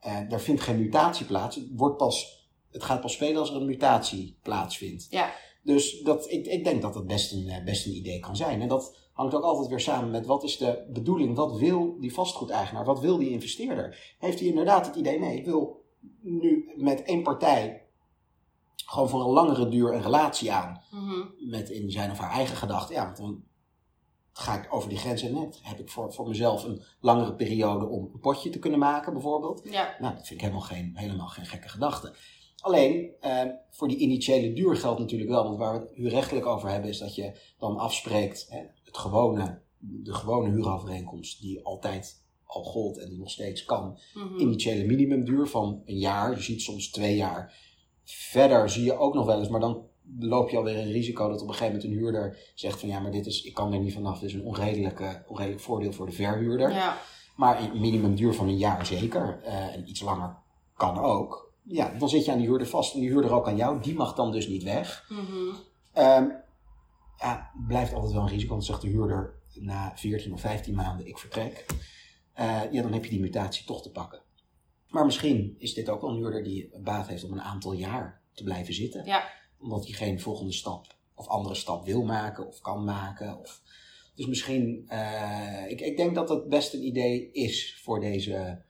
eh, 0.00 0.18
daar 0.28 0.40
vindt 0.40 0.60
geen 0.60 0.78
mutatie 0.78 1.26
plaats, 1.26 1.56
het, 1.56 1.66
wordt 1.72 1.96
pas, 1.96 2.46
het 2.70 2.82
gaat 2.82 3.00
pas 3.00 3.12
spelen 3.12 3.36
als 3.40 3.50
er 3.50 3.56
een 3.56 3.66
mutatie 3.66 4.36
plaatsvindt. 4.42 5.06
Ja. 5.10 5.32
Dus 5.62 6.00
dat, 6.00 6.30
ik, 6.30 6.46
ik 6.46 6.64
denk 6.64 6.82
dat 6.82 6.94
dat 6.94 7.06
best 7.06 7.32
een, 7.32 7.48
eh, 7.48 7.64
best 7.64 7.86
een 7.86 7.96
idee 7.96 8.18
kan 8.20 8.36
zijn. 8.36 8.60
En 8.60 8.68
dat 8.68 8.96
hangt 9.20 9.34
ook 9.34 9.42
altijd 9.42 9.68
weer 9.68 9.80
samen 9.80 10.10
met 10.10 10.26
wat 10.26 10.44
is 10.44 10.58
de 10.58 10.86
bedoeling, 10.92 11.36
wat 11.36 11.58
wil 11.58 11.96
die 12.00 12.12
vastgoedeigenaar, 12.14 12.84
wat 12.84 13.00
wil 13.00 13.18
die 13.18 13.30
investeerder? 13.30 14.14
Heeft 14.18 14.38
hij 14.38 14.48
inderdaad 14.48 14.86
het 14.86 14.96
idee, 14.96 15.18
nee, 15.18 15.38
ik 15.38 15.44
wil 15.44 15.84
nu 16.20 16.72
met 16.76 17.02
één 17.02 17.22
partij 17.22 17.84
gewoon 18.86 19.08
voor 19.08 19.20
een 19.20 19.30
langere 19.30 19.68
duur 19.68 19.94
een 19.94 20.02
relatie 20.02 20.52
aan 20.52 20.82
Mhm. 20.90 21.50
met 21.50 21.70
in 21.70 21.90
zijn 21.90 22.10
of 22.10 22.18
haar 22.18 22.30
eigen 22.30 22.56
gedachten. 22.56 22.94
Ja, 22.94 23.04
want 23.04 23.16
dan 23.16 23.42
ga 24.32 24.54
ik 24.62 24.74
over 24.74 24.88
die 24.88 24.98
grens 24.98 25.22
en 25.22 25.32
net. 25.32 25.60
Heb 25.62 25.78
ik 25.78 25.88
voor, 25.88 26.12
voor 26.12 26.28
mezelf 26.28 26.64
een 26.64 26.82
langere 27.00 27.34
periode 27.34 27.86
om 27.86 28.10
een 28.12 28.20
potje 28.20 28.50
te 28.50 28.58
kunnen 28.58 28.78
maken, 28.78 29.12
bijvoorbeeld. 29.12 29.60
Ja. 29.70 29.96
Nou, 29.98 30.14
dat 30.14 30.26
vind 30.26 30.40
ik 30.40 30.46
helemaal 30.46 30.66
geen, 30.66 30.92
helemaal 30.94 31.28
geen 31.28 31.46
gekke 31.46 31.68
gedachte. 31.68 32.14
Alleen, 32.60 33.10
eh, 33.20 33.42
voor 33.70 33.88
die 33.88 33.96
initiële 33.96 34.52
duur 34.52 34.76
geldt 34.76 35.00
natuurlijk 35.00 35.30
wel, 35.30 35.44
want 35.44 35.58
waar 35.58 35.72
we 35.72 35.80
het 35.86 35.94
huurrechtelijk 35.94 36.46
over 36.46 36.68
hebben, 36.68 36.90
is 36.90 36.98
dat 36.98 37.14
je 37.14 37.32
dan 37.58 37.76
afspreekt 37.76 38.46
hè, 38.48 38.58
het 38.84 38.98
gewone, 38.98 39.60
de 39.78 40.14
gewone 40.14 40.50
huurovereenkomst 40.50 41.40
die 41.40 41.64
altijd 41.64 42.22
al 42.44 42.62
gold 42.64 42.98
en 42.98 43.08
die 43.08 43.18
nog 43.18 43.30
steeds 43.30 43.64
kan, 43.64 43.98
Mhm. 44.14 44.38
initiële 44.38 44.84
minimumduur 44.84 45.46
van 45.46 45.82
een 45.84 45.98
jaar. 45.98 46.30
Je 46.34 46.42
ziet 46.42 46.62
soms 46.62 46.90
twee 46.90 47.16
jaar. 47.16 47.54
Verder 48.04 48.70
zie 48.70 48.84
je 48.84 48.98
ook 48.98 49.14
nog 49.14 49.26
wel 49.26 49.38
eens, 49.38 49.48
maar 49.48 49.60
dan 49.60 49.86
loop 50.18 50.50
je 50.50 50.56
alweer 50.56 50.78
een 50.78 50.92
risico 50.92 51.28
dat 51.28 51.42
op 51.42 51.48
een 51.48 51.54
gegeven 51.54 51.74
moment 51.74 51.92
een 51.92 51.98
huurder 51.98 52.52
zegt 52.54 52.80
van 52.80 52.88
ja, 52.88 53.00
maar 53.00 53.10
dit 53.12 53.26
is, 53.26 53.42
ik 53.42 53.54
kan 53.54 53.72
er 53.72 53.78
niet 53.80 53.92
vanaf, 53.92 54.18
dit 54.18 54.28
is 54.28 54.34
een 54.34 54.44
onredelijke, 54.44 55.24
onredelijk 55.28 55.62
voordeel 55.62 55.92
voor 55.92 56.06
de 56.06 56.12
verhuurder. 56.12 56.70
Ja. 56.70 56.98
Maar 57.36 57.62
een 57.62 57.80
minimumduur 57.80 58.34
van 58.34 58.48
een 58.48 58.58
jaar 58.58 58.86
zeker, 58.86 59.40
eh, 59.44 59.74
en 59.74 59.88
iets 59.88 60.00
langer 60.00 60.36
kan 60.76 60.98
ook. 60.98 61.49
Ja, 61.62 61.94
dan 61.98 62.08
zit 62.08 62.24
je 62.24 62.32
aan 62.32 62.38
die 62.38 62.46
huurder 62.46 62.66
vast 62.66 62.94
en 62.94 63.00
die 63.00 63.08
huurder 63.08 63.32
ook 63.32 63.48
aan 63.48 63.56
jou. 63.56 63.82
Die 63.82 63.94
mag 63.94 64.14
dan 64.14 64.32
dus 64.32 64.48
niet 64.48 64.62
weg. 64.62 65.10
Ehm 65.92 66.28
ja, 67.20 67.50
blijft 67.66 67.92
altijd 67.92 68.12
wel 68.12 68.22
een 68.22 68.28
risico, 68.28 68.50
want 68.50 68.66
dan 68.66 68.76
zegt 68.76 68.92
de 68.92 68.98
huurder 68.98 69.34
na 69.54 69.92
14 69.96 70.32
of 70.32 70.40
15 70.40 70.74
maanden 70.74 71.06
ik 71.06 71.18
vertrek. 71.18 71.66
Eh, 72.32 72.62
ja, 72.70 72.82
dan 72.82 72.92
heb 72.92 73.04
je 73.04 73.10
die 73.10 73.20
mutatie 73.20 73.66
toch 73.66 73.82
te 73.82 73.90
pakken. 73.90 74.22
Maar 74.88 75.04
misschien 75.04 75.54
is 75.58 75.74
dit 75.74 75.88
ook 75.88 76.00
wel 76.00 76.10
een 76.10 76.16
huurder 76.16 76.44
die 76.44 76.70
baat 76.78 77.08
heeft 77.08 77.24
om 77.24 77.32
een 77.32 77.42
aantal 77.42 77.72
jaar 77.72 78.22
te 78.32 78.42
blijven 78.42 78.74
zitten. 78.74 79.04
Ja. 79.04 79.28
Omdat 79.58 79.84
hij 79.84 79.94
geen 79.94 80.20
volgende 80.20 80.52
stap 80.52 80.86
of 81.14 81.26
andere 81.26 81.54
stap 81.54 81.84
wil 81.84 82.02
maken 82.02 82.46
of 82.46 82.60
kan 82.60 82.84
maken. 82.84 83.38
Of... 83.38 83.62
Dus 84.14 84.26
misschien, 84.26 84.84
eh, 84.88 85.70
ik, 85.70 85.80
ik 85.80 85.96
denk 85.96 86.14
dat 86.14 86.28
het 86.28 86.48
best 86.48 86.74
een 86.74 86.86
idee 86.86 87.32
is 87.32 87.80
voor 87.82 88.00
deze, 88.00 88.62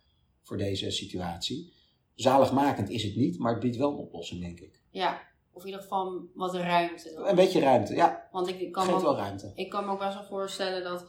voor 0.42 0.56
deze 0.56 0.90
situatie. 0.90 1.72
Zaligmakend 2.20 2.88
is 2.90 3.02
het 3.02 3.16
niet, 3.16 3.38
maar 3.38 3.52
het 3.52 3.60
biedt 3.60 3.76
wel 3.76 3.90
een 3.90 3.96
oplossing, 3.96 4.40
denk 4.40 4.60
ik. 4.60 4.80
Ja. 4.90 5.20
Of 5.52 5.60
in 5.62 5.66
ieder 5.68 5.82
geval 5.82 6.22
wat 6.34 6.54
ruimte. 6.54 7.12
dan. 7.14 7.26
Een 7.26 7.34
beetje 7.34 7.60
ruimte, 7.60 7.94
ja. 7.94 8.28
Want 8.32 8.48
ik, 8.48 8.72
kan 8.72 8.82
Geeft 8.84 8.96
me 8.96 9.02
wel 9.02 9.10
ook, 9.12 9.18
ruimte. 9.18 9.52
ik 9.54 9.70
kan 9.70 9.84
me 9.84 9.92
ook 9.92 9.98
best 9.98 10.14
wel 10.14 10.24
voorstellen 10.24 10.82
dat 10.82 11.04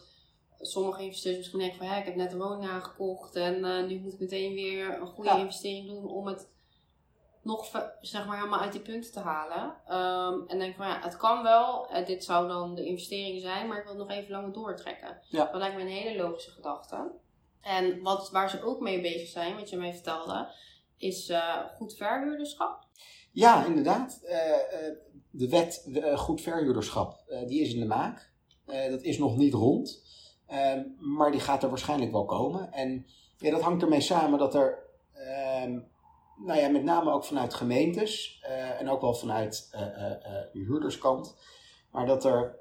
sommige 0.60 1.01
investeerders 1.03 1.38
misschien 1.51 1.60
denken 1.70 1.88
van 1.88 1.98
ik 1.98 2.06
heb 2.06 2.15
net 2.15 2.32
een 2.32 2.39
woning 2.39 2.70
aangekocht 2.72 3.36
en 3.36 3.65
eh, 3.65 3.88
nu 3.88 4.00
moet 4.00 4.13
ik 4.13 4.20
meteen 4.20 4.53
weer 4.53 5.00
een 5.01 5.08
goede 5.08 5.30
Ja. 5.30 5.38
investering 5.38 5.88
doen 5.88 6.06
om 6.08 6.27
het 6.27 6.50
nog 7.44 7.65
zeg 8.01 8.25
maar 8.27 8.38
helemaal 8.38 8.60
uit 8.60 8.72
die 8.72 8.82
punten 8.82 9.12
te 9.12 9.20
halen. 9.20 9.75
Ehm, 9.88 10.48
en 10.50 10.60
denk 10.60 10.75
van 10.75 10.88
ja, 10.88 11.00
het 11.01 11.18
kan 11.18 11.44
wel, 11.44 11.88
dit 12.06 12.24
zou 12.24 12.48
dan 12.48 12.75
de 12.75 12.86
investering 12.86 13.41
zijn, 13.41 13.68
maar 13.68 13.77
ik 13.77 13.84
wil 13.84 13.98
het 13.98 14.08
nog 14.08 14.18
even 14.18 14.32
langer 14.32 14.53
doortrekken. 14.53 15.18
Ja. 15.30 15.46
Dat 15.46 15.56
lijkt 15.62 15.75
me 15.75 15.82
een 15.82 15.88
hele 15.88 16.24
logische 16.24 16.51
gedachte. 16.51 17.12
En 17.62 18.01
wat, 18.01 18.30
waar 18.32 18.50
ze 18.50 18.63
ook 18.63 18.80
mee 18.80 19.01
bezig 19.01 19.27
zijn, 19.27 19.56
wat 19.56 19.70
je 19.70 19.77
mij 19.77 19.94
vertelde, 19.94 20.48
is 21.01 21.29
eh, 21.29 21.58
goed 21.75 21.93
verhuurderschap. 21.93 22.88
Ja, 23.31 23.65
inderdaad. 23.65 24.20
Eh, 24.24 24.53
eh, 24.53 24.96
de 25.29 25.50
wet 25.50 25.89
goed 26.15 26.41
verhuurderschap, 26.41 27.23
die 27.47 27.62
is 27.62 27.73
in 27.73 27.80
de 27.80 27.86
maak. 27.86 28.32
Dat 28.65 29.02
is 29.02 29.17
nog 29.17 29.38
niet 29.38 29.54
rond. 29.54 30.04
Ehm, 30.47 30.84
maar 30.97 31.32
die 31.32 31.39
gaat 31.39 31.63
er 31.63 31.69
waarschijnlijk 31.69 32.12
wel 32.12 32.25
komen. 32.25 32.71
En 32.71 33.06
ja, 33.38 33.52
dat 33.52 33.62
hangt 33.62 33.82
ermee 33.82 34.02
samen 34.02 34.39
dat 34.39 34.56
er, 34.56 34.84
ehm, 35.13 35.80
nou 36.38 36.60
ja, 36.60 36.69
met 36.69 36.84
name 36.84 37.12
ook 37.12 37.23
vanuit 37.23 37.54
gemeentes 37.54 38.43
en 38.80 38.89
ook 38.89 39.02
wel 39.02 39.13
vanuit 39.13 39.69
de 40.52 40.60
huurderskant, 40.67 41.36
maar 41.91 42.06
dat 42.06 42.25
er 42.25 42.60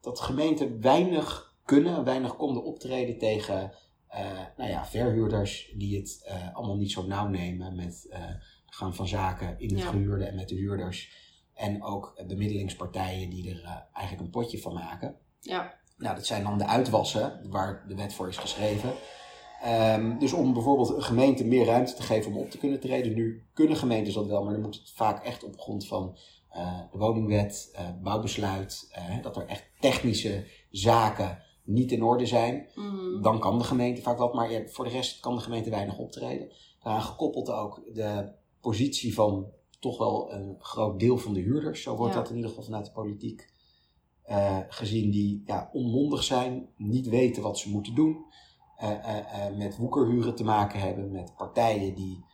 dat 0.00 0.20
gemeenten 0.20 0.80
weinig 0.80 1.54
kunnen, 1.64 2.04
weinig 2.04 2.36
konden 2.36 2.64
optreden 2.64 3.18
tegen 3.18 3.72
nou 4.56 4.70
ja, 4.70 4.86
verhuurders 4.86 5.72
die 5.76 5.96
het 5.98 6.22
eh, 6.26 6.54
allemaal 6.54 6.76
niet 6.76 6.92
zo 6.92 7.06
nauw 7.06 7.28
nemen 7.28 7.74
met 7.74 8.06
eh, 8.10 8.20
gang 8.66 8.96
van 8.96 9.08
zaken 9.08 9.54
in 9.58 9.70
het 9.70 9.78
Ja. 9.82 9.90
gehuurde 9.90 10.24
en 10.24 10.34
met 10.34 10.48
de 10.48 10.54
huurders. 10.54 11.12
En 11.54 11.82
ook 11.82 12.12
eh, 12.16 12.26
bemiddelingspartijen 12.26 13.30
die 13.30 13.50
er 13.50 13.62
eh, 13.64 13.76
eigenlijk 13.92 14.26
een 14.26 14.32
potje 14.40 14.60
van 14.60 14.74
maken. 14.74 15.16
Ja, 15.40 15.74
Nou, 15.96 16.14
dat 16.14 16.26
zijn 16.26 16.42
dan 16.42 16.58
de 16.58 16.66
uitwassen 16.66 17.50
waar 17.50 17.84
de 17.88 17.94
wet 17.94 18.14
voor 18.14 18.28
is 18.28 18.36
geschreven. 18.36 18.92
Ehm, 19.62 20.18
dus 20.18 20.32
om 20.32 20.52
bijvoorbeeld 20.52 20.88
een 20.88 21.02
gemeente 21.02 21.44
meer 21.44 21.66
ruimte 21.66 21.94
te 21.94 22.02
geven 22.02 22.30
om 22.32 22.38
op 22.38 22.50
te 22.50 22.58
kunnen 22.58 22.80
treden. 22.80 23.14
Nu 23.14 23.46
kunnen 23.52 23.76
gemeentes 23.76 24.14
dat 24.14 24.26
wel, 24.26 24.44
maar 24.44 24.52
dan 24.52 24.62
moet 24.62 24.74
het 24.74 24.90
vaak 24.90 25.24
echt 25.24 25.44
op 25.44 25.60
grond 25.60 25.86
van 25.86 26.16
eh, 26.48 26.78
de 26.92 26.98
woningwet, 26.98 27.70
eh, 27.74 27.84
bouwbesluit, 28.02 28.88
eh, 28.92 29.22
dat 29.22 29.36
er 29.36 29.46
echt 29.46 29.64
technische 29.80 30.46
zaken 30.70 31.42
niet 31.64 31.92
in 31.92 32.02
orde 32.02 32.26
zijn. 32.26 32.68
Mhm. 32.74 33.22
Dan 33.22 33.38
kan 33.40 33.58
de 33.58 33.64
gemeente 33.64 34.02
vaak 34.02 34.18
wat, 34.18 34.34
maar 34.34 34.62
voor 34.66 34.84
de 34.84 34.90
rest 34.90 35.20
kan 35.20 35.34
de 35.34 35.40
gemeente 35.40 35.70
weinig 35.70 35.98
optreden. 35.98 36.48
Daaraan 36.82 37.02
gekoppeld 37.02 37.50
ook 37.50 37.82
de 37.94 38.32
positie 38.60 39.14
van 39.14 39.46
toch 39.80 39.98
wel 39.98 40.32
een 40.32 40.56
groot 40.58 40.98
deel 41.00 41.18
van 41.18 41.32
de 41.32 41.40
huurders. 41.40 41.82
Zo 41.82 41.96
wordt 41.96 42.14
Ja. 42.14 42.20
dat 42.20 42.28
in 42.30 42.34
ieder 42.36 42.50
geval 42.50 42.64
vanuit 42.64 42.84
de 42.84 42.92
politiek 42.92 43.52
eh, 44.22 44.58
gezien, 44.68 45.10
die 45.10 45.42
ja, 45.46 45.70
onmondig 45.72 46.22
zijn, 46.22 46.68
niet 46.76 47.08
weten 47.08 47.42
wat 47.42 47.58
ze 47.58 47.70
moeten 47.70 47.94
doen. 47.94 48.24
eh, 48.76 49.46
eh, 49.46 49.56
met 49.56 49.76
woekerhuren 49.76 50.34
te 50.34 50.44
maken 50.44 50.80
hebben, 50.80 51.10
met 51.12 51.36
partijen 51.36 51.94
die 51.94 52.24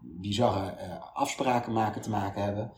bizarre 0.00 1.00
afspraken 1.14 1.72
maken 1.72 2.02
te 2.02 2.10
maken 2.10 2.42
hebben. 2.42 2.72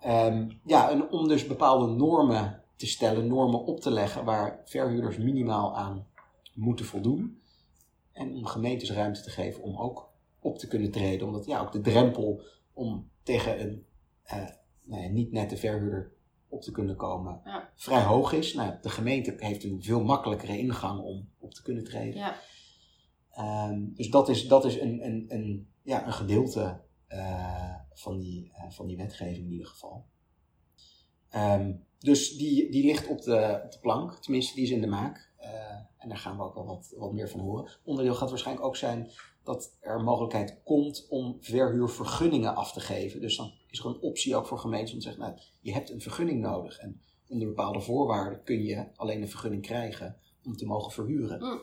Ehm, 0.00 0.50
ja, 0.64 0.90
en 0.90 1.10
om 1.10 1.28
dus 1.28 1.46
bepaalde 1.46 1.86
normen 1.86 2.62
te 2.80 2.86
stellen, 2.86 3.26
normen 3.26 3.64
op 3.64 3.80
te 3.80 3.90
leggen 3.90 4.24
waar 4.24 4.62
verhuurders 4.64 5.16
minimaal 5.18 5.76
aan 5.76 6.06
moeten 6.54 6.84
voldoen. 6.84 7.40
En 8.12 8.34
om 8.34 8.46
gemeentes 8.46 8.92
ruimte 8.92 9.22
te 9.22 9.30
geven 9.30 9.62
om 9.62 9.76
ook 9.76 10.12
op 10.40 10.58
te 10.58 10.66
kunnen 10.68 10.90
treden. 10.90 11.26
Omdat 11.26 11.46
ja, 11.46 11.60
ook 11.60 11.72
de 11.72 11.80
drempel 11.80 12.42
om 12.72 13.10
tegen 13.22 13.60
een 13.60 13.86
eh, 14.22 14.46
nou 14.84 15.02
ja, 15.02 15.08
niet 15.08 15.32
nette 15.32 15.56
verhuurder 15.56 16.12
op 16.48 16.62
te 16.62 16.70
kunnen 16.70 16.96
komen 16.96 17.40
Ja. 17.44 17.70
vrij 17.76 18.02
hoog 18.02 18.32
is. 18.32 18.54
Nou, 18.54 18.74
de 18.82 18.88
gemeente 18.90 19.34
heeft 19.36 19.64
een 19.64 19.82
veel 19.82 20.04
makkelijkere 20.04 20.58
ingang 20.58 21.00
om 21.00 21.28
op 21.38 21.54
te 21.54 21.62
kunnen 21.62 21.84
treden. 21.84 22.20
ja. 22.20 22.36
Ehm, 23.30 23.84
dus 23.94 24.10
dat 24.10 24.28
is, 24.28 24.48
dat 24.48 24.64
is 24.64 24.80
een, 24.80 25.04
een, 25.04 25.24
een, 25.28 25.68
ja, 25.82 26.06
een 26.06 26.12
gedeelte 26.12 26.80
eh, 27.06 27.74
van, 27.92 28.18
die, 28.18 28.50
eh, 28.54 28.70
van 28.70 28.86
die 28.86 28.96
wetgeving 28.96 29.44
in 29.46 29.52
ieder 29.52 29.66
geval. 29.66 30.04
Ehm, 31.28 31.72
dus 32.00 32.36
die, 32.36 32.70
die 32.70 32.84
ligt 32.84 33.06
op 33.06 33.22
de, 33.22 33.60
op 33.64 33.72
de 33.72 33.78
plank, 33.80 34.14
tenminste 34.14 34.54
die 34.54 34.64
is 34.64 34.70
in 34.70 34.80
de 34.80 34.86
maak. 34.86 35.32
Eh, 35.36 35.50
en 35.98 36.08
daar 36.08 36.18
gaan 36.18 36.36
we 36.36 36.42
ook 36.42 36.54
wel 36.54 36.66
wat, 36.66 36.94
wat 36.96 37.12
meer 37.12 37.28
van 37.28 37.40
horen. 37.40 37.70
Onderdeel 37.84 38.14
gaat 38.14 38.30
waarschijnlijk 38.30 38.66
ook 38.66 38.76
zijn 38.76 39.10
dat 39.42 39.76
er 39.80 40.00
mogelijkheid 40.00 40.60
komt 40.64 41.06
om 41.08 41.36
verhuurvergunningen 41.40 42.54
af 42.54 42.72
te 42.72 42.80
geven. 42.80 43.20
Dus 43.20 43.36
dan 43.36 43.52
is 43.68 43.78
er 43.78 43.86
een 43.86 44.00
optie 44.00 44.36
ook 44.36 44.46
voor 44.46 44.58
gemeenten 44.58 44.92
om 44.92 45.00
te 45.00 45.04
zeggen, 45.04 45.22
nou, 45.22 45.38
je 45.60 45.72
hebt 45.72 45.90
een 45.90 46.00
vergunning 46.00 46.40
nodig. 46.40 46.78
En 46.78 47.00
onder 47.28 47.48
bepaalde 47.48 47.80
voorwaarden 47.80 48.42
kun 48.42 48.64
je 48.64 48.86
alleen 48.96 49.22
een 49.22 49.28
vergunning 49.28 49.62
krijgen 49.62 50.16
om 50.44 50.56
te 50.56 50.66
mogen 50.66 50.92
verhuren. 50.92 51.40
Mm. 51.40 51.60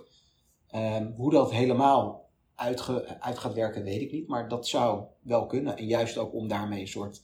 Ehm, 0.68 1.12
hoe 1.12 1.32
dat 1.32 1.52
helemaal 1.52 2.30
uitge, 2.56 3.20
uit 3.20 3.38
gaat 3.38 3.54
werken, 3.54 3.84
weet 3.84 4.02
ik 4.02 4.12
niet. 4.12 4.28
Maar 4.28 4.50
dat 4.50 4.68
zou 4.68 5.06
wel 5.22 5.46
kunnen. 5.46 5.78
En 5.78 5.86
juist 5.86 6.18
ook 6.18 6.34
om 6.34 6.48
daarmee 6.48 6.82
een 6.82 6.88
soort 6.88 7.22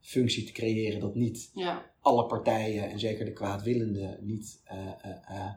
poortwachtersfunctie 0.00 0.44
te 0.44 0.52
creëren. 0.52 1.00
Dat 1.00 1.14
niet 1.14 1.50
ja. 1.54 1.92
alle 2.00 2.26
partijen, 2.26 2.90
en 2.90 2.98
zeker 2.98 3.24
de 3.24 3.32
kwaadwillenden, 3.32 4.18
niet 4.20 4.60
eh, 4.64 5.04
eh, 5.04 5.10
eh, 5.28 5.54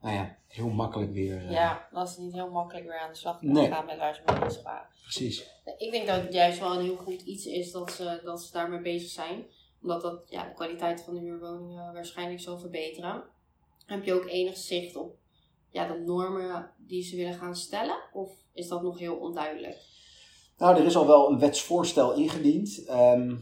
nou 0.00 0.14
ja, 0.14 0.36
heel 0.46 0.68
makkelijk 0.68 1.12
weer. 1.12 1.50
Ja, 1.50 1.88
dat 1.92 2.08
is 2.08 2.16
niet 2.16 2.32
heel 2.32 2.50
makkelijk 2.50 2.86
weer 2.86 2.98
aan 2.98 3.10
de 3.10 3.18
slag 3.18 3.38
kunnen 3.38 3.56
Nee. 3.56 3.70
gaan 3.70 3.86
met 3.86 3.98
waar 3.98 4.14
ze 4.14 4.20
mee 4.26 4.38
bezig 4.38 4.62
waren. 4.62 4.88
Precies. 5.02 5.50
Ik 5.78 5.90
denk 5.90 6.06
dat 6.06 6.22
het 6.22 6.32
juist 6.32 6.58
wel 6.58 6.74
een 6.74 6.84
heel 6.84 6.96
goed 6.96 7.22
iets 7.22 7.46
is 7.46 7.72
dat 7.72 7.92
ze, 7.92 8.20
dat 8.24 8.42
ze 8.42 8.52
daarmee 8.52 8.80
bezig 8.80 9.10
zijn. 9.10 9.44
Omdat 9.82 10.02
dat 10.02 10.22
ja, 10.28 10.44
de 10.44 10.54
kwaliteit 10.54 11.02
van 11.02 11.14
de 11.14 11.20
huurwoningen 11.20 11.92
waarschijnlijk 11.92 12.40
zal 12.40 12.58
verbeteren. 12.58 13.24
Heb 13.86 14.04
je 14.04 14.14
ook 14.14 14.26
enig 14.26 14.56
zicht 14.56 14.96
op 14.96 15.18
ja, 15.70 15.86
de 15.86 15.98
normen 15.98 16.70
die 16.76 17.02
ze 17.02 17.16
willen 17.16 17.34
gaan 17.34 17.56
stellen? 17.56 17.96
Of 18.12 18.30
is 18.52 18.68
dat 18.68 18.82
nog 18.82 18.98
heel 18.98 19.16
onduidelijk? 19.16 19.76
Nou, 20.60 20.76
er 20.76 20.84
is 20.84 20.96
al 20.96 21.06
wel 21.06 21.30
een 21.30 21.38
wetsvoorstel 21.38 22.14
ingediend. 22.14 22.84
Ehm, 22.84 23.36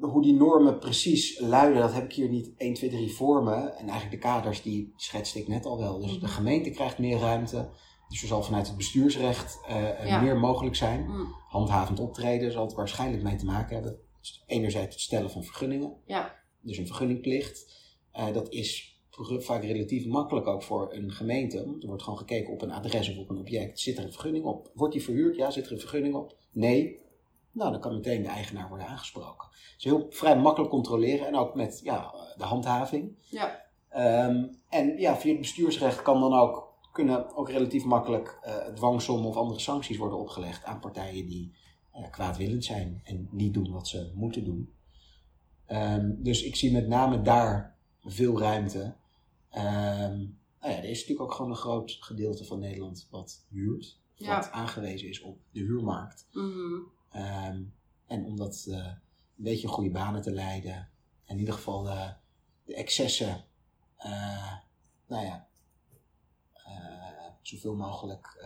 hoe 0.00 0.22
die 0.22 0.34
normen 0.34 0.78
precies 0.78 1.38
luiden, 1.38 1.80
dat 1.82 1.92
heb 1.92 2.04
ik 2.04 2.12
hier 2.12 2.28
niet 2.28 2.50
1, 2.56 2.74
2, 2.74 2.90
3 2.90 3.12
voor 3.12 3.42
me. 3.42 3.54
En 3.54 3.88
eigenlijk 3.88 4.10
de 4.10 4.28
kaders, 4.28 4.62
die 4.62 4.92
schetste 4.96 5.38
ik 5.38 5.48
net 5.48 5.64
al 5.64 5.78
wel. 5.78 6.00
Dus 6.00 6.20
de 6.20 6.28
gemeente 6.28 6.70
krijgt 6.70 6.98
meer 6.98 7.18
ruimte. 7.18 7.68
Dus 8.08 8.22
er 8.22 8.28
zal 8.28 8.42
vanuit 8.42 8.66
het 8.66 8.76
bestuursrecht 8.76 9.60
eh, 9.66 10.06
Ja. 10.06 10.20
meer 10.20 10.38
mogelijk 10.38 10.76
zijn. 10.76 11.06
Mm. 11.06 11.34
Handhavend 11.48 12.00
optreden 12.00 12.52
zal 12.52 12.64
het 12.64 12.74
waarschijnlijk 12.74 13.22
mee 13.22 13.36
te 13.36 13.44
maken 13.44 13.74
hebben. 13.74 13.98
Dus 14.20 14.42
enerzijds 14.46 14.94
het 14.94 15.04
stellen 15.04 15.30
van 15.30 15.44
vergunningen. 15.44 15.94
Ja. 16.06 16.34
Dus 16.60 16.78
een 16.78 16.86
vergunningplicht. 16.86 17.82
Eh, 18.12 18.32
dat 18.32 18.52
is 18.52 18.98
vaak 19.38 19.64
relatief 19.64 20.06
makkelijk 20.06 20.46
ook 20.46 20.62
voor 20.62 20.92
een 20.92 21.12
gemeente. 21.12 21.58
Er 21.58 21.86
wordt 21.86 22.02
gewoon 22.02 22.18
gekeken 22.18 22.52
op 22.52 22.62
een 22.62 22.72
adres 22.72 23.10
of 23.10 23.16
op 23.18 23.30
een 23.30 23.38
object. 23.38 23.80
Zit 23.80 23.98
er 23.98 24.04
een 24.04 24.12
vergunning 24.12 24.44
op? 24.44 24.70
Wordt 24.74 24.92
die 24.92 25.02
verhuurd? 25.02 25.36
Ja, 25.36 25.50
zit 25.50 25.66
er 25.66 25.72
een 25.72 25.78
vergunning 25.80 26.14
op? 26.14 26.36
Nee. 26.54 27.02
Nou, 27.50 27.70
dan 27.70 27.80
kan 27.80 27.94
meteen 27.94 28.22
de 28.22 28.28
eigenaar 28.28 28.68
worden 28.68 28.86
aangesproken. 28.86 29.48
Dus 29.74 29.84
heel 29.84 30.06
vrij 30.10 30.38
makkelijk 30.38 30.70
controleren 30.70 31.26
en 31.26 31.36
ook 31.36 31.54
met 31.54 31.80
ja, 31.82 32.14
de 32.36 32.44
handhaving. 32.44 33.16
Ja. 33.30 33.62
Ehm, 33.88 34.46
en 34.68 34.98
ja, 34.98 35.16
via 35.16 35.30
het 35.30 35.40
bestuursrecht 35.40 36.02
kan 36.02 36.20
dan 36.20 36.32
ook, 36.34 36.74
kunnen 36.92 37.36
ook 37.36 37.50
relatief 37.50 37.84
makkelijk 37.84 38.38
eh 38.42 38.66
dwangsommen 38.74 39.28
of 39.28 39.36
andere 39.36 39.60
sancties 39.60 39.96
worden 39.96 40.18
opgelegd 40.18 40.64
aan 40.64 40.80
partijen 40.80 41.26
die 41.26 41.54
eh, 41.90 42.10
kwaadwillend 42.10 42.64
zijn 42.64 43.00
en 43.04 43.28
niet 43.30 43.54
doen 43.54 43.72
wat 43.72 43.88
ze 43.88 44.12
moeten 44.14 44.44
doen. 44.44 44.72
Ehm, 45.66 46.12
dus 46.16 46.42
ik 46.42 46.56
zie 46.56 46.72
met 46.72 46.88
name 46.88 47.22
daar 47.22 47.76
veel 48.00 48.38
ruimte. 48.38 48.94
Ehm, 49.50 50.18
nou 50.60 50.72
ja, 50.72 50.76
er 50.76 50.84
is 50.84 51.00
natuurlijk 51.00 51.20
ook 51.20 51.32
gewoon 51.32 51.50
een 51.50 51.56
groot 51.56 51.96
gedeelte 52.00 52.44
van 52.44 52.58
Nederland 52.58 53.06
wat 53.10 53.46
huurt. 53.48 54.02
Wat 54.16 54.26
Ja. 54.26 54.50
aangewezen 54.50 55.08
is 55.08 55.20
op 55.20 55.38
de 55.50 55.60
huurmarkt. 55.60 56.26
Mhm. 56.32 56.80
Ehm, 57.10 57.62
en 58.06 58.24
om 58.24 58.36
dat 58.36 58.66
eh, 58.68 58.76
een 58.76 59.44
beetje 59.44 59.68
goede 59.68 59.90
banen 59.90 60.22
te 60.22 60.32
leiden. 60.32 60.88
In 61.26 61.38
ieder 61.38 61.54
geval 61.54 61.88
eh, 61.88 62.10
de 62.64 62.74
excessen, 62.74 63.44
eh, 63.96 64.52
nou 65.06 65.24
ja, 65.26 65.48
eh, 66.52 67.26
zoveel 67.42 67.74
mogelijk 67.74 68.44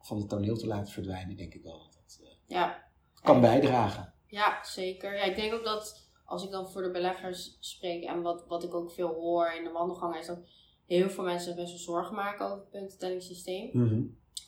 van 0.00 0.18
het 0.18 0.28
toneel 0.28 0.56
te 0.56 0.66
laten 0.66 0.92
verdwijnen, 0.92 1.36
denk 1.36 1.54
ik 1.54 1.62
wel 1.62 1.78
dat 1.78 1.92
dat 1.92 2.20
Ja. 2.46 2.84
kan 3.22 3.40
bijdragen. 3.40 4.12
Ja, 4.26 4.64
zeker. 4.64 5.16
Ja, 5.16 5.22
ik 5.22 5.36
denk 5.36 5.52
ook 5.52 5.64
dat 5.64 6.08
als 6.24 6.44
ik 6.44 6.50
dan 6.50 6.70
voor 6.70 6.82
de 6.82 6.90
beleggers 6.90 7.56
spreek 7.60 8.04
en 8.04 8.22
wat, 8.22 8.46
wat 8.46 8.64
ik 8.64 8.74
ook 8.74 8.92
veel 8.92 9.14
hoor 9.14 9.52
in 9.52 9.64
de 9.64 9.70
wandelgangen, 9.70 10.18
is 10.18 10.26
dat 10.26 10.48
heel 10.88 11.10
veel 11.10 11.24
mensen 11.24 11.54
best 11.56 11.68
wel 11.70 11.78
zorgen 11.78 12.14
maken 12.14 12.46
over 12.46 12.58
het 12.58 12.70
puntentellingssysteem. 12.70 13.70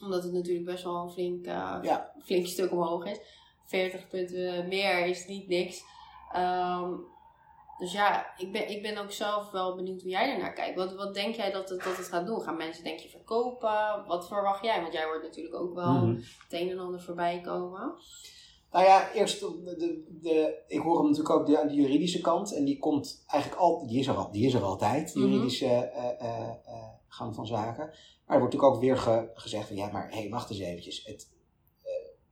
Omdat 0.00 0.22
het 0.22 0.32
natuurlijk 0.32 0.64
best 0.64 0.84
wel 0.84 0.94
een 1.02 1.10
flink, 1.10 1.46
eh, 1.46 1.78
Ja. 1.82 2.12
flink 2.24 2.46
stuk 2.46 2.72
omhoog 2.72 3.04
is. 3.06 3.18
40 3.66 4.08
punten 4.08 4.68
meer 4.68 5.06
is 5.06 5.26
niet 5.26 5.48
niks. 5.48 5.82
Ehm, 6.32 6.92
dus 7.78 7.92
ja, 7.92 8.36
ik 8.38 8.52
ben, 8.52 8.70
ik 8.70 8.82
ben 8.82 8.98
ook 8.98 9.12
zelf 9.12 9.50
wel 9.50 9.76
benieuwd 9.76 10.00
hoe 10.02 10.10
jij 10.10 10.32
ernaar 10.32 10.52
kijkt. 10.52 10.76
Wat, 10.76 10.94
wat 10.94 11.14
denk 11.14 11.34
jij 11.34 11.50
dat 11.50 11.68
het, 11.68 11.82
dat 11.84 11.96
het 11.96 12.08
gaat 12.08 12.26
doen? 12.26 12.40
Gaan 12.40 12.56
mensen 12.56 12.84
denk 12.84 12.98
je 12.98 13.08
verkopen? 13.08 14.04
Wat 14.06 14.28
verwacht 14.28 14.64
jij? 14.64 14.80
Want 14.80 14.92
jij 14.92 15.04
hoort 15.04 15.22
natuurlijk 15.22 15.54
ook 15.54 15.74
wel 15.74 15.92
Mhm. 16.06 16.14
het 16.14 16.46
een 16.60 16.70
en 16.70 16.78
ander 16.78 17.00
voorbij 17.00 17.40
komen. 17.40 17.94
Nou 18.72 18.84
ja, 18.84 19.12
eerst 19.12 19.40
de, 19.40 19.74
de, 19.78 20.04
de, 20.20 20.62
ik 20.66 20.78
hoor 20.80 20.96
hem 20.98 21.06
natuurlijk 21.10 21.34
ook 21.34 21.46
de, 21.46 21.60
aan 21.60 21.68
de 21.68 21.74
juridische 21.74 22.20
kant. 22.20 22.54
En 22.54 22.64
die 22.64 22.78
komt 22.78 23.24
eigenlijk 23.26 23.60
al, 23.62 23.86
die 23.86 23.98
is 23.98 24.06
er, 24.06 24.14
al, 24.16 24.30
die 24.32 24.46
is 24.46 24.54
er 24.54 24.62
altijd, 24.62 25.12
de 25.12 25.18
Mhm. 25.20 25.28
juridische 25.28 25.66
eh, 25.66 26.04
eh, 26.20 26.48
eh, 26.66 26.88
gang 27.08 27.34
van 27.34 27.46
zaken. 27.46 27.84
Maar 27.86 28.36
er 28.36 28.38
wordt 28.38 28.54
natuurlijk 28.54 28.72
ook 28.74 28.80
weer 28.80 28.96
ge- 28.98 29.30
gezegd 29.34 29.66
van 29.66 29.76
ja, 29.76 29.90
maar 29.92 30.08
hé, 30.10 30.18
hey, 30.20 30.28
wacht 30.28 30.50
eens 30.50 30.58
eventjes. 30.58 31.04
Het, 31.04 31.28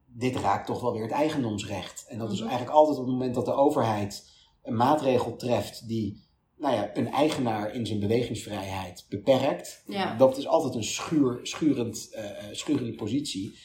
dit 0.06 0.36
raakt 0.36 0.66
toch 0.66 0.80
wel 0.80 0.92
weer 0.92 1.02
het 1.02 1.10
eigendomsrecht. 1.10 2.04
En 2.08 2.18
dat 2.18 2.30
is 2.32 2.38
Mhm. 2.38 2.48
eigenlijk 2.48 2.76
altijd 2.78 2.98
op 2.98 3.04
het 3.04 3.12
moment 3.12 3.34
dat 3.34 3.44
de 3.44 3.52
overheid 3.52 4.30
een 4.62 4.76
maatregel 4.76 5.36
treft 5.36 5.88
die 5.88 6.26
nou 6.56 6.74
ja, 6.74 6.96
een 6.96 7.08
eigenaar 7.08 7.74
in 7.74 7.86
zijn 7.86 8.00
bewegingsvrijheid 8.00 9.06
beperkt. 9.08 9.82
Ja. 9.86 10.16
Dat 10.16 10.36
is 10.38 10.46
altijd 10.46 10.74
een 10.74 10.84
schuur, 10.84 11.38
schurend, 11.42 12.18
schurende 12.52 12.94
positie. 12.94 13.58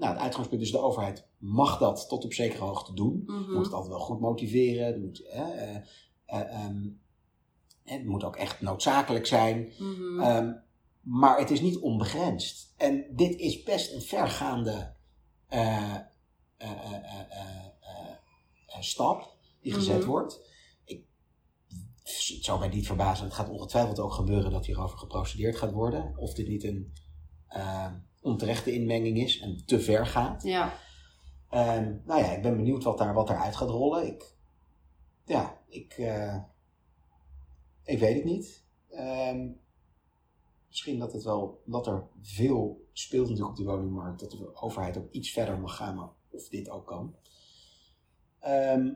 Nou, 0.00 0.12
het 0.12 0.22
uitgangspunt 0.22 0.62
is 0.62 0.70
de 0.70 0.78
overheid 0.78 1.26
mag 1.38 1.78
dat 1.78 2.08
tot 2.08 2.24
op 2.24 2.32
zekere 2.32 2.64
hoogte 2.64 2.94
doen. 2.94 3.22
Mhm. 3.26 3.52
Moet 3.52 3.64
het 3.64 3.74
altijd 3.74 3.92
wel 3.92 4.00
goed 4.00 4.20
motiveren. 4.20 4.86
Het 4.86 5.00
moet, 5.00 5.22
hè, 5.28 5.52
eh, 5.52 5.76
eh, 6.26 6.64
ehm, 6.64 6.88
het 7.84 8.04
moet 8.04 8.24
ook 8.24 8.36
echt 8.36 8.60
noodzakelijk 8.60 9.26
zijn. 9.26 9.72
Mhm. 9.78 10.20
Ehm, 10.20 10.52
maar 11.00 11.38
het 11.38 11.50
is 11.50 11.60
niet 11.60 11.78
onbegrensd. 11.78 12.74
En 12.76 13.04
dit 13.10 13.38
is 13.38 13.62
best 13.62 13.94
een 13.94 14.02
vergaande 14.02 14.94
eh, 15.48 15.94
eh, 16.56 16.70
stap 18.80 19.36
die 19.60 19.72
gezet 19.72 19.98
Mhm. 19.98 20.08
wordt. 20.08 20.40
Ik, 20.84 21.04
het 22.02 22.44
zou 22.44 22.58
mij 22.58 22.68
niet 22.68 22.86
verbazen, 22.86 23.24
het 23.24 23.34
gaat 23.34 23.48
ongetwijfeld 23.48 23.98
ook 23.98 24.12
gebeuren 24.12 24.50
dat 24.50 24.66
hierover 24.66 24.98
geprocedeerd 24.98 25.56
gaat 25.56 25.72
worden. 25.72 26.14
Of 26.16 26.34
dit 26.34 26.48
niet 26.48 26.64
een 26.64 26.92
eh, 27.46 27.92
onterechte 28.20 28.72
inmenging 28.72 29.18
is 29.18 29.40
en 29.40 29.62
te 29.66 29.80
ver 29.80 30.06
gaat. 30.06 30.42
Ja. 30.42 30.72
Nou 32.04 32.20
ja, 32.20 32.32
ik 32.32 32.42
ben 32.42 32.56
benieuwd 32.56 32.84
wat, 32.84 32.98
daar, 32.98 33.14
wat 33.14 33.26
daaruit 33.26 33.56
gaat 33.56 33.68
rollen. 33.68 34.06
Ik, 34.06 34.34
ja, 35.24 35.58
ik, 35.68 35.92
eh, 35.92 36.36
ik 37.84 37.98
weet 37.98 38.14
het 38.14 38.24
niet. 38.24 38.64
Ehm, 38.90 39.48
misschien 40.68 40.98
dat 40.98 41.12
het 41.12 41.22
wel, 41.22 41.62
dat 41.64 41.86
er 41.86 42.06
veel 42.22 42.88
speelt 42.92 43.28
natuurlijk 43.28 43.58
op 43.58 43.64
de 43.64 43.70
woningmarkt, 43.70 44.20
dat 44.20 44.30
de 44.30 44.56
overheid 44.56 44.96
ook 44.96 45.10
iets 45.10 45.30
verder 45.30 45.58
mag 45.58 45.76
gaan, 45.76 45.94
maar 45.94 46.08
of 46.30 46.48
dit 46.48 46.70
ook 46.70 46.86
kan. 46.86 47.14
Ehm, 48.40 48.92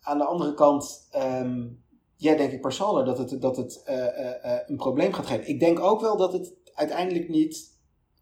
aan 0.00 0.18
de 0.18 0.24
andere 0.24 0.54
kant, 0.54 1.08
ehm, 1.10 1.68
ja, 2.16 2.36
denk 2.36 2.52
ik 2.52 2.60
per 2.60 2.76
dat 3.04 3.18
het, 3.18 3.40
dat 3.40 3.56
het 3.56 3.82
eh, 3.82 4.44
eh, 4.44 4.68
een 4.68 4.76
probleem 4.76 5.12
gaat 5.12 5.26
geven. 5.26 5.48
Ik 5.48 5.60
denk 5.60 5.80
ook 5.80 6.00
wel 6.00 6.16
dat 6.16 6.32
het 6.32 6.54
uiteindelijk 6.74 7.28
niet, 7.28 7.71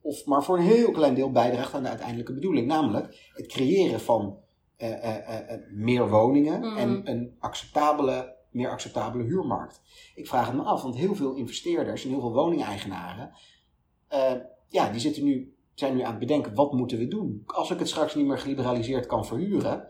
of 0.01 0.27
maar 0.27 0.45
voor 0.45 0.57
een 0.57 0.65
heel 0.65 0.91
klein 0.91 1.15
deel 1.15 1.31
bijdraagt 1.31 1.75
aan 1.75 1.83
de 1.83 1.89
uiteindelijke 1.89 2.33
bedoeling. 2.35 2.67
Namelijk 2.67 3.31
het 3.35 3.47
creëren 3.47 4.01
van 4.01 4.39
eh, 4.77 4.93
eh, 5.05 5.53
eh, 5.53 5.61
meer 5.71 6.09
woningen 6.11 6.61
Mhm. 6.61 6.77
en 6.77 7.11
een 7.11 7.37
acceptabele, 7.39 8.35
meer 8.51 8.71
acceptabele 8.71 9.25
huurmarkt. 9.25 9.83
Ik 10.15 10.27
vraag 10.27 10.47
het 10.47 10.57
me 10.57 10.63
af, 10.63 10.83
want 10.83 10.97
heel 10.97 11.15
veel 11.15 11.35
investeerders 11.35 12.05
en 12.05 12.11
heel 12.11 12.21
veel 12.21 12.33
woningeigenaren, 12.33 13.31
ja, 14.69 14.91
die 14.91 15.01
zitten 15.01 15.25
nu, 15.25 15.55
zijn 15.75 15.95
nu 15.97 16.03
aan 16.03 16.11
het 16.11 16.19
bedenken, 16.19 16.55
wat 16.55 16.73
moeten 16.73 16.99
we 16.99 17.09
doen? 17.09 17.43
Als 17.47 17.71
ik 17.71 17.79
het 17.79 17.89
straks 17.89 18.15
niet 18.15 18.27
meer 18.27 18.39
geliberaliseerd 18.39 19.07
kan 19.07 19.25
verhuren, 19.27 19.89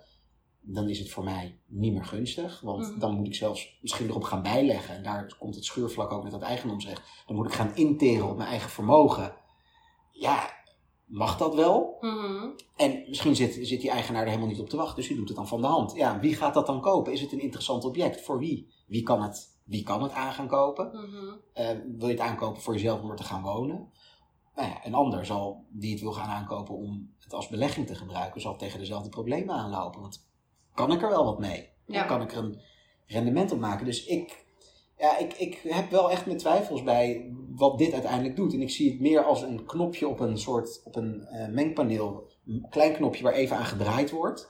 dan 0.60 0.88
is 0.88 0.98
het 0.98 1.10
voor 1.10 1.24
mij 1.24 1.58
niet 1.66 1.92
meer 1.92 2.04
gunstig. 2.04 2.60
Want 2.60 2.90
Mhm. 2.90 2.98
dan 2.98 3.14
moet 3.14 3.26
ik 3.26 3.34
zelfs 3.34 3.78
misschien 3.82 4.08
erop 4.08 4.22
gaan 4.22 4.42
bijleggen. 4.42 4.94
En 4.94 5.02
daar 5.02 5.34
komt 5.38 5.54
het 5.54 5.64
schuurvlak 5.64 6.12
ook 6.12 6.22
met 6.22 6.32
dat 6.32 6.42
eigendomsrecht. 6.42 7.02
Dan 7.26 7.36
moet 7.36 7.46
ik 7.46 7.52
gaan 7.52 7.74
interen 7.74 8.28
op 8.28 8.36
mijn 8.36 8.48
eigen 8.48 8.70
vermogen. 8.70 9.32
Ja, 10.20 10.50
mag 11.04 11.36
dat 11.36 11.54
wel? 11.54 11.96
Mhm. 12.00 12.48
En 12.76 13.04
misschien 13.08 13.36
zit, 13.36 13.58
zit 13.62 13.80
die 13.80 13.90
eigenaar 13.90 14.22
er 14.22 14.28
helemaal 14.28 14.48
niet 14.48 14.60
op 14.60 14.68
te 14.68 14.76
wachten. 14.76 14.96
Dus 14.96 15.06
die 15.06 15.16
doet 15.16 15.28
het 15.28 15.36
dan 15.36 15.48
van 15.48 15.60
de 15.60 15.66
hand. 15.66 15.92
Ja, 15.94 16.20
wie 16.20 16.34
gaat 16.34 16.54
dat 16.54 16.66
dan 16.66 16.80
kopen? 16.80 17.12
Is 17.12 17.20
het 17.20 17.32
een 17.32 17.40
interessant 17.40 17.84
object? 17.84 18.20
Voor 18.20 18.38
wie? 18.38 18.72
Wie 18.86 19.02
kan 19.02 19.22
het, 19.22 19.60
wie 19.64 19.82
kan 19.82 20.02
het 20.02 20.12
aan 20.12 20.32
gaan 20.32 20.48
kopen? 20.48 20.90
Mhm. 20.92 21.36
Eh, 21.52 21.68
wil 21.96 22.08
je 22.08 22.14
het 22.14 22.22
aankopen 22.22 22.62
voor 22.62 22.72
jezelf 22.72 23.02
om 23.02 23.10
er 23.10 23.16
te 23.16 23.24
gaan 23.24 23.42
wonen? 23.42 23.92
Nou 24.54 24.68
ja, 24.68 24.86
een 24.86 24.94
ander 24.94 25.26
zal, 25.26 25.64
die 25.68 25.92
het 25.92 26.00
wil 26.00 26.12
gaan 26.12 26.28
aankopen 26.28 26.74
om 26.74 27.14
het 27.18 27.34
als 27.34 27.48
belegging 27.48 27.86
te 27.86 27.94
gebruiken, 27.94 28.40
zal 28.40 28.56
tegen 28.56 28.78
dezelfde 28.78 29.08
problemen 29.08 29.54
aanlopen. 29.54 30.00
Want 30.00 30.28
kan 30.74 30.92
ik 30.92 31.02
er 31.02 31.08
wel 31.08 31.24
wat 31.24 31.38
mee? 31.38 31.68
Ja. 31.86 32.02
Kan 32.04 32.22
ik 32.22 32.32
er 32.32 32.38
een 32.38 32.60
rendement 33.06 33.52
op 33.52 33.58
maken? 33.58 33.84
Dus 33.86 34.04
ik, 34.04 34.46
ja, 35.00 35.18
ik, 35.18 35.32
ik 35.32 35.60
heb 35.68 35.90
wel 35.90 36.10
echt 36.10 36.26
mijn 36.26 36.38
twijfels 36.38 36.82
bij 36.82 37.32
wat 37.54 37.78
dit 37.78 37.92
uiteindelijk 37.92 38.36
doet. 38.36 38.52
En 38.54 38.60
ik 38.62 38.70
zie 38.70 38.90
het 38.90 39.00
meer 39.00 39.24
als 39.24 39.42
een 39.42 39.64
knopje 39.64 40.08
op 40.08 40.20
een 40.20 40.38
soort 40.38 40.80
op 40.84 40.96
een 40.96 41.22
eh, 41.26 41.48
mengpaneel. 41.48 42.30
Een 42.46 42.66
klein 42.70 42.92
knopje 42.92 43.22
waar 43.22 43.32
even 43.32 43.56
aan 43.56 43.64
gedraaid 43.64 44.10
wordt. 44.10 44.48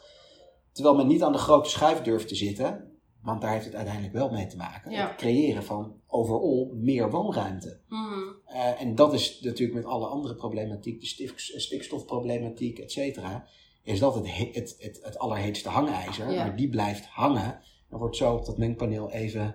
Terwijl 0.73 0.97
men 0.97 1.07
niet 1.07 1.23
aan 1.23 1.33
de 1.33 1.39
grote 1.39 1.71
schuif 1.71 2.03
durft 2.03 2.29
te 2.29 2.35
zitten. 2.35 2.89
Want 3.23 3.41
daar 3.41 3.53
heeft 3.53 3.65
het 3.65 3.75
uiteindelijk 3.75 4.15
wel 4.15 4.31
mee 4.31 4.47
te 4.47 4.57
maken. 4.57 4.91
Ja. 4.91 5.07
Het 5.09 5.17
creëren 5.17 5.65
van 5.65 5.95
overal 6.07 6.73
meer 6.75 7.11
woonruimte. 7.11 7.81
Mhm. 7.89 8.19
Eh, 8.45 8.81
en 8.81 8.95
dat 8.95 9.13
is 9.13 9.41
natuurlijk 9.41 9.75
met 9.79 9.85
alle 9.93 10.07
andere 10.07 10.35
problematiek, 10.35 11.01
de 11.01 11.07
stik- 11.07 11.39
stikstofproblematiek, 11.39 12.79
et 12.79 12.93
cetera, 12.93 13.49
is 13.83 13.99
dat 13.99 14.15
het, 14.15 14.37
he- 14.37 14.51
het, 14.53 14.75
het, 14.79 14.99
het 15.03 15.19
allerheetste 15.19 15.69
hangijzer. 15.69 16.31
Ja. 16.33 16.45
Maar 16.45 16.57
die 16.57 16.69
blijft 16.69 17.07
hangen. 17.07 17.61
Dan 17.91 17.99
wordt 17.99 18.17
zo 18.17 18.35
op 18.35 18.45
dat 18.47 18.59
mengpaneel 18.59 19.11
even... 19.11 19.55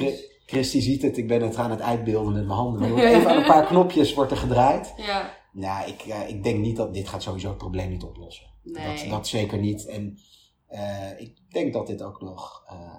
Even 0.00 0.14
Christy 0.46 0.80
ziet 0.80 1.02
het, 1.02 1.16
ik 1.18 1.28
ben 1.28 1.42
het 1.42 1.56
aan 1.56 1.70
het 1.70 1.80
uitbeelden 1.80 2.32
met 2.32 2.46
mijn 2.46 2.58
handen. 2.58 2.80
Maar 2.94 3.04
even 3.14 3.30
aan 3.30 3.36
een 3.36 3.46
paar 3.46 3.66
knopjes 3.66 4.14
wordt 4.14 4.30
er 4.30 4.36
gedraaid. 4.36 4.92
Ja. 4.96 5.36
Nou, 5.52 5.88
ik, 5.88 6.00
eh, 6.00 6.28
ik 6.28 6.42
denk 6.42 6.58
niet 6.60 6.76
dat 6.76 6.94
dit 6.94 7.08
gaat 7.08 7.22
sowieso 7.22 7.48
het 7.48 7.58
probleem 7.58 7.90
niet 7.90 8.02
oplossen. 8.02 8.46
Nee. 8.62 8.96
Dat, 8.96 9.08
dat 9.10 9.28
zeker 9.28 9.58
niet. 9.58 9.86
En 9.86 10.18
eh, 10.66 11.20
ik 11.20 11.38
denk 11.52 11.72
dat 11.72 11.86
dit 11.86 12.02
ook 12.02 12.20
nog 12.20 12.64
eh, 12.68 12.96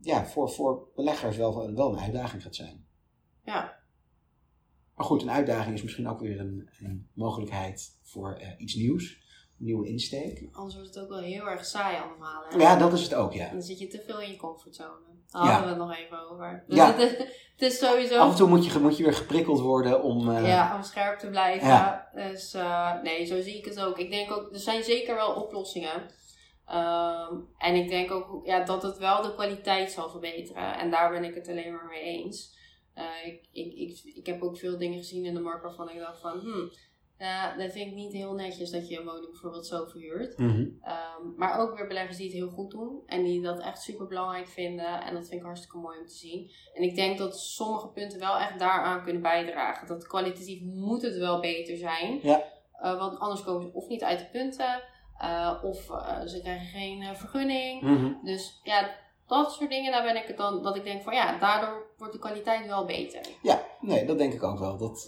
ja, 0.00 0.26
voor, 0.26 0.50
voor 0.50 0.88
beleggers 0.94 1.36
wel, 1.36 1.64
een- 1.64 1.74
wel 1.74 1.92
een 1.92 1.98
uitdaging 2.00 2.42
gaat 2.42 2.54
zijn. 2.56 2.86
Ja. 3.44 3.76
Maar 4.94 5.06
goed, 5.06 5.22
een 5.22 5.30
uitdaging 5.30 5.74
is 5.74 5.82
misschien 5.82 6.08
ook 6.08 6.20
weer 6.20 6.40
een, 6.40 6.68
een 6.80 7.08
mogelijkheid 7.14 7.98
voor 8.02 8.40
iets 8.58 8.74
nieuws. 8.74 9.26
Nieuwe 9.58 9.88
insteek. 9.88 10.48
Anders 10.52 10.74
wordt 10.74 10.94
het 10.94 11.04
ook 11.04 11.08
wel 11.10 11.18
heel 11.20 11.48
erg 11.48 11.64
saai 11.64 11.96
allemaal. 12.02 12.42
Hè? 12.48 12.56
Ja, 12.58 12.76
dat 12.76 12.92
is 12.92 13.02
het 13.02 13.14
ook, 13.14 13.32
ja. 13.32 13.48
Dan 13.50 13.62
zit 13.62 13.78
je 13.78 13.86
te 13.86 14.02
veel 14.06 14.20
in 14.20 14.30
je 14.30 14.36
comfortzone. 14.36 15.06
Daar 15.30 15.44
Ja. 15.44 15.50
hadden 15.50 15.64
we 15.76 15.82
het 15.82 15.88
nog 15.88 15.96
even 15.98 16.30
over. 16.30 16.64
Dus 16.66 16.76
Ja. 16.76 16.92
het, 16.92 17.00
is, 17.00 17.18
het 17.56 17.62
is 17.72 17.78
sowieso... 17.78 18.18
Af 18.18 18.30
en 18.30 18.36
toe 18.36 18.48
moet 18.48 18.66
je, 18.66 18.78
moet 18.78 18.96
je 18.96 19.02
weer 19.04 19.14
geprikkeld 19.14 19.60
worden 19.60 20.02
om... 20.02 20.30
eh, 20.30 20.46
Ja, 20.48 20.76
om 20.76 20.82
scherp 20.82 21.18
te 21.18 21.28
blijven. 21.28 21.68
Ja. 21.68 22.08
Dus 22.14 22.54
eh, 22.54 23.02
nee, 23.02 23.24
zo 23.24 23.40
zie 23.40 23.56
ik 23.58 23.64
het 23.64 23.80
ook. 23.80 23.98
Ik 23.98 24.10
denk 24.10 24.30
ook, 24.32 24.52
er 24.52 24.58
zijn 24.60 24.82
zeker 24.84 25.14
wel 25.14 25.32
oplossingen. 25.34 26.10
Ehm, 26.66 27.34
en 27.58 27.74
ik 27.74 27.88
denk 27.88 28.10
ook 28.10 28.46
ja, 28.46 28.64
dat 28.64 28.82
het 28.82 28.98
wel 28.98 29.22
de 29.22 29.34
kwaliteit 29.34 29.90
zal 29.92 30.10
verbeteren. 30.10 30.78
En 30.78 30.90
daar 30.90 31.10
ben 31.10 31.24
ik 31.24 31.34
het 31.34 31.48
alleen 31.48 31.72
maar 31.72 31.86
mee 31.90 32.02
eens. 32.02 32.56
Eh, 32.94 33.04
ik, 33.26 33.48
ik, 33.52 33.72
ik, 33.74 34.14
ik 34.14 34.26
heb 34.26 34.42
ook 34.42 34.56
veel 34.58 34.78
dingen 34.78 34.98
gezien 34.98 35.24
in 35.24 35.34
de 35.34 35.40
markt 35.40 35.62
waarvan 35.62 35.90
ik 35.90 35.98
dacht 35.98 36.20
van... 36.20 36.38
Hmm, 36.38 36.70
dat 37.58 37.72
vind 37.72 37.86
ik 37.86 37.94
niet 37.94 38.12
heel 38.12 38.34
netjes 38.34 38.70
dat 38.70 38.88
je 38.88 38.98
een 38.98 39.04
woning 39.04 39.30
bijvoorbeeld 39.30 39.66
zo 39.66 39.84
verhuurt. 39.86 40.38
mhm. 40.38 40.66
Ehm, 40.82 41.34
maar 41.36 41.58
ook 41.60 41.76
weer 41.76 41.86
beleggers 41.86 42.16
die 42.16 42.26
het 42.26 42.34
heel 42.34 42.48
goed 42.50 42.70
doen. 42.70 43.02
En 43.06 43.22
die 43.22 43.42
dat 43.42 43.60
echt 43.60 43.82
super 43.82 44.06
belangrijk 44.06 44.48
vinden. 44.48 45.00
En 45.02 45.14
dat 45.14 45.28
vind 45.28 45.40
ik 45.40 45.46
hartstikke 45.46 45.78
mooi 45.78 45.98
om 45.98 46.06
te 46.06 46.14
zien. 46.14 46.50
En 46.74 46.82
ik 46.82 46.94
denk 46.94 47.18
dat 47.18 47.38
sommige 47.40 47.88
punten 47.88 48.18
wel 48.18 48.36
echt 48.38 48.58
daaraan 48.58 49.02
kunnen 49.02 49.22
bijdragen. 49.22 49.86
Dat 49.86 50.06
kwalitatief 50.06 50.60
moet 50.62 51.02
het 51.02 51.16
wel 51.16 51.40
beter 51.40 51.76
zijn. 51.76 52.18
Ja. 52.22 52.42
Eh, 52.72 52.98
want 52.98 53.18
anders 53.18 53.42
komen 53.42 53.62
ze 53.62 53.72
of 53.72 53.88
niet 53.88 54.02
uit 54.04 54.18
de 54.18 54.28
punten. 54.32 54.82
eh, 55.18 55.58
of 55.62 55.90
eh, 55.90 56.20
ze 56.26 56.40
krijgen 56.40 56.66
geen 56.66 57.16
vergunning. 57.16 57.82
Mhm. 57.82 58.12
Dus 58.24 58.60
ja, 58.62 58.90
dat 59.26 59.52
soort 59.52 59.70
dingen, 59.70 59.92
daar 59.92 60.02
ben 60.02 60.16
ik 60.16 60.26
het 60.26 60.36
dan, 60.36 60.62
dat 60.62 60.76
ik 60.76 60.84
denk 60.84 61.02
van 61.02 61.14
ja, 61.14 61.38
daardoor 61.38 61.86
wordt 61.96 62.12
de 62.12 62.18
kwaliteit 62.18 62.66
wel 62.66 62.84
beter. 62.84 63.20
Ja, 63.42 63.62
nee, 63.80 64.06
dat 64.06 64.18
denk 64.18 64.32
ik 64.32 64.42
ook 64.42 64.58
wel. 64.58 64.76
Dat, 64.76 65.04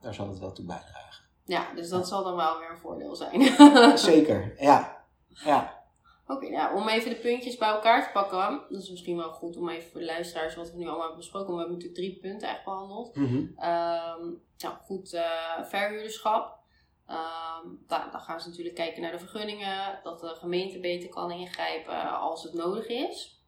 daar 0.00 0.14
zal 0.14 0.28
het 0.28 0.38
wel 0.38 0.52
toe 0.52 0.64
bijdragen. 0.66 1.23
Ja, 1.44 1.74
dus 1.74 1.88
dat 1.88 2.08
zal 2.08 2.24
dan 2.24 2.36
wel 2.36 2.58
weer 2.58 2.70
een 2.70 2.78
voordeel 2.78 3.16
zijn. 3.16 3.42
Zeker, 3.98 4.54
ja. 4.58 5.04
Ja, 5.28 5.84
Oké, 6.26 6.48
nou, 6.48 6.76
om 6.76 6.88
even 6.88 7.10
de 7.10 7.16
puntjes 7.16 7.56
bij 7.56 7.68
elkaar 7.68 8.04
te 8.04 8.12
pakken. 8.12 8.60
Dat 8.68 8.82
is 8.82 8.90
misschien 8.90 9.16
wel 9.16 9.32
goed 9.32 9.56
om 9.56 9.68
even 9.68 9.90
voor 9.90 10.00
de 10.00 10.06
luisteraars 10.06 10.54
wat 10.54 10.70
we 10.70 10.76
nu 10.76 10.82
allemaal 10.82 11.00
hebben 11.00 11.18
besproken. 11.18 11.52
We 11.52 11.58
hebben 11.58 11.76
natuurlijk 11.76 12.00
drie 12.00 12.18
punten 12.20 12.48
echt 12.48 12.64
behandeld. 12.64 13.16
Ehm, 13.56 14.22
nou, 14.58 14.74
goed 14.82 15.12
uh, 15.12 15.64
verhuurderschap. 15.64 16.58
Ehm, 17.06 17.66
daar, 17.86 18.08
dan 18.12 18.20
gaan 18.20 18.40
ze 18.40 18.48
natuurlijk 18.48 18.76
kijken 18.76 19.02
naar 19.02 19.12
de 19.12 19.18
vergunningen. 19.18 20.00
Dat 20.02 20.20
de 20.20 20.26
gemeente 20.26 20.80
beter 20.80 21.08
kan 21.08 21.30
ingrijpen 21.30 22.18
als 22.18 22.42
het 22.42 22.54
nodig 22.54 22.86
is. 22.86 23.42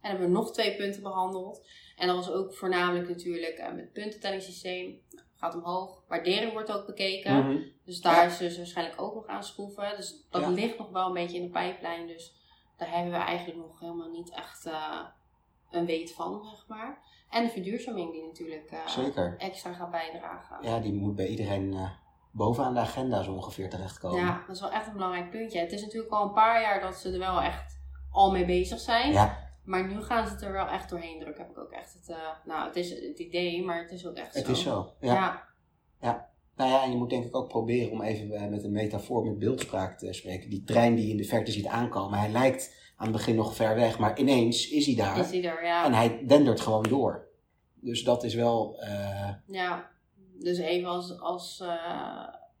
En 0.00 0.10
dan 0.10 0.10
hebben 0.10 0.26
we 0.26 0.32
nog 0.32 0.52
twee 0.52 0.76
punten 0.76 1.02
behandeld. 1.02 1.66
En 1.96 2.06
dat 2.06 2.16
was 2.16 2.30
ook 2.30 2.54
voornamelijk 2.54 3.08
natuurlijk 3.08 3.58
uh, 3.58 3.66
met 3.66 3.84
het 3.84 3.92
puntentellingssysteem. 3.92 5.00
Gaat 5.36 5.54
omhoog. 5.54 6.02
Waardering 6.08 6.52
wordt 6.52 6.72
ook 6.72 6.86
bekeken. 6.86 7.36
Mhm. 7.38 7.58
Dus 7.84 8.00
daar 8.00 8.14
Ja. 8.16 8.22
is 8.22 8.36
dus 8.36 8.56
waarschijnlijk 8.56 9.00
ook 9.00 9.14
nog 9.14 9.26
aan 9.26 9.44
schroeven. 9.44 9.96
Dus 9.96 10.26
dat 10.30 10.42
Ja. 10.42 10.48
ligt 10.48 10.78
nog 10.78 10.90
wel 10.90 11.06
een 11.06 11.12
beetje 11.12 11.36
in 11.36 11.42
de 11.42 11.50
pijplijn. 11.50 12.06
Dus 12.06 12.34
daar 12.76 12.90
hebben 12.90 13.12
we 13.12 13.18
eigenlijk 13.18 13.58
nog 13.58 13.80
helemaal 13.80 14.10
niet 14.10 14.30
echt 14.30 14.66
eh, 14.66 15.00
een 15.70 15.86
weet 15.86 16.12
van, 16.14 16.44
zeg 16.44 16.64
maar. 16.68 16.98
En 17.30 17.44
de 17.44 17.50
verduurzaming 17.50 18.12
die 18.12 18.22
natuurlijk 18.24 18.70
eh, 18.70 19.32
extra 19.38 19.72
gaat 19.72 19.90
bijdragen. 19.90 20.56
Ja, 20.60 20.78
die 20.80 20.92
moet 20.92 21.14
bij 21.16 21.26
iedereen 21.26 21.72
eh, 21.74 21.90
bovenaan 22.30 22.74
de 22.74 22.80
agenda 22.80 23.22
zo 23.22 23.32
ongeveer 23.32 23.70
terechtkomen. 23.70 24.20
Ja, 24.24 24.42
dat 24.46 24.54
is 24.56 24.60
wel 24.60 24.70
echt 24.70 24.86
een 24.86 24.92
belangrijk 24.92 25.30
puntje. 25.30 25.58
Het 25.58 25.72
is 25.72 25.82
natuurlijk 25.82 26.12
al 26.12 26.22
een 26.22 26.32
paar 26.32 26.60
jaar 26.60 26.80
dat 26.80 26.94
ze 26.96 27.12
er 27.12 27.18
wel 27.18 27.40
echt 27.40 27.78
al 28.10 28.30
mee 28.30 28.44
bezig 28.44 28.78
zijn. 28.80 29.12
Ja, 29.12 29.45
Maar 29.66 29.86
nu 29.86 30.02
gaan 30.02 30.26
ze 30.26 30.32
het 30.32 30.42
er 30.42 30.52
wel 30.52 30.66
echt 30.66 30.90
doorheen 30.90 31.20
drukken. 31.20 31.42
Heb 31.42 31.52
ik 31.52 31.58
ook 31.58 31.70
echt 31.70 31.92
het, 31.92 32.08
eh, 32.08 32.16
nou 32.44 32.66
het 32.66 32.76
is 32.76 32.90
het 32.90 33.18
idee, 33.18 33.64
maar 33.64 33.82
het 33.82 33.90
is 33.90 34.06
ook 34.06 34.16
echt 34.16 34.34
het 34.34 34.44
zo. 34.44 34.52
is 34.52 34.62
zo. 34.62 34.92
Ja. 35.00 35.44
Ja. 36.00 36.28
Nou 36.56 36.70
ja, 36.70 36.82
en 36.82 36.90
je 36.90 36.96
moet 36.96 37.10
denk 37.10 37.24
ik 37.24 37.36
ook 37.36 37.48
proberen 37.48 37.92
om 37.92 38.02
even 38.02 38.32
eh, 38.32 38.48
met 38.48 38.64
een 38.64 38.72
metafoor, 38.72 39.24
met 39.24 39.38
beeldspraak 39.38 39.98
te 39.98 40.12
spreken. 40.12 40.50
Die 40.50 40.64
trein 40.64 40.94
die 40.94 41.04
je 41.04 41.10
in 41.10 41.16
de 41.16 41.24
verte 41.24 41.52
ziet 41.52 41.66
aankomen, 41.66 42.18
hij 42.18 42.30
lijkt 42.30 42.74
aan 42.96 43.06
het 43.06 43.16
begin 43.16 43.34
nog 43.34 43.54
ver 43.54 43.74
weg, 43.74 43.98
maar 43.98 44.18
ineens 44.18 44.70
is 44.70 44.86
hij 44.86 44.94
daar. 44.94 45.18
is 45.18 45.30
die 45.30 45.48
er, 45.48 45.64
ja. 45.64 45.84
En 45.84 45.92
hij 45.92 46.26
dendert 46.26 46.60
gewoon 46.60 46.82
door. 46.82 47.28
Dus 47.74 48.04
dat 48.04 48.24
is 48.24 48.34
wel, 48.34 48.80
eh, 48.80 49.30
Ja, 49.46 49.90
dus 50.40 50.58
even 50.58 50.88
als, 50.88 51.20
als 51.20 51.64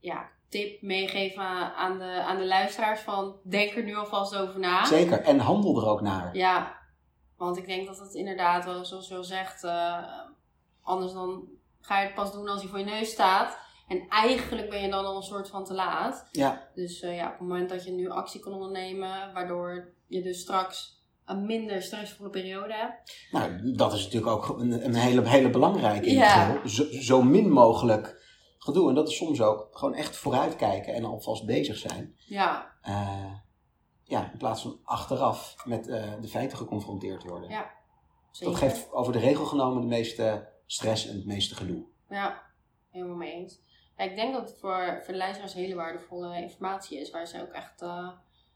ja, 0.00 0.28
tip 0.48 0.82
meegeven 0.82 1.42
aan 1.76 1.98
de, 1.98 2.04
aan 2.04 2.38
de 2.38 2.46
luisteraars 2.46 3.00
van 3.00 3.36
denk 3.42 3.76
er 3.76 3.84
nu 3.84 3.96
alvast 3.96 4.36
over 4.36 4.60
na. 4.60 4.84
zeker. 4.84 5.20
En 5.20 5.38
handel 5.38 5.80
er 5.80 5.88
ook 5.88 6.00
naar. 6.00 6.36
Ja, 6.36 6.76
want 7.36 7.56
ik 7.56 7.66
denk 7.66 7.86
dat 7.86 7.98
het 7.98 8.14
inderdaad 8.14 8.64
wel, 8.64 8.84
zoals 8.84 9.08
je 9.08 9.14
al 9.16 9.24
zegt, 9.24 9.64
eh, 9.64 10.02
anders 10.82 11.12
dan 11.12 11.44
ga 11.80 11.98
je 12.00 12.06
het 12.06 12.14
pas 12.14 12.32
doen 12.32 12.48
als 12.48 12.60
hij 12.60 12.70
voor 12.70 12.78
je 12.78 12.84
neus 12.84 13.10
staat. 13.10 13.58
En 13.88 14.08
eigenlijk 14.08 14.70
ben 14.70 14.82
je 14.82 14.90
dan 14.90 15.04
al 15.04 15.16
een 15.16 15.22
soort 15.22 15.48
van 15.48 15.64
te 15.64 15.74
laat. 15.74 16.28
Ja, 16.30 16.68
Dus 16.74 17.00
eh, 17.00 17.16
ja, 17.16 17.24
op 17.24 17.32
het 17.32 17.40
moment 17.40 17.68
dat 17.68 17.84
je 17.84 17.90
nu 17.90 18.08
actie 18.10 18.40
kan 18.40 18.52
ondernemen, 18.52 19.32
waardoor 19.32 19.94
je 20.06 20.22
dus 20.22 20.40
straks 20.40 20.94
een 21.24 21.46
minder 21.46 21.82
stressvolle 21.82 22.30
periode 22.30 22.74
hebt. 22.74 23.26
nou, 23.30 23.72
dat 23.72 23.92
is 23.92 24.04
natuurlijk 24.04 24.32
ook 24.32 24.58
een, 24.58 24.84
een 24.84 24.94
hele, 24.94 25.28
hele 25.28 25.50
belangrijke 25.50 26.10
Ja. 26.10 26.66
Zo, 26.66 26.84
zo 26.90 27.22
min 27.22 27.50
mogelijk 27.50 28.24
gedoe. 28.58 28.88
En 28.88 28.94
dat 28.94 29.08
is 29.08 29.16
soms 29.16 29.40
ook 29.40 29.68
gewoon 29.70 29.94
echt 29.94 30.16
vooruitkijken 30.16 30.94
en 30.94 31.04
alvast 31.04 31.46
bezig 31.46 31.76
zijn. 31.76 32.16
Ja, 32.26 32.74
Eh, 32.82 33.32
ja, 34.06 34.30
in 34.32 34.38
plaats 34.38 34.62
van 34.62 34.80
achteraf 34.84 35.56
met 35.64 35.88
eh, 35.88 36.12
de 36.20 36.28
feiten 36.28 36.58
geconfronteerd 36.58 37.22
worden. 37.22 37.50
Ja. 37.50 37.70
zeker. 38.30 38.52
Dat 38.52 38.62
geeft 38.62 38.92
over 38.92 39.12
de 39.12 39.18
regel 39.18 39.44
genomen 39.44 39.80
de 39.80 39.86
meeste 39.88 40.48
stress 40.66 41.08
en 41.08 41.16
het 41.16 41.26
meeste 41.26 41.54
gedoe. 41.54 41.84
Ja, 42.08 42.42
helemaal 42.90 43.16
mee 43.16 43.32
eens. 43.32 43.60
Ja, 43.96 44.04
ik 44.04 44.16
denk 44.16 44.32
dat 44.32 44.48
het 44.48 44.58
voor, 44.60 45.00
voor 45.04 45.12
de 45.12 45.18
luisteraars 45.18 45.54
hele 45.54 45.74
waardevolle 45.74 46.42
informatie 46.42 47.00
is, 47.00 47.10
waar 47.10 47.26
ze 47.26 47.42
ook 47.42 47.52
echt 47.52 47.82
eh, 47.82 48.08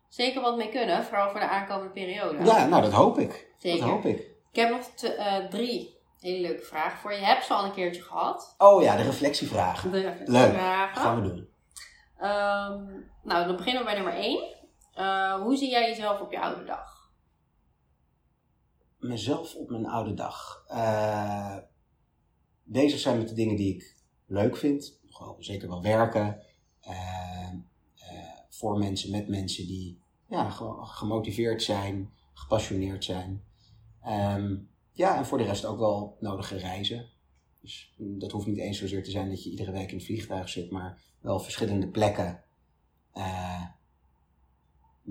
zeker 0.08 0.40
wat 0.40 0.56
mee 0.56 0.68
kunnen, 0.68 1.04
vooral 1.04 1.30
voor 1.30 1.40
de 1.40 1.48
aankomende 1.48 1.92
periode. 1.92 2.44
Ja, 2.44 2.66
nou 2.66 2.82
dat 2.82 2.92
hoop 2.92 3.18
ik. 3.18 3.52
zeker. 3.58 3.80
Dat 3.80 3.88
hoop 3.88 4.04
ik. 4.04 4.18
Ik 4.52 4.60
heb 4.60 4.70
nog 4.70 4.80
eh, 5.16 5.36
drie 5.48 5.98
hele 6.20 6.40
leuke 6.40 6.62
vragen 6.62 6.98
voor 6.98 7.12
je. 7.12 7.18
Je 7.18 7.24
hebt 7.24 7.44
ze 7.44 7.54
al 7.54 7.64
een 7.64 7.72
keertje 7.72 8.02
gehad. 8.02 8.54
Oh 8.58 8.82
ja, 8.82 8.96
de 8.96 9.02
reflectievraag. 9.02 9.82
De 9.82 10.14
Leuk. 10.24 10.52
vragen. 10.52 11.02
gaan 11.02 11.22
we 11.22 11.28
doen. 11.28 11.48
Ehm, 12.18 12.84
nou, 13.22 13.46
dan 13.46 13.56
beginnen 13.56 13.82
we 13.82 13.88
bij 13.88 13.94
nummer 13.94 14.14
één. 14.14 14.58
Eh, 15.00 15.42
hoe 15.42 15.56
zie 15.56 15.70
jij 15.70 15.88
jezelf 15.88 16.20
op 16.20 16.32
je 16.32 16.40
oude 16.40 16.64
dag? 16.64 17.12
Mezelf 18.98 19.54
op 19.54 19.70
mijn 19.70 19.86
oude 19.86 20.14
dag. 20.14 20.64
Eh, 20.68 21.56
bezig 22.62 22.98
zijn 22.98 23.18
met 23.18 23.28
de 23.28 23.34
dingen 23.34 23.56
die 23.56 23.74
ik 23.74 23.96
leuk 24.26 24.56
vind. 24.56 25.00
Gewoon 25.08 25.42
zeker 25.42 25.68
wel 25.68 25.82
werken. 25.82 26.42
Eh, 26.80 27.48
voor 28.48 28.78
mensen, 28.78 29.10
met 29.10 29.28
mensen 29.28 29.66
die 29.66 30.02
ja, 30.28 30.50
gemotiveerd 30.82 31.62
zijn, 31.62 32.12
gepassioneerd 32.32 33.04
zijn. 33.04 33.44
Ehm, 34.02 34.56
ja, 34.92 35.16
en 35.16 35.26
voor 35.26 35.38
de 35.38 35.44
rest 35.44 35.64
ook 35.64 35.78
wel 35.78 36.16
nodige 36.20 36.56
reizen. 36.56 37.10
Dus 37.60 37.94
mm, 37.96 38.18
dat 38.18 38.30
hoeft 38.30 38.46
niet 38.46 38.58
eens 38.58 38.78
zozeer 38.78 39.04
te 39.04 39.10
zijn 39.10 39.28
dat 39.28 39.44
je 39.44 39.50
iedere 39.50 39.72
week 39.72 39.90
in 39.90 39.96
het 39.96 40.06
vliegtuig 40.06 40.48
zit, 40.48 40.70
maar 40.70 41.02
wel 41.20 41.40
verschillende 41.40 41.88
plekken 41.88 42.44
eh, 43.12 43.64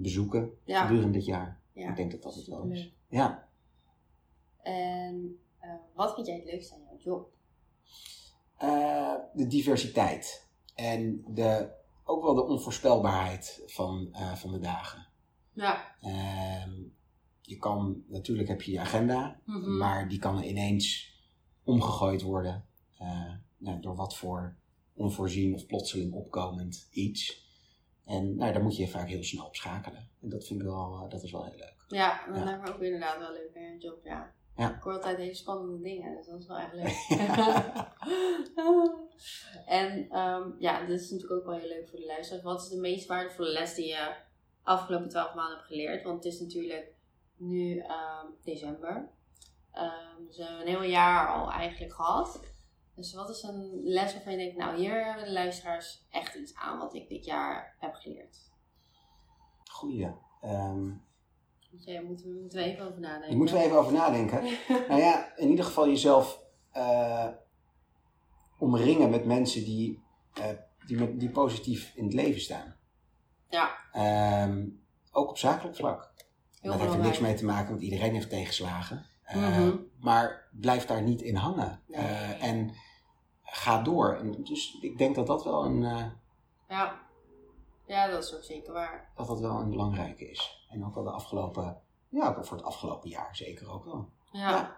bezoeken 0.01 0.51
Ja. 0.65 0.85
gedurende 0.88 1.17
het 1.17 1.25
jaar. 1.27 1.59
Ja, 1.73 1.89
Ik 1.89 1.95
denk 1.95 2.12
dat 2.12 2.21
dat 2.23 2.35
het 2.35 2.47
wel 2.47 2.63
is. 2.65 2.93
Ja. 3.09 3.47
En 4.62 5.39
eh, 5.59 5.69
wat 5.93 6.13
vind 6.13 6.27
jij 6.27 6.35
het 6.35 6.45
leukste 6.45 6.73
aan 6.73 6.81
jouw 6.89 6.97
job? 6.97 7.31
Eh, 8.57 9.13
de 9.33 9.47
diversiteit. 9.47 10.47
En 10.75 11.23
de, 11.27 11.69
ook 12.03 12.23
wel 12.23 12.33
de 12.35 12.43
onvoorspelbaarheid 12.43 13.63
van, 13.65 14.09
eh, 14.12 14.33
van 14.35 14.51
de 14.51 14.59
dagen. 14.59 15.07
Ja. 15.53 15.95
Ehm, 16.01 16.71
je 17.41 17.57
kan, 17.57 18.03
natuurlijk 18.07 18.47
heb 18.47 18.62
je 18.62 18.71
je 18.71 18.79
agenda, 18.79 19.39
Mhm. 19.45 19.77
maar 19.77 20.09
die 20.09 20.19
kan 20.19 20.43
ineens 20.43 21.17
omgegooid 21.63 22.21
worden. 22.21 22.63
nou, 23.57 23.81
door 23.81 23.95
wat 23.95 24.17
voor 24.17 24.55
onvoorzien 24.93 25.53
of 25.53 25.65
plotseling 25.65 26.13
opkomend 26.13 26.88
iets. 26.91 27.48
En 28.10 28.36
nou, 28.36 28.54
daar 28.54 28.62
moet 28.63 28.76
je 28.78 28.88
vaak 28.88 29.08
heel 29.08 29.24
snel 29.24 29.45
op 29.45 29.56
schakelen. 29.56 30.10
En 30.22 30.30
dat 30.30 30.45
vind 30.45 30.60
ik 30.60 30.65
wel, 30.65 30.93
eh, 31.04 31.10
dat 31.10 31.24
is 31.24 31.32
wel 31.32 31.43
heel 31.45 31.58
leuk. 31.58 31.76
Ja, 31.88 32.26
dat 32.28 32.36
Ja. 32.36 32.43
lijkt 32.43 32.62
me 32.63 32.74
ook 32.74 32.82
inderdaad 32.82 33.17
wel 33.17 33.32
leuk 33.34 33.52
aan 33.56 33.63
je 33.63 33.78
job, 33.78 34.04
ja. 34.04 34.34
Ja. 34.56 34.76
Ik 34.76 34.82
hoor 34.82 34.93
altijd 34.93 35.17
hele 35.17 35.34
spannende 35.34 35.82
dingen, 35.84 36.15
dus 36.15 36.26
dat 36.28 36.39
is 36.39 36.48
wel 36.48 36.58
echt 36.58 36.74
leuk. 36.74 36.88
Ja. 38.56 38.93
en 39.65 40.10
ehm, 40.10 40.50
ja, 40.60 40.86
dit 40.86 41.00
is 41.02 41.12
natuurlijk 41.12 41.39
ook 41.39 41.45
wel 41.45 41.58
heel 41.60 41.67
leuk 41.67 41.89
voor 41.89 42.00
de 42.00 42.06
luisteraars. 42.06 42.43
Wat 42.43 42.62
is 42.62 42.67
de 42.69 42.78
meest 42.80 43.08
waardevolle 43.08 43.50
les 43.52 43.74
die 43.76 43.88
je 43.88 44.15
afgelopen 44.63 45.10
twaalf 45.10 45.34
maanden 45.34 45.56
hebt 45.56 45.67
geleerd? 45.67 46.04
Want 46.04 46.24
het 46.24 46.34
is 46.34 46.39
natuurlijk 46.39 46.93
nu 47.38 47.78
ehm, 47.80 48.26
december. 48.43 49.10
Ehm, 49.72 50.26
dus 50.28 50.38
we 50.38 50.43
hebben 50.43 50.62
een 50.62 50.67
heel 50.82 50.89
jaar 50.89 51.28
al 51.28 51.52
eigenlijk 51.52 51.93
gehad. 51.93 52.39
Dus 52.99 53.13
wat 53.13 53.29
is 53.29 53.43
een 53.43 53.81
les 53.83 54.13
waarvan 54.13 54.31
je 54.31 54.38
denkt, 54.38 54.57
nou 54.57 54.77
hier 54.77 55.05
hebben 55.05 55.25
de 55.25 55.31
luisteraars 55.31 56.05
echt 56.09 56.35
iets 56.35 56.55
aan 56.55 56.77
wat 56.77 56.93
ik 56.93 57.09
dit 57.09 57.25
jaar 57.25 57.75
heb 57.79 57.93
geleerd? 57.93 58.38
Goeie. 59.71 60.12
Ehm, 60.41 60.91
Dus 61.71 61.83
ja, 61.85 62.01
moeten 62.01 62.27
we 62.33 62.39
moeten 62.41 62.59
we 62.59 62.65
even 62.65 62.85
over 62.85 62.99
nadenken. 62.99 63.27
daar 63.29 63.38
moeten 63.38 63.55
we 63.55 63.62
even 63.63 63.77
over 63.77 63.93
nadenken. 63.93 64.43
Nou 64.89 65.01
ja, 65.01 65.35
in 65.38 65.49
ieder 65.49 65.65
geval 65.65 65.88
jezelf 65.88 66.41
eh, 66.71 67.27
omringen 68.57 69.09
met 69.09 69.25
mensen 69.25 69.63
die, 69.63 70.03
eh, 70.33 70.45
die, 70.85 70.97
met, 70.97 71.19
die 71.19 71.29
positief 71.29 71.91
in 71.95 72.03
het 72.03 72.13
leven 72.13 72.41
staan. 72.41 72.75
Ja, 73.49 73.77
Ehm, 73.91 74.67
ook 75.12 75.29
op 75.29 75.38
zakelijk 75.38 75.75
vlak. 75.75 76.13
heel 76.62 76.71
dat 76.71 76.81
heeft 76.81 76.93
er 76.93 76.99
niks 76.99 77.19
mee 77.19 77.33
te 77.33 77.45
maken, 77.45 77.69
want 77.69 77.81
iedereen 77.81 78.13
heeft 78.13 78.29
tegenslagen. 78.29 79.05
Mhm. 79.33 79.75
Maar 79.99 80.47
blijf 80.51 80.85
daar 80.85 81.01
niet 81.01 81.21
in 81.21 81.35
hangen. 81.35 81.81
Nee. 81.88 82.01
Eh, 82.01 82.43
en 82.43 82.71
ga 83.60 83.82
door. 83.82 84.15
En 84.15 84.43
dus 84.43 84.78
ik 84.82 84.98
denk 84.98 85.15
dat 85.15 85.28
dat 85.28 85.43
wel 85.43 85.65
een, 85.65 85.84
eh, 85.84 86.06
Ja. 86.69 87.00
ja, 87.86 88.08
dat 88.08 88.24
is 88.24 88.36
ook 88.36 88.43
zeker 88.43 88.74
waar. 88.74 89.12
dat 89.15 89.28
dat 89.28 89.39
wel 89.39 89.56
een 89.60 89.69
belangrijke 89.69 90.30
is. 90.30 90.65
En 90.69 90.86
ook 90.86 90.95
wel 90.95 91.04
de 91.04 91.10
afgelopen, 91.12 91.82
ja, 92.10 92.28
ook 92.38 92.45
voor 92.45 92.58
het 92.58 92.65
afgelopen 92.65 93.10
jaar 93.10 93.36
zeker 93.36 93.72
ook 93.72 93.86
wel. 93.86 94.10
Ja. 94.32 94.50
Ja. 94.50 94.78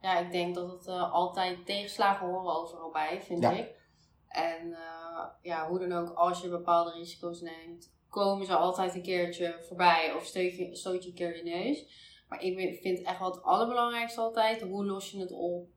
Ja, 0.00 0.18
ik 0.18 0.32
denk 0.32 0.54
dat 0.54 0.70
het 0.70 0.86
eh, 0.86 1.12
altijd 1.12 1.66
tegenslagen 1.66 2.26
horen 2.26 2.54
overal 2.54 2.90
bij, 2.90 3.22
vind 3.22 3.42
Ja. 3.42 3.50
ik. 3.50 3.80
En 4.28 4.72
eh, 4.72 5.24
ja, 5.42 5.68
hoe 5.68 5.78
dan 5.78 5.92
ook, 5.92 6.08
als 6.16 6.40
je 6.40 6.48
bepaalde 6.48 6.92
risico's 6.92 7.40
neemt, 7.40 7.92
komen 8.08 8.46
ze 8.46 8.56
altijd 8.56 8.94
een 8.94 9.02
keertje 9.02 9.64
voorbij 9.68 10.12
of 10.14 10.24
stoot 10.24 10.56
je, 10.56 10.76
stoot 10.76 11.02
je 11.02 11.08
een 11.08 11.14
keer 11.14 11.36
je 11.36 11.42
neus. 11.42 12.00
Maar 12.28 12.42
ik 12.42 12.56
vind- 12.58 12.78
vind 12.80 13.02
echt 13.06 13.18
wel 13.18 13.30
het 13.30 13.42
allerbelangrijkste 13.42 14.20
altijd, 14.20 14.62
hoe 14.62 14.84
los 14.84 15.10
je 15.10 15.20
het 15.20 15.32
op? 15.32 15.68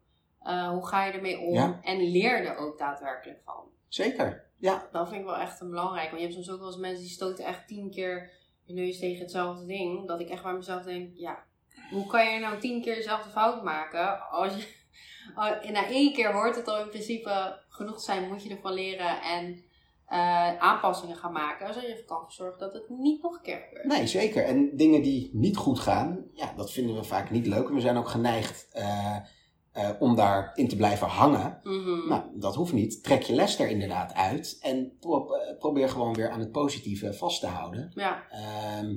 Eh, 0.46 0.70
hoe 0.70 0.88
ga 0.88 1.06
je 1.06 1.12
ermee 1.12 1.40
om? 1.40 1.54
Ja. 1.54 1.80
En 1.84 2.12
leer 2.12 2.46
er 2.46 2.58
ook 2.58 2.78
daadwerkelijk 2.78 3.42
van. 3.46 3.64
Zeker, 3.88 4.46
ja. 4.58 4.88
Dat 4.92 5.08
vind 5.08 5.20
ik 5.20 5.28
wel 5.28 5.38
echt 5.38 5.62
een 5.62 5.70
belangrijk. 5.70 6.06
Want 6.10 6.22
je 6.22 6.28
hebt 6.28 6.34
soms 6.34 6.50
ook 6.50 6.60
wel 6.60 6.68
eens 6.68 6.78
mensen 6.78 7.04
die 7.04 7.12
stoten 7.12 7.46
echt 7.46 7.68
tien 7.68 7.92
keer 7.92 8.32
je 8.64 8.74
neus 8.74 9.00
tegen 9.00 9.22
hetzelfde 9.22 9.66
ding. 9.66 10.08
Dat 10.08 10.20
ik 10.20 10.30
echt 10.30 10.44
bij 10.44 10.54
mezelf 10.54 10.84
denk, 10.84 11.10
ja, 11.14 11.44
hoe 11.90 12.08
kan 12.08 12.32
je 12.32 12.40
nou 12.40 12.60
tien 12.60 12.82
keer 12.82 12.96
dezelfde 12.96 13.30
fout 13.30 13.64
maken? 13.64 14.30
Als 14.30 14.56
je, 14.56 14.68
en 15.68 15.74
na 15.74 15.88
één 15.88 16.14
keer 16.14 16.34
hoort 16.34 16.56
het 16.56 16.68
al 16.68 16.80
in 16.80 16.90
principe 16.90 17.62
genoeg 17.70 17.98
te 17.98 18.04
zijn, 18.04 18.28
moet 18.28 18.44
je 18.44 18.50
ervan 18.50 18.74
leren 18.74 19.22
en 19.22 19.64
eh, 20.06 20.58
aanpassingen 20.58 21.16
gaan 21.16 21.32
maken. 21.32 21.68
Zodat 21.68 21.90
je 21.90 21.96
ervoor 21.96 22.18
kan 22.18 22.32
zorgen 22.32 22.60
dat 22.60 22.74
het 22.74 22.90
niet 22.90 23.22
nog 23.22 23.36
een 23.36 23.42
keer 23.42 23.62
gebeurt. 23.68 23.86
Nee, 23.86 24.08
zeker. 24.08 24.46
En 24.46 24.76
dingen 24.76 25.02
die 25.02 25.30
niet 25.34 25.58
goed 25.58 25.80
gaan, 25.80 26.26
ja, 26.34 26.54
dat 26.58 26.72
vinden 26.72 26.96
we 26.96 27.04
vaak 27.04 27.30
niet 27.30 27.48
leuk. 27.48 27.68
En 27.68 27.74
we 27.74 27.82
zijn 27.82 27.98
ook 27.98 28.10
geneigd 28.10 28.68
eh, 28.72 29.18
eh, 29.76 29.90
om 30.00 30.16
daarin 30.16 30.68
te 30.68 30.76
blijven 30.76 31.08
hangen. 31.08 31.60
Mhm. 31.64 32.08
Nou, 32.08 32.24
dat 32.34 32.56
hoeft 32.56 32.74
niet. 32.74 33.04
Trek 33.04 33.22
je 33.22 33.34
les 33.34 33.60
er 33.60 33.70
inderdaad 33.70 34.14
uit. 34.14 34.58
En 34.62 34.98
pro- 35.00 35.34
eh, 35.34 35.58
probeer 35.58 35.90
gewoon 35.90 36.14
weer 36.14 36.30
aan 36.30 36.40
het 36.40 36.52
positieve 36.52 37.14
vast 37.14 37.40
te 37.40 37.48
houden. 37.48 37.92
Ja, 37.96 38.24
Ehm, 38.30 38.96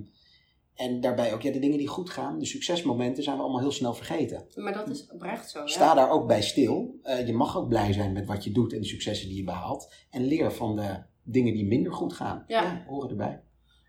en 0.74 1.00
daarbij 1.00 1.34
ook, 1.34 1.42
ja, 1.42 1.52
de 1.52 1.58
dingen 1.58 1.78
die 1.78 1.86
goed 1.88 2.10
gaan, 2.10 2.38
de 2.38 2.46
succesmomenten 2.46 3.22
zijn 3.22 3.36
we 3.36 3.42
allemaal 3.42 3.60
heel 3.60 3.70
snel 3.70 3.94
vergeten. 3.94 4.46
maar 4.54 4.72
dat 4.72 4.88
is 4.88 5.06
oprecht 5.10 5.50
zo. 5.50 5.66
Sta 5.66 5.94
daar 5.94 6.10
ook 6.10 6.26
bij 6.26 6.42
stil. 6.42 6.98
Eh, 7.02 7.26
je 7.26 7.32
mag 7.32 7.56
ook 7.56 7.68
blij 7.68 7.92
zijn 7.92 8.12
met 8.12 8.26
wat 8.26 8.44
je 8.44 8.52
doet 8.52 8.72
en 8.72 8.80
de 8.80 8.86
successen 8.86 9.28
die 9.28 9.36
je 9.36 9.44
behaalt. 9.44 9.92
En 10.10 10.24
leer 10.26 10.52
van 10.52 10.76
de 10.76 11.02
dingen 11.22 11.52
die 11.54 11.66
minder 11.66 11.92
goed 11.92 12.12
gaan. 12.12 12.44
Ja. 12.46 12.84
horen 12.86 13.10
erbij. 13.10 13.42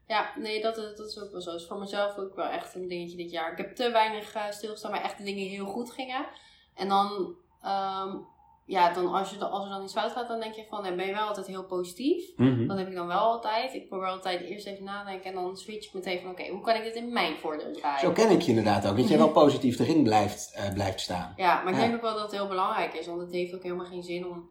Ja, 0.08 0.30
nee, 0.40 0.62
dat, 0.62 0.78
is- 0.78 0.96
dat 0.96 1.08
is 1.08 1.20
ook 1.20 1.32
wel 1.32 1.42
zo. 1.42 1.52
Dat 1.52 1.60
is 1.60 1.68
voor 1.68 1.78
mezelf 1.80 2.18
ook 2.18 2.36
wel 2.36 2.50
echt 2.50 2.76
een 2.76 2.88
dingetje 2.88 3.18
dit 3.18 3.32
jaar. 3.32 3.52
Ik 3.52 3.58
heb 3.58 3.76
te 3.76 3.92
weinig 3.92 4.34
eh, 4.34 4.50
stilgestaan, 4.50 4.92
maar 4.92 5.04
echt 5.04 5.18
de 5.18 5.24
dingen 5.24 5.48
heel 5.48 5.66
goed 5.66 5.92
gingen. 5.92 6.26
En 6.80 6.88
dan, 6.88 7.36
ehm, 7.62 8.16
ja, 8.66 8.94
dan 8.94 9.14
als, 9.14 9.30
je, 9.30 9.46
als 9.46 9.64
er 9.64 9.70
dan 9.70 9.84
iets 9.84 9.94
fout 9.94 10.12
gaat, 10.12 10.28
dan 10.28 10.40
denk 10.40 10.54
je 10.54 10.66
van, 10.70 10.82
nee, 10.82 10.96
ben 10.96 11.06
je 11.06 11.14
wel 11.14 11.28
altijd 11.28 11.48
heel 11.48 11.66
positief. 11.66 12.38
Mhm. 12.38 12.68
Dat 12.68 12.78
heb 12.78 12.88
ik 12.88 12.96
dan 12.96 13.08
wel 13.08 13.18
altijd. 13.18 13.74
Ik 13.74 13.88
probeer 13.88 14.08
altijd 14.08 14.42
eerst 14.42 14.66
even 14.66 14.84
nadenken 14.84 15.30
en 15.30 15.36
dan 15.36 15.58
switch 15.58 15.88
ik 15.88 15.94
meteen 15.94 16.20
van, 16.22 16.32
oké, 16.32 16.48
hoe 16.48 16.62
kan 16.62 16.76
ik 16.76 16.84
dit 16.84 16.96
in 16.96 17.14
mijn 17.14 17.38
voordeel 17.38 17.74
draaien? 17.74 18.00
Zo 18.00 18.12
ken 18.12 18.30
ik 18.30 18.42
je 18.42 18.50
inderdaad 18.50 18.88
ook. 18.88 18.98
Dat 18.98 19.08
jij 19.08 19.18
wel 19.18 19.32
positief 19.32 19.80
erin 19.80 20.04
blijft, 20.04 20.54
eh, 20.54 20.74
blijft 20.74 21.00
staan. 21.00 21.34
Ja, 21.38 21.56
maar 21.64 21.74
ik 21.74 21.80
Ja. 21.80 21.86
denk 21.86 21.96
ook 21.96 22.02
wel 22.02 22.14
dat 22.14 22.22
het 22.22 22.32
heel 22.32 22.48
belangrijk 22.48 22.94
is, 22.94 23.08
want 23.08 23.22
het 23.22 23.32
heeft 23.32 23.56
ook 23.56 23.64
helemaal 23.64 23.86
geen 23.86 24.04
zin 24.04 24.28
om 24.28 24.50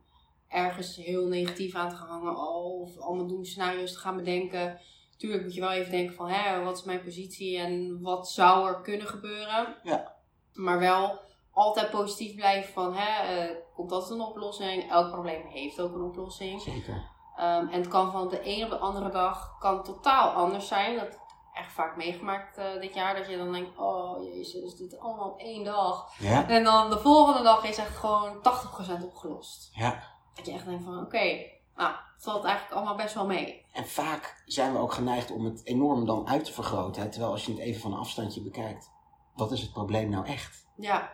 ergens 0.49 0.97
heel 0.97 1.27
negatief 1.27 1.75
aan 1.75 1.89
te 1.89 1.97
gaan 1.97 2.09
hangen 2.09 2.37
oh, 2.37 2.81
of 2.81 2.99
allemaal 2.99 3.27
doemscenario's 3.27 3.93
te 3.93 3.99
gaan 3.99 4.17
bedenken. 4.17 4.81
Tuurlijk 5.17 5.43
moet 5.43 5.55
je 5.55 5.61
wel 5.61 5.71
even 5.71 5.91
denken 5.91 6.15
van, 6.15 6.29
hè, 6.29 6.65
wat 6.65 6.77
is 6.77 6.85
mijn 6.85 7.03
positie 7.03 7.59
en 7.59 8.01
wat 8.01 8.31
zou 8.31 8.69
er 8.69 8.81
kunnen 8.81 9.07
gebeuren? 9.07 9.77
Ja. 9.83 10.15
Maar 10.55 10.79
wel 10.79 11.21
altijd 11.59 11.91
positief 11.91 12.35
blijven 12.35 12.73
van, 12.73 12.95
hè, 12.95 13.37
eh, 13.37 13.57
komt 13.75 13.93
altijd 13.93 14.11
een 14.11 14.27
oplossing. 14.27 14.91
Elk 14.91 15.11
probleem 15.11 15.47
heeft 15.47 15.81
ook 15.81 15.95
een 15.95 16.03
oplossing. 16.03 16.61
Zeker. 16.61 17.11
Ehm, 17.37 17.67
en 17.69 17.81
het 17.81 17.89
kan 17.89 18.13
van 18.13 18.29
de 18.29 18.41
een 18.43 18.65
op 18.65 18.71
de 18.71 18.79
andere 18.79 19.11
dag 19.11 19.59
kan 19.59 19.83
totaal 19.83 20.31
anders 20.31 20.69
zijn. 20.69 20.95
Dat 20.95 21.05
heb 21.05 21.13
ik 21.13 21.19
echt 21.53 21.73
vaak 21.73 21.97
meegemaakt 21.97 22.57
eh, 22.57 22.81
dit 22.81 22.95
jaar. 22.95 23.17
Dat 23.17 23.29
je 23.29 23.37
dan 23.37 23.53
denkt, 23.53 23.79
oh 23.79 24.23
jezus, 24.23 24.77
dit 24.77 24.99
allemaal 24.99 25.29
op 25.29 25.39
één 25.39 25.65
dag. 25.65 26.19
Ja. 26.19 26.49
En 26.49 26.65
dan 26.65 26.91
de 26.91 26.99
volgende 26.99 27.43
dag 27.43 27.65
is 27.65 27.79
echt 27.79 27.97
gewoon 27.97 28.43
80% 28.43 29.05
opgelost. 29.05 29.71
ja. 29.75 30.17
Dat 30.35 30.47
je 30.47 30.53
echt 30.53 30.65
denkt 30.65 30.85
van, 30.85 31.01
oké, 31.01 31.47
nou, 31.77 31.91
het 32.15 32.23
valt 32.23 32.45
eigenlijk 32.45 32.75
allemaal 32.75 32.97
best 32.97 33.15
wel 33.15 33.27
mee. 33.27 33.67
En 33.73 33.87
vaak 33.87 34.43
zijn 34.47 34.73
we 34.73 34.79
ook 34.79 34.93
geneigd 34.93 35.31
om 35.31 35.45
het 35.45 35.67
enorm 35.67 36.07
dan 36.07 36.29
uit 36.29 36.45
te 36.45 36.53
vergroten. 36.53 37.03
hè. 37.03 37.09
Terwijl 37.09 37.33
als 37.33 37.47
je 37.47 37.53
het 37.53 37.61
even 37.61 37.81
van 37.81 37.93
een 37.93 37.99
afstandje 37.99 38.43
bekijkt. 38.43 38.91
Wat 39.35 39.53
is 39.53 39.61
het 39.61 39.73
probleem 39.73 40.09
nou 40.11 40.27
echt? 40.27 40.67
Ja, 40.77 41.11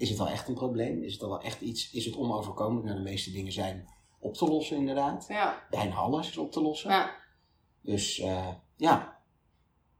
Is 0.00 0.08
het 0.08 0.18
wel 0.18 0.28
echt 0.28 0.48
een 0.48 0.54
probleem? 0.54 1.02
Is 1.02 1.12
het 1.12 1.22
al 1.22 1.28
wel 1.28 1.40
echt 1.40 1.60
iets? 1.60 1.90
Is 1.92 2.04
het 2.04 2.16
onoverkomelijk? 2.16 2.86
Nou, 2.86 2.96
de 2.98 3.10
meeste 3.10 3.30
dingen 3.32 3.52
zijn 3.52 3.88
op 4.18 4.34
te 4.34 4.44
lossen 4.48 4.76
inderdaad. 4.76 5.24
ja, 5.28 5.66
Bijna 5.70 5.94
alles 5.94 6.28
is 6.28 6.36
op 6.36 6.52
te 6.52 6.60
lossen. 6.62 6.90
ja. 6.90 7.18
Dus 7.82 8.18
eh, 8.18 8.48
ja, 8.76 9.18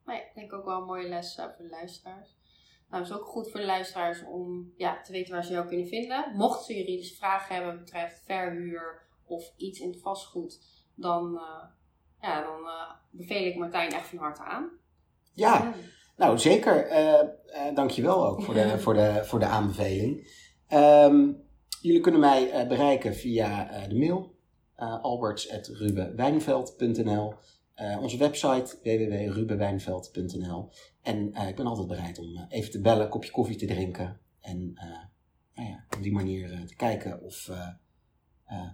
Nee, 0.04 0.18
ik 0.20 0.34
denk 0.34 0.52
ook 0.52 0.64
wel 0.64 0.78
een 0.80 0.86
mooie 0.86 1.08
les 1.08 1.36
eh, 1.36 1.44
voor 1.44 1.64
de 1.64 1.70
luisteraars. 1.70 2.36
Nou, 2.88 3.02
het 3.02 3.12
is 3.12 3.18
ook 3.18 3.26
goed 3.26 3.50
voor 3.50 3.60
de 3.60 3.66
luisteraars 3.66 4.24
om 4.24 4.72
ja, 4.76 5.00
te 5.02 5.12
weten 5.12 5.32
waar 5.32 5.44
ze 5.44 5.52
jou 5.52 5.66
kunnen 5.66 5.86
vinden. 5.86 6.32
Mochten 6.36 6.64
ze 6.64 6.74
juridische 6.76 7.14
vragen 7.16 7.54
hebben 7.54 7.78
betreft 7.78 8.22
verhuur 8.24 9.06
of 9.24 9.52
iets 9.56 9.80
in 9.80 9.90
het 9.90 10.00
vastgoed, 10.00 10.60
dan, 10.94 11.36
eh, 11.38 11.64
ja, 12.20 12.42
dan 12.42 12.68
beveel 13.10 13.44
ik 13.44 13.56
Martijn 13.56 13.92
echt 13.92 14.08
van 14.08 14.18
harte 14.18 14.42
aan. 14.42 14.70
ja. 15.32 15.74
Nou, 16.20 16.38
zeker. 16.38 16.86
eh 16.86 17.20
eh 17.20 17.28
dankjewel 17.74 18.26
ook 18.26 18.42
voor 18.42 18.54
de, 18.54 18.78
voor 18.78 18.94
de, 18.94 19.20
voor 19.24 19.38
de 19.38 19.46
aanbeveling. 19.46 20.28
Ehm, 20.66 21.32
jullie 21.80 22.00
kunnen 22.00 22.20
mij 22.20 22.50
eh, 22.50 22.68
bereiken 22.68 23.14
via 23.14 23.68
de 23.88 23.98
mail 23.98 24.38
uh, 24.78 25.02
alberts.rubenwijnveld.nl 25.02 27.34
uh, 27.82 27.98
onze 28.00 28.16
website 28.16 28.78
www.rubenwijnveld.nl 28.82 30.70
En 31.02 31.30
uh, 31.32 31.48
ik 31.48 31.56
ben 31.56 31.66
altijd 31.66 31.88
bereid 31.88 32.18
om 32.18 32.26
uh, 32.26 32.42
even 32.48 32.70
te 32.70 32.80
bellen, 32.80 33.04
een 33.04 33.10
kopje 33.10 33.30
koffie 33.30 33.56
te 33.56 33.66
drinken 33.66 34.20
en 34.40 34.72
nou 35.54 35.68
ja, 35.68 35.84
op 35.96 36.02
die 36.02 36.12
manier 36.12 36.64
te 36.66 36.76
kijken 36.76 37.22
of, 37.22 37.48
uh, 37.50 37.68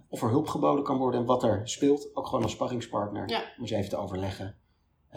of 0.09 0.21
er 0.21 0.29
hulp 0.29 0.47
geboden 0.47 0.83
kan 0.83 0.97
worden 0.97 1.19
en 1.19 1.25
wat 1.25 1.43
er 1.43 1.69
speelt. 1.69 2.15
Ook 2.15 2.25
gewoon 2.25 2.43
als 2.43 2.51
sparringspartner, 2.51 3.29
ja. 3.29 3.39
om 3.39 3.61
eens 3.61 3.71
even 3.71 3.89
te 3.89 3.97
overleggen. 3.97 4.55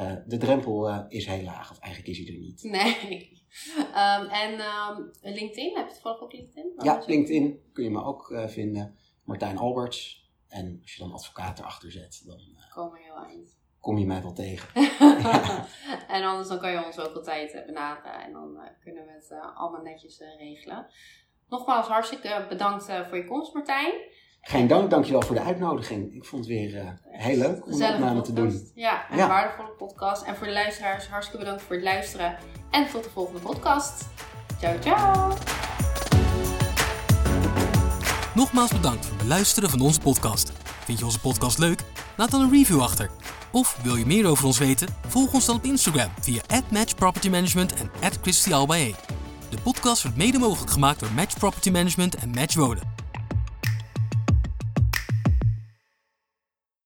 Uh, 0.00 0.12
de 0.26 0.36
drempel 0.36 0.88
uh, 0.88 1.04
is 1.08 1.26
heel 1.26 1.44
laag, 1.44 1.70
of 1.70 1.78
eigenlijk 1.78 2.16
is 2.16 2.24
hij 2.24 2.34
er 2.34 2.40
niet. 2.40 2.62
Nee. 2.62 3.38
Um, 3.78 4.26
en 4.28 4.52
um, 4.52 5.10
LinkedIn, 5.22 5.76
heb 5.76 5.86
je 5.86 5.92
het 5.92 6.00
volgens 6.00 6.22
op 6.22 6.32
LinkedIn? 6.32 6.72
Ja, 6.76 7.02
LinkedIn 7.06 7.60
kun 7.72 7.84
je 7.84 7.90
me 7.90 8.02
ook 8.02 8.30
uh, 8.30 8.46
vinden. 8.46 8.96
Martijn 9.24 9.58
Alberts. 9.58 10.28
En 10.48 10.78
als 10.82 10.94
je 10.94 11.02
dan 11.02 11.12
advocaat 11.12 11.58
erachter 11.58 11.92
zet, 11.92 12.22
dan 12.26 12.38
kom 12.74 12.96
je 12.96 13.26
eind. 13.28 13.58
Kom 13.80 13.98
je 13.98 14.06
mij 14.06 14.22
wel 14.22 14.32
tegen. 14.32 14.82
ja. 14.98 15.66
En 16.08 16.24
anders 16.24 16.48
dan 16.48 16.58
kan 16.58 16.72
je 16.72 16.84
ons 16.84 16.98
ook 16.98 17.14
altijd 17.14 17.66
benaderen. 17.66 18.20
En 18.20 18.32
dan 18.32 18.68
kunnen 18.82 19.04
we 19.04 19.12
het 19.12 19.54
allemaal 19.54 19.82
netjes 19.82 20.22
regelen. 20.38 20.86
Nogmaals, 21.48 21.86
hartstikke 21.86 22.46
bedankt 22.48 22.84
voor 22.84 23.16
je 23.16 23.24
komst, 23.24 23.54
Martijn. 23.54 23.92
Geen 24.42 24.66
dank, 24.66 24.90
dankjewel 24.90 25.22
voor 25.22 25.35
de 25.35 25.42
uitnodiging. 25.42 26.14
Ik 26.14 26.24
vond 26.24 26.44
het 26.44 26.55
weer 26.55 26.74
uh, 26.74 26.88
heel 27.05 27.37
leuk 27.37 27.66
om 27.66 27.72
een 27.72 27.94
opname 27.94 28.20
te 28.20 28.33
doen. 28.33 28.70
Ja, 28.74 29.05
een 29.11 29.16
ja. 29.16 29.29
waardevolle 29.29 29.68
podcast. 29.68 30.22
En 30.22 30.37
voor 30.37 30.46
de 30.46 30.53
luisteraars, 30.53 31.09
hartstikke 31.09 31.44
bedankt 31.44 31.62
voor 31.62 31.74
het 31.74 31.85
luisteren. 31.85 32.37
En 32.70 32.90
tot 32.90 33.05
de 33.05 33.11
volgende 33.11 33.40
podcast. 33.40 34.09
Ciao, 34.59 34.76
ciao. 34.81 35.37
Nogmaals 38.35 38.72
bedankt 38.72 39.07
voor 39.07 39.16
het 39.16 39.22
beluisteren 39.22 39.70
van 39.70 39.81
onze 39.81 40.00
podcast. 40.00 40.53
Vind 40.85 40.98
je 40.98 41.05
onze 41.05 41.20
podcast 41.20 41.59
leuk? 41.59 41.81
Laat 42.16 42.31
dan 42.31 42.40
een 42.40 42.50
review 42.50 42.81
achter. 42.81 43.11
Of 43.53 43.79
wil 43.83 43.96
je 43.96 44.07
meer 44.07 44.26
over 44.26 44.46
ons 44.46 44.59
weten? 44.59 44.88
Volg 45.07 45.33
ons 45.33 45.46
dan 45.46 45.57
op 45.57 45.64
Instagram 45.64 46.11
via 46.20 46.42
@matchpropertymanagement 46.70 47.74
en 47.74 47.90
@christialbae. 48.22 48.94
De 49.50 49.59
podcast 49.62 50.03
wordt 50.03 50.16
mede 50.16 50.38
mogelijk 50.38 50.72
gemaakt 50.72 51.01
door 51.01 51.12
Match 51.12 51.38
Property 51.38 51.70
Management 51.70 52.14
en 52.14 52.30
Match 52.30 52.55
Wonen. 52.55 52.89